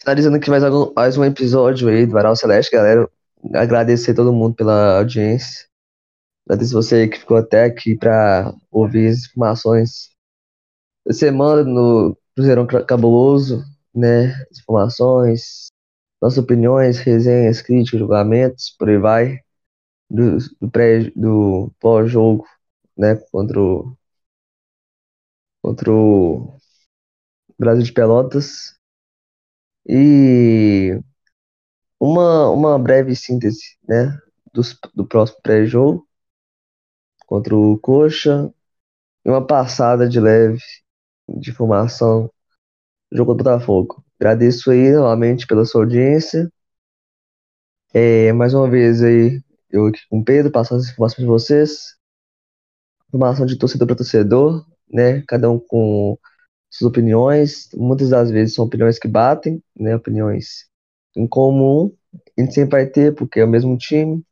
Finalizando 0.00 0.36
aqui 0.36 0.50
mais, 0.50 0.64
algum, 0.64 0.92
mais 0.94 1.16
um 1.16 1.24
episódio 1.24 1.88
aí 1.88 2.04
do 2.06 2.12
Varal 2.12 2.36
Celeste, 2.36 2.72
galera. 2.72 3.08
Agradecer 3.54 4.14
todo 4.14 4.32
mundo 4.32 4.54
pela 4.54 4.98
audiência. 4.98 5.66
Agradecer 6.46 6.74
você 6.74 7.08
que 7.08 7.18
ficou 7.18 7.36
até 7.36 7.64
aqui 7.64 7.96
para 7.96 8.52
ouvir 8.70 9.08
as 9.08 9.26
informações. 9.26 10.10
Da 11.06 11.12
semana 11.12 11.64
no 11.64 12.16
Cruzeirão 12.34 12.66
Cabuloso, 12.66 13.64
né? 13.94 14.32
As 14.50 14.58
informações, 14.60 15.68
nossas 16.20 16.38
opiniões, 16.38 16.98
resenhas, 16.98 17.62
críticas, 17.62 18.00
julgamentos, 18.00 18.70
por 18.78 18.88
aí 18.88 18.98
vai, 18.98 19.40
do, 20.10 20.38
do, 20.60 20.70
pré, 20.70 21.10
do 21.16 21.72
pós-jogo, 21.80 22.46
né, 22.96 23.16
contra 23.32 23.60
o, 23.60 23.96
contra 25.62 25.92
o 25.92 26.56
Brasil 27.58 27.84
de 27.84 27.92
Pelotas. 27.92 28.76
E 29.86 31.00
uma, 32.00 32.50
uma 32.50 32.78
breve 32.78 33.16
síntese, 33.16 33.76
né, 33.88 34.18
do, 34.52 34.62
do 34.94 35.06
próximo 35.06 35.40
pré-jogo 35.42 36.06
contra 37.32 37.56
o 37.56 37.78
Coxa 37.78 38.52
e 39.24 39.30
uma 39.30 39.46
passada 39.46 40.06
de 40.06 40.20
leve 40.20 40.60
de 41.26 41.50
informação 41.50 42.30
do 43.10 43.16
jogo 43.16 43.32
contra 43.32 43.54
o 43.54 43.54
Botafogo. 43.56 44.04
Agradeço 44.20 44.70
aí 44.70 44.92
novamente 44.92 45.46
pela 45.46 45.64
sua 45.64 45.80
audiência. 45.80 46.52
É, 47.94 48.34
mais 48.34 48.52
uma 48.52 48.68
vez 48.68 49.02
aí, 49.02 49.40
eu 49.70 49.86
aqui 49.86 50.00
com 50.10 50.20
o 50.20 50.24
Pedro, 50.24 50.52
passando 50.52 50.80
as 50.80 50.90
informações 50.90 51.24
para 51.24 51.32
vocês. 51.32 51.96
Informação 53.08 53.46
de 53.46 53.56
torcedor 53.56 53.86
para 53.86 53.96
torcedor, 53.96 54.66
né? 54.92 55.22
Cada 55.26 55.50
um 55.50 55.58
com 55.58 56.18
suas 56.68 56.90
opiniões. 56.90 57.70
Muitas 57.72 58.10
das 58.10 58.30
vezes 58.30 58.54
são 58.54 58.66
opiniões 58.66 58.98
que 58.98 59.08
batem, 59.08 59.62
né? 59.74 59.96
Opiniões 59.96 60.68
em 61.16 61.26
comum. 61.26 61.96
A 62.36 62.42
gente 62.42 62.52
sempre 62.52 62.72
vai 62.72 62.86
ter, 62.86 63.14
porque 63.14 63.40
é 63.40 63.44
o 63.44 63.48
mesmo 63.48 63.78
time, 63.78 64.22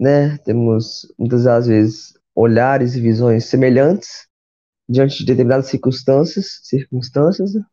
né? 0.00 0.36
Temos 0.38 1.06
muitas 1.16 1.44
das 1.44 1.68
vezes 1.68 2.14
olhares 2.34 2.94
e 2.94 3.00
visões 3.00 3.46
semelhantes 3.46 4.26
diante 4.88 5.18
de 5.18 5.26
determinadas 5.26 5.66
circunstâncias, 5.66 6.60
circunstâncias, 6.62 7.54
né? 7.54 7.64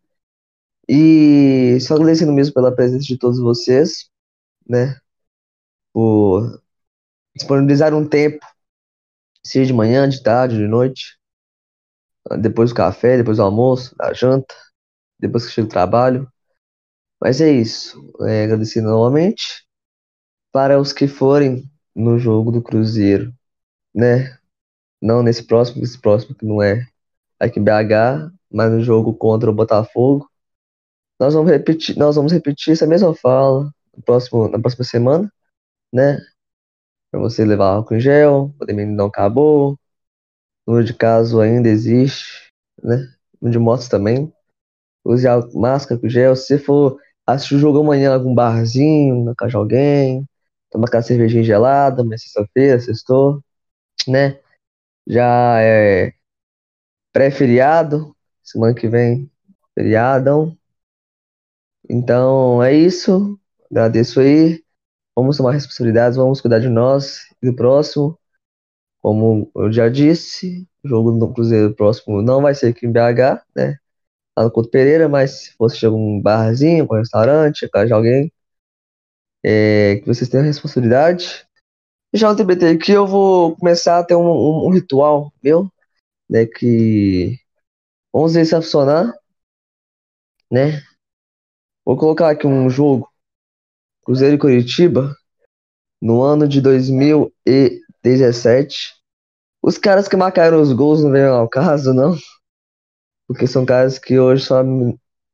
E 0.87 1.79
só 1.81 1.95
agradecendo 1.95 2.33
mesmo 2.33 2.53
pela 2.53 2.73
presença 2.75 3.05
de 3.05 3.17
todos 3.17 3.39
vocês, 3.39 4.09
né? 4.67 4.99
Por 5.93 6.61
disponibilizar 7.35 7.93
um 7.93 8.07
tempo, 8.07 8.45
seja 9.43 9.67
de 9.67 9.73
manhã, 9.73 10.07
de 10.07 10.21
tarde, 10.21 10.57
de 10.57 10.67
noite, 10.67 11.17
depois 12.39 12.71
do 12.71 12.75
café, 12.75 13.17
depois 13.17 13.37
do 13.37 13.43
almoço, 13.43 13.95
da 13.95 14.13
janta, 14.13 14.53
depois 15.19 15.45
que 15.45 15.51
chega 15.51 15.67
do 15.67 15.71
trabalho. 15.71 16.31
Mas 17.21 17.41
é 17.41 17.51
isso. 17.51 18.13
É, 18.21 18.45
agradecendo 18.45 18.89
novamente. 18.89 19.65
Para 20.51 20.79
os 20.79 20.91
que 20.93 21.07
forem 21.07 21.69
no 21.95 22.19
jogo 22.19 22.51
do 22.51 22.61
Cruzeiro, 22.61 23.33
né? 23.93 24.37
Não 25.01 25.23
nesse 25.23 25.43
próximo, 25.43 25.83
esse 25.83 25.99
próximo 25.99 26.35
que 26.35 26.45
não 26.45 26.61
é 26.61 26.87
aqui 27.39 27.59
em 27.59 27.63
BH, 27.63 28.31
mas 28.51 28.71
no 28.71 28.81
jogo 28.81 29.13
contra 29.13 29.49
o 29.49 29.53
Botafogo. 29.53 30.29
Nós 31.19 31.33
vamos 31.33 31.51
repetir, 31.51 31.97
nós 31.97 32.15
vamos 32.15 32.31
repetir 32.31 32.73
essa 32.73 32.85
mesma 32.87 33.13
fala 33.15 33.71
no 33.95 34.03
próximo, 34.03 34.47
na 34.47 34.59
próxima 34.59 34.83
semana, 34.83 35.31
né? 35.91 36.19
Para 37.11 37.19
você 37.19 37.43
levar 37.45 37.67
álcool 37.75 37.95
em 37.95 37.99
gel, 37.99 38.45
o 38.45 38.53
pandemia 38.59 38.85
não 38.85 39.07
acabou, 39.07 39.73
o 40.65 40.71
número 40.71 40.85
de 40.85 40.93
casos 40.93 41.39
ainda 41.39 41.67
existe, 41.67 42.51
né? 42.83 42.95
O 43.39 43.45
número 43.45 43.51
de 43.51 43.59
mortes 43.59 43.87
também. 43.87 44.31
Use 45.03 45.27
máscara, 45.55 45.99
com 45.99 46.07
gel. 46.07 46.35
Se 46.35 46.57
for 46.59 46.99
assistir 47.25 47.55
o 47.55 47.59
jogo 47.59 47.79
amanhã 47.79 48.11
em 48.11 48.13
algum 48.13 48.33
barzinho, 48.33 49.23
na 49.23 49.35
casa 49.35 49.51
de 49.51 49.57
alguém, 49.57 50.25
tomar 50.69 50.87
aquela 50.87 51.03
cervejinha 51.03 51.43
gelada, 51.43 52.03
mas 52.03 52.23
sexta-feira, 52.23 52.79
sextou, 52.79 53.43
né? 54.07 54.39
Já 55.07 55.61
é 55.61 56.13
pré-feriado, 57.13 58.15
semana 58.43 58.73
que 58.73 58.87
vem, 58.87 59.29
feriadão. 59.75 60.57
Então 61.89 62.61
é 62.63 62.73
isso. 62.73 63.39
Agradeço 63.69 64.19
aí. 64.19 64.63
Vamos 65.15 65.37
tomar 65.37 65.51
responsabilidades, 65.53 66.17
vamos 66.17 66.41
cuidar 66.41 66.59
de 66.59 66.69
nós 66.69 67.19
e 67.41 67.47
do 67.47 67.55
próximo. 67.55 68.17
Como 69.01 69.51
eu 69.55 69.71
já 69.71 69.89
disse, 69.89 70.67
o 70.83 70.89
jogo 70.89 71.11
do 71.13 71.33
Cruzeiro 71.33 71.75
próximo 71.75 72.21
não 72.21 72.41
vai 72.41 72.55
ser 72.55 72.69
aqui 72.69 72.85
em 72.87 72.91
BH, 72.91 73.43
né? 73.55 73.77
Lá 74.37 74.45
no 74.45 74.51
Couto 74.51 74.69
Pereira, 74.71 75.09
mas 75.09 75.31
se 75.45 75.53
fosse 75.57 75.87
um 75.87 76.21
barzinho, 76.21 76.87
um 76.91 76.95
restaurante, 76.97 77.69
casa 77.69 77.87
de 77.87 77.93
alguém, 77.93 78.31
é, 79.43 79.97
que 79.97 80.07
vocês 80.07 80.29
tenham 80.29 80.45
responsabilidade. 80.45 81.47
Já 82.13 82.29
no 82.29 82.35
TBT 82.35 82.67
aqui 82.67 82.91
eu 82.91 83.07
vou 83.07 83.55
começar 83.55 83.99
a 83.99 84.03
ter 84.03 84.15
um, 84.15 84.21
um, 84.21 84.67
um 84.67 84.69
ritual 84.69 85.31
meu, 85.41 85.71
né? 86.29 86.45
Que 86.45 87.37
vamos 88.13 88.33
ver 88.33 88.45
se 88.45 88.51
vai 88.51 88.61
funcionar, 88.61 89.13
né? 90.51 90.81
Vou 91.85 91.97
colocar 91.97 92.29
aqui 92.29 92.45
um 92.45 92.69
jogo. 92.69 93.09
Cruzeiro 94.03 94.35
e 94.35 94.39
Curitiba. 94.39 95.15
No 96.01 96.21
ano 96.21 96.47
de 96.47 96.61
2017. 96.61 98.95
Os 99.61 99.77
caras 99.77 100.07
que 100.07 100.15
marcaram 100.17 100.61
os 100.61 100.73
gols 100.73 101.03
não 101.03 101.11
vêm 101.11 101.25
ao 101.25 101.47
caso, 101.47 101.93
não. 101.93 102.17
Porque 103.27 103.47
são 103.47 103.65
caras 103.65 103.99
que 103.99 104.19
hoje 104.19 104.45
só 104.45 104.63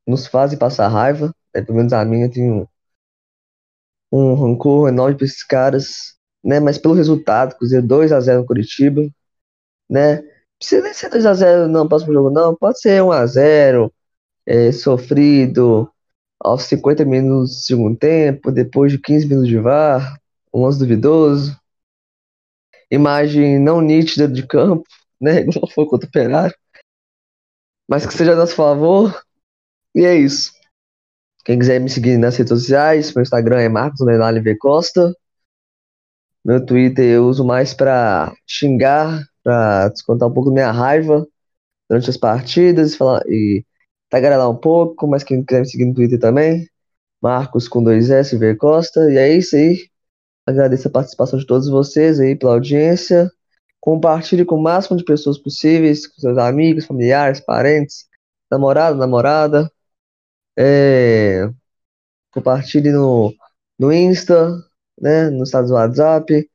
nos 0.07 0.27
fazem 0.27 0.57
passar 0.59 0.87
raiva. 0.89 1.33
Né? 1.53 1.61
Pelo 1.63 1.77
menos 1.77 1.93
a 1.93 2.03
minha 2.05 2.29
tem 2.29 2.51
um, 2.51 2.67
um 4.11 4.33
rancor 4.35 4.89
enorme 4.89 5.17
para 5.17 5.25
esses 5.25 5.43
caras. 5.43 6.16
Né? 6.47 6.61
Mas 6.61 6.77
pelo 6.77 6.93
resultado, 6.93 7.57
Cruzeiro 7.57 7.85
2x0 7.85 8.37
no 8.37 8.45
Curitiba. 8.45 9.01
Né? 9.89 10.23
Precisa 10.57 10.81
nem 10.81 10.93
ser 10.93 11.09
2x0 11.09 11.67
no 11.67 11.89
próximo 11.89 12.13
jogo, 12.13 12.29
não. 12.29 12.55
Pode 12.55 12.79
ser 12.79 13.01
1x0, 13.01 13.91
é, 14.45 14.71
sofrido, 14.71 15.91
aos 16.39 16.63
50 16.63 17.03
minutos 17.03 17.51
do 17.51 17.61
segundo 17.61 17.97
tempo, 17.97 18.51
depois 18.51 18.91
de 18.91 18.97
15 18.97 19.27
minutos 19.27 19.49
de 19.49 19.59
VAR, 19.59 20.17
um 20.53 20.63
lance 20.63 20.79
duvidoso, 20.79 21.59
imagem 22.89 23.59
não 23.59 23.81
nítida 23.81 24.27
de 24.27 24.45
campo, 24.47 24.83
né? 25.19 25.41
Igual 25.41 25.69
foi 25.69 25.85
contra 25.85 26.07
o 26.07 26.09
Operário. 26.09 26.55
Mas 27.89 28.05
que 28.05 28.13
seja 28.13 28.33
a 28.33 28.35
nosso 28.35 28.55
favor. 28.55 29.21
E 29.93 30.05
é 30.05 30.15
isso. 30.15 30.53
Quem 31.43 31.59
quiser 31.59 31.79
me 31.79 31.89
seguir 31.89 32.17
nas 32.17 32.37
redes 32.37 32.49
sociais, 32.49 33.13
meu 33.13 33.23
Instagram 33.23 33.59
é 33.59 33.69
Marcos 33.69 33.99
V 33.99 34.57
Costa. 34.57 35.13
Meu 36.47 36.65
Twitter 36.65 37.03
eu 37.05 37.27
uso 37.27 37.43
mais 37.43 37.73
para 37.73 38.33
xingar, 38.47 39.27
para 39.43 39.89
descontar 39.89 40.29
um 40.29 40.33
pouco 40.33 40.49
da 40.49 40.53
minha 40.53 40.71
raiva 40.71 41.27
durante 41.89 42.09
as 42.09 42.15
partidas 42.15 42.95
falar, 42.95 43.21
e 43.27 43.65
tagarelar 44.09 44.49
um 44.49 44.55
pouco, 44.55 45.07
mas 45.07 45.23
quem 45.23 45.43
quiser 45.43 45.59
me 45.59 45.67
seguir 45.69 45.85
no 45.85 45.93
Twitter 45.93 46.17
também, 46.17 46.65
Marcos 47.21 47.67
com 47.67 47.83
dois 47.83 48.09
S, 48.09 48.37
Ver 48.37 48.55
Costa, 48.55 49.11
e 49.11 49.17
é 49.17 49.29
isso 49.35 49.57
aí. 49.57 49.89
Agradeço 50.45 50.87
a 50.87 50.91
participação 50.91 51.37
de 51.37 51.45
todos 51.45 51.67
vocês 51.69 52.17
aí 52.17 52.33
pela 52.33 52.53
audiência. 52.53 53.29
Compartilhe 53.81 54.45
com 54.45 54.55
o 54.55 54.63
máximo 54.63 54.97
de 54.97 55.03
pessoas 55.03 55.37
possíveis, 55.37 56.07
com 56.07 56.21
seus 56.21 56.37
amigos, 56.37 56.85
familiares, 56.85 57.41
parentes, 57.41 58.05
namorado, 58.49 58.97
namorada. 58.97 59.69
É... 60.57 61.49
Compartilhe 62.31 62.91
no, 62.91 63.33
no 63.77 63.91
Insta, 63.91 64.66
né, 64.99 65.29
no 65.29 65.43
estado 65.43 65.67
do 65.67 65.73
WhatsApp. 65.73 66.49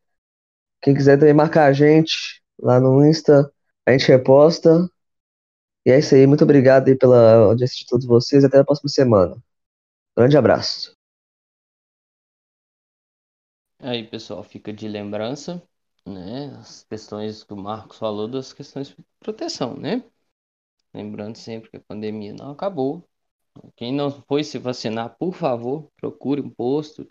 Quem 0.82 0.94
quiser 0.94 1.18
também 1.18 1.34
marcar 1.34 1.66
a 1.66 1.72
gente 1.72 2.42
lá 2.60 2.80
no 2.80 3.04
Insta, 3.06 3.52
a 3.86 3.92
gente 3.92 4.08
reposta. 4.08 4.88
E 5.86 5.90
é 5.90 5.98
isso 5.98 6.14
aí, 6.14 6.26
muito 6.26 6.44
obrigado 6.44 6.88
aí 6.88 6.96
pela 6.96 7.34
audiência 7.46 7.76
de 7.78 7.86
todos 7.86 8.06
vocês. 8.06 8.44
Até 8.44 8.58
a 8.58 8.64
próxima 8.64 8.88
semana. 8.88 9.36
Grande 10.16 10.36
abraço. 10.36 10.96
Aí, 13.78 14.06
pessoal, 14.08 14.42
fica 14.44 14.72
de 14.72 14.88
lembrança, 14.88 15.62
né? 16.06 16.54
As 16.58 16.84
questões 16.84 17.42
que 17.44 17.52
o 17.52 17.56
Marcos 17.56 17.98
falou 17.98 18.28
das 18.28 18.52
questões 18.52 18.88
de 18.88 18.96
proteção, 19.20 19.76
né? 19.76 20.04
Lembrando 20.94 21.36
sempre 21.36 21.70
que 21.70 21.76
a 21.78 21.80
pandemia 21.80 22.32
não 22.34 22.52
acabou. 22.52 23.08
Quem 23.76 23.92
não 23.94 24.10
foi 24.10 24.44
se 24.44 24.58
vacinar, 24.58 25.16
por 25.18 25.34
favor, 25.34 25.90
procure 25.96 26.40
um 26.40 26.50
posto 26.50 27.06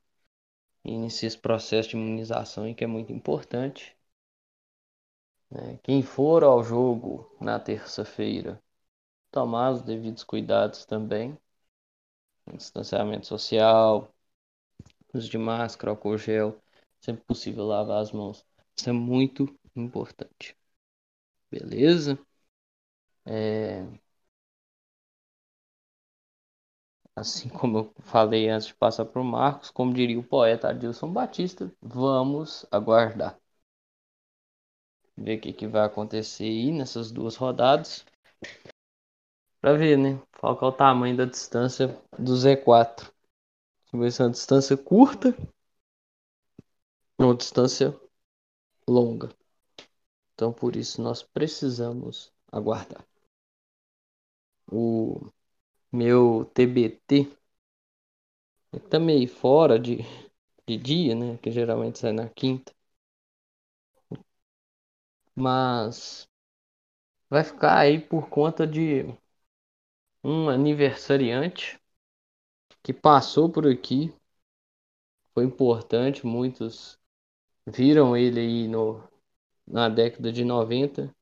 e 0.83 0.91
inicie 0.91 1.27
esse 1.27 1.37
processo 1.37 1.89
de 1.89 1.97
imunização 1.97 2.73
que 2.73 2.83
é 2.83 2.87
muito 2.87 3.11
importante. 3.13 3.95
Né? 5.49 5.79
Quem 5.83 6.01
for 6.01 6.43
ao 6.43 6.63
jogo 6.63 7.29
na 7.39 7.59
terça-feira, 7.59 8.61
tomar 9.31 9.71
os 9.71 9.81
devidos 9.81 10.23
cuidados 10.23 10.85
também. 10.85 11.37
Distanciamento 12.53 13.25
social, 13.27 14.13
uso 15.13 15.29
de 15.29 15.37
máscara, 15.37 15.91
álcool 15.91 16.17
gel, 16.17 16.59
sempre 16.99 17.23
possível 17.25 17.65
lavar 17.65 18.01
as 18.01 18.11
mãos. 18.11 18.45
Isso 18.77 18.89
é 18.89 18.93
muito 18.93 19.47
importante. 19.75 20.55
Beleza? 21.51 22.17
É... 23.25 23.85
Assim 27.15 27.49
como 27.49 27.77
eu 27.77 27.93
falei 27.99 28.49
antes 28.49 28.67
de 28.67 28.75
passar 28.75 29.05
para 29.05 29.21
o 29.21 29.25
Marcos, 29.25 29.71
como 29.71 29.93
diria 29.93 30.19
o 30.19 30.23
poeta 30.23 30.69
Adilson 30.69 31.11
Batista, 31.11 31.71
vamos 31.81 32.65
aguardar 32.71 33.37
ver 35.17 35.37
o 35.37 35.41
que, 35.41 35.53
que 35.53 35.67
vai 35.67 35.85
acontecer 35.85 36.43
aí 36.45 36.71
nessas 36.71 37.11
duas 37.11 37.35
rodadas. 37.35 38.05
Pra 39.59 39.73
ver, 39.73 39.97
né? 39.97 40.19
Qual 40.39 40.57
é 40.59 40.65
o 40.65 40.71
tamanho 40.71 41.15
da 41.15 41.25
distância 41.25 41.97
do 42.17 42.35
Z4. 42.35 43.11
Vai 43.93 44.09
ser 44.09 44.23
uma 44.23 44.31
distância 44.31 44.75
curta, 44.75 45.35
uma 47.19 47.35
distância 47.35 47.95
longa. 48.87 49.29
Então, 50.33 50.51
por 50.51 50.75
isso, 50.75 51.01
nós 51.01 51.21
precisamos 51.23 52.33
aguardar. 52.51 53.05
O 54.71 55.31
meu 55.91 56.45
TBT 56.53 57.27
meio 58.99 59.27
fora 59.29 59.79
de, 59.79 59.99
de 60.67 60.77
dia, 60.77 61.15
né? 61.15 61.37
Que 61.37 61.51
geralmente 61.51 61.99
sai 61.99 62.11
na 62.13 62.29
quinta. 62.29 62.73
Mas 65.35 66.29
vai 67.31 67.43
ficar 67.43 67.79
aí 67.79 67.99
por 67.99 68.29
conta 68.29 68.67
de 68.67 69.05
um 70.23 70.49
aniversariante 70.49 71.79
que 72.83 72.93
passou 72.93 73.49
por 73.49 73.65
aqui. 73.65 74.13
Foi 75.33 75.43
importante, 75.45 76.25
muitos 76.25 76.97
viram 77.67 78.17
ele 78.17 78.39
aí 78.41 78.67
no, 78.69 79.03
na 79.67 79.89
década 79.89 80.31
de 80.31 80.45
90. 80.45 81.15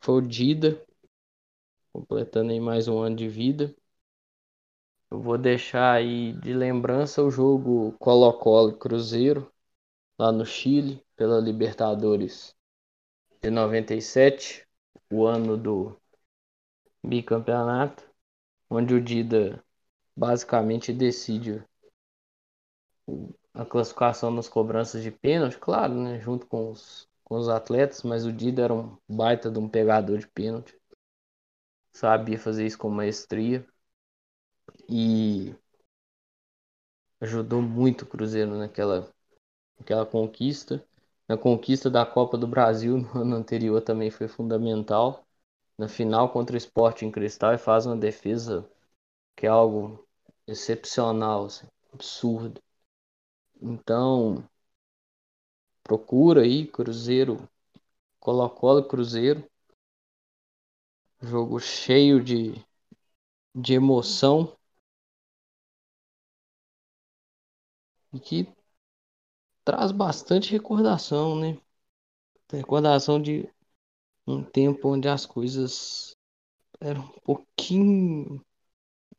Foi 0.00 0.16
o 0.16 0.22
Dida, 0.26 0.84
completando 1.92 2.52
aí 2.52 2.60
mais 2.60 2.88
um 2.88 2.98
ano 3.00 3.16
de 3.16 3.28
vida. 3.28 3.74
Eu 5.10 5.20
vou 5.20 5.36
deixar 5.36 5.92
aí 5.92 6.32
de 6.32 6.54
lembrança 6.54 7.22
o 7.22 7.30
jogo 7.30 7.92
Colo-Colo 7.98 8.72
Cruzeiro, 8.78 9.52
lá 10.18 10.32
no 10.32 10.46
Chile, 10.46 11.04
pela 11.16 11.38
Libertadores 11.38 12.56
de 13.42 13.50
97, 13.50 14.66
o 15.10 15.26
ano 15.26 15.56
do 15.56 15.96
bicampeonato, 17.04 18.08
onde 18.70 18.94
o 18.94 19.00
Dida 19.02 19.62
basicamente 20.16 20.92
decide 20.92 21.62
a 23.52 23.64
classificação 23.66 24.30
nas 24.30 24.48
cobranças 24.48 25.02
de 25.02 25.10
pênalti, 25.10 25.58
claro, 25.58 25.94
né, 25.94 26.18
junto 26.18 26.46
com 26.46 26.70
os, 26.70 27.08
com 27.24 27.36
os 27.36 27.48
atletas, 27.48 28.02
mas 28.02 28.24
o 28.24 28.32
Dida 28.32 28.62
era 28.62 28.74
um 28.74 28.96
baita 29.08 29.50
de 29.50 29.58
um 29.58 29.68
pegador 29.68 30.18
de 30.18 30.28
pênalti, 30.28 30.74
sabia 31.92 32.38
fazer 32.38 32.66
isso 32.66 32.78
com 32.78 32.90
maestria 32.90 33.66
e 34.88 35.54
ajudou 37.22 37.62
muito 37.62 38.02
o 38.02 38.06
Cruzeiro 38.06 38.54
naquela, 38.58 39.10
naquela 39.78 40.06
conquista. 40.06 40.84
Na 41.28 41.36
conquista 41.38 41.90
da 41.90 42.06
Copa 42.06 42.38
do 42.38 42.46
Brasil 42.48 42.98
no 42.98 43.10
ano 43.22 43.36
anterior 43.36 43.80
também 43.82 44.10
foi 44.10 44.28
fundamental. 44.28 45.24
Na 45.78 45.88
final 45.88 46.30
contra 46.32 46.54
o 46.54 46.58
Sport 46.58 47.02
em 47.02 47.10
Cristal 47.12 47.54
e 47.54 47.58
faz 47.58 47.86
uma 47.86 47.96
defesa 47.96 48.68
que 49.36 49.46
é 49.46 49.50
algo 49.50 50.06
excepcional, 50.46 51.46
assim, 51.46 51.66
absurdo. 51.92 52.60
Então, 53.62 54.44
procura 55.84 56.42
aí 56.42 56.66
Cruzeiro, 56.66 57.48
Colo-Colo 58.20 58.84
Cruzeiro. 58.88 59.44
Jogo 61.22 61.58
cheio 61.60 62.22
de, 62.22 62.52
de 63.54 63.74
emoção. 63.74 64.56
E 68.12 68.20
que 68.20 68.46
traz 69.64 69.92
bastante 69.92 70.50
recordação, 70.52 71.36
né? 71.38 71.58
Recordação 72.52 73.20
de 73.20 73.48
um 74.26 74.44
tempo 74.44 74.88
onde 74.90 75.08
as 75.08 75.26
coisas 75.26 76.16
eram 76.80 77.02
um 77.02 77.20
pouquinho 77.24 78.44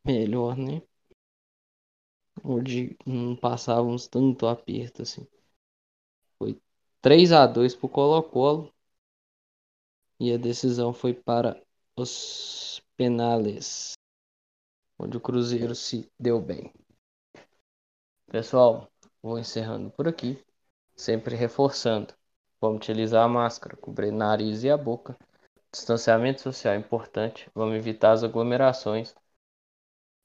melhor, 0.06 0.58
né? 0.58 0.82
Onde 2.44 2.96
não 3.08 3.36
passávamos 3.36 4.08
tanto 4.08 4.46
aperto 4.48 5.02
assim. 5.02 5.28
Foi 6.38 6.62
3 7.02 7.32
a 7.32 7.48
2 7.48 7.76
pro 7.76 7.90
Colo-Colo. 7.90 8.72
E 10.20 10.32
a 10.34 10.38
decisão 10.38 10.92
foi 10.94 11.14
para 11.14 11.62
os 11.96 12.82
penales. 12.98 13.94
Onde 14.98 15.18
o 15.18 15.22
Cruzeiro 15.22 15.76
se 15.76 16.12
deu 16.20 16.42
bem. 16.42 16.72
Pessoal, 18.28 18.92
vou 19.22 19.38
encerrando 19.40 19.92
por 19.92 20.08
aqui. 20.08 20.44
Sempre 20.96 21.36
reforçando. 21.36 22.14
Vamos 22.62 22.78
utilizar 22.78 23.24
a 23.26 23.28
máscara, 23.28 23.76
cobrir 23.78 24.12
nariz 24.12 24.64
e 24.64 24.70
a 24.70 24.78
boca. 24.78 25.18
Distanciamento 25.72 26.42
social 26.42 26.74
é 26.74 26.78
importante. 26.78 27.50
Vamos 27.54 27.76
evitar 27.76 28.12
as 28.12 28.24
aglomerações. 28.24 29.14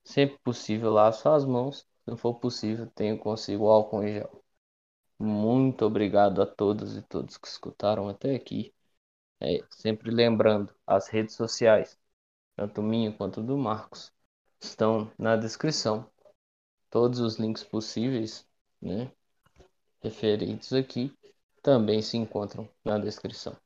Sempre 0.05 0.39
possível, 0.39 0.93
lave 0.93 1.17
suas 1.17 1.45
mãos. 1.45 1.81
Se 1.81 2.11
não 2.11 2.17
for 2.17 2.35
possível, 2.35 2.87
tenha 2.95 3.17
consigo 3.19 3.69
álcool 3.69 4.03
em 4.03 4.15
gel. 4.15 4.45
Muito 5.19 5.85
obrigado 5.85 6.41
a 6.41 6.47
todos 6.47 6.97
e 6.97 7.03
todos 7.03 7.37
que 7.37 7.49
escutaram 7.49 8.09
até 8.09 8.35
aqui. 8.35 8.73
É, 9.41 9.65
sempre 9.71 10.11
lembrando, 10.11 10.75
as 10.87 11.09
redes 11.09 11.35
sociais, 11.35 11.99
tanto 12.57 12.83
minha 12.83 13.13
quanto 13.13 13.43
do 13.43 13.57
Marcos, 13.57 14.13
estão 14.61 15.11
na 15.19 15.37
descrição. 15.37 16.11
Todos 16.91 17.21
os 17.21 17.37
links 17.39 17.65
possíveis, 17.65 18.47
né, 18.81 19.13
referentes 20.03 20.73
aqui, 20.73 21.13
também 21.63 22.03
se 22.03 22.17
encontram 22.17 22.69
na 22.85 22.99
descrição. 22.99 23.57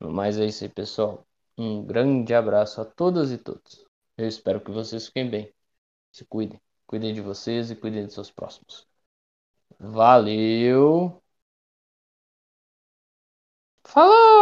Mas 0.00 0.38
é 0.38 0.46
isso 0.46 0.64
aí, 0.64 0.70
pessoal. 0.70 1.26
Um 1.58 1.84
grande 1.84 2.34
abraço 2.34 2.80
a 2.80 2.84
todas 2.84 3.30
e 3.32 3.38
todos. 3.38 3.84
Eu 4.16 4.28
espero 4.28 4.60
que 4.60 4.70
vocês 4.70 5.06
fiquem 5.06 5.28
bem. 5.30 5.54
Se 6.12 6.24
cuidem. 6.24 6.60
Cuidem 6.86 7.14
de 7.14 7.20
vocês 7.20 7.70
e 7.70 7.76
cuidem 7.76 8.06
de 8.06 8.12
seus 8.12 8.30
próximos. 8.30 8.86
Valeu! 9.80 11.22
Falou! 13.84 14.35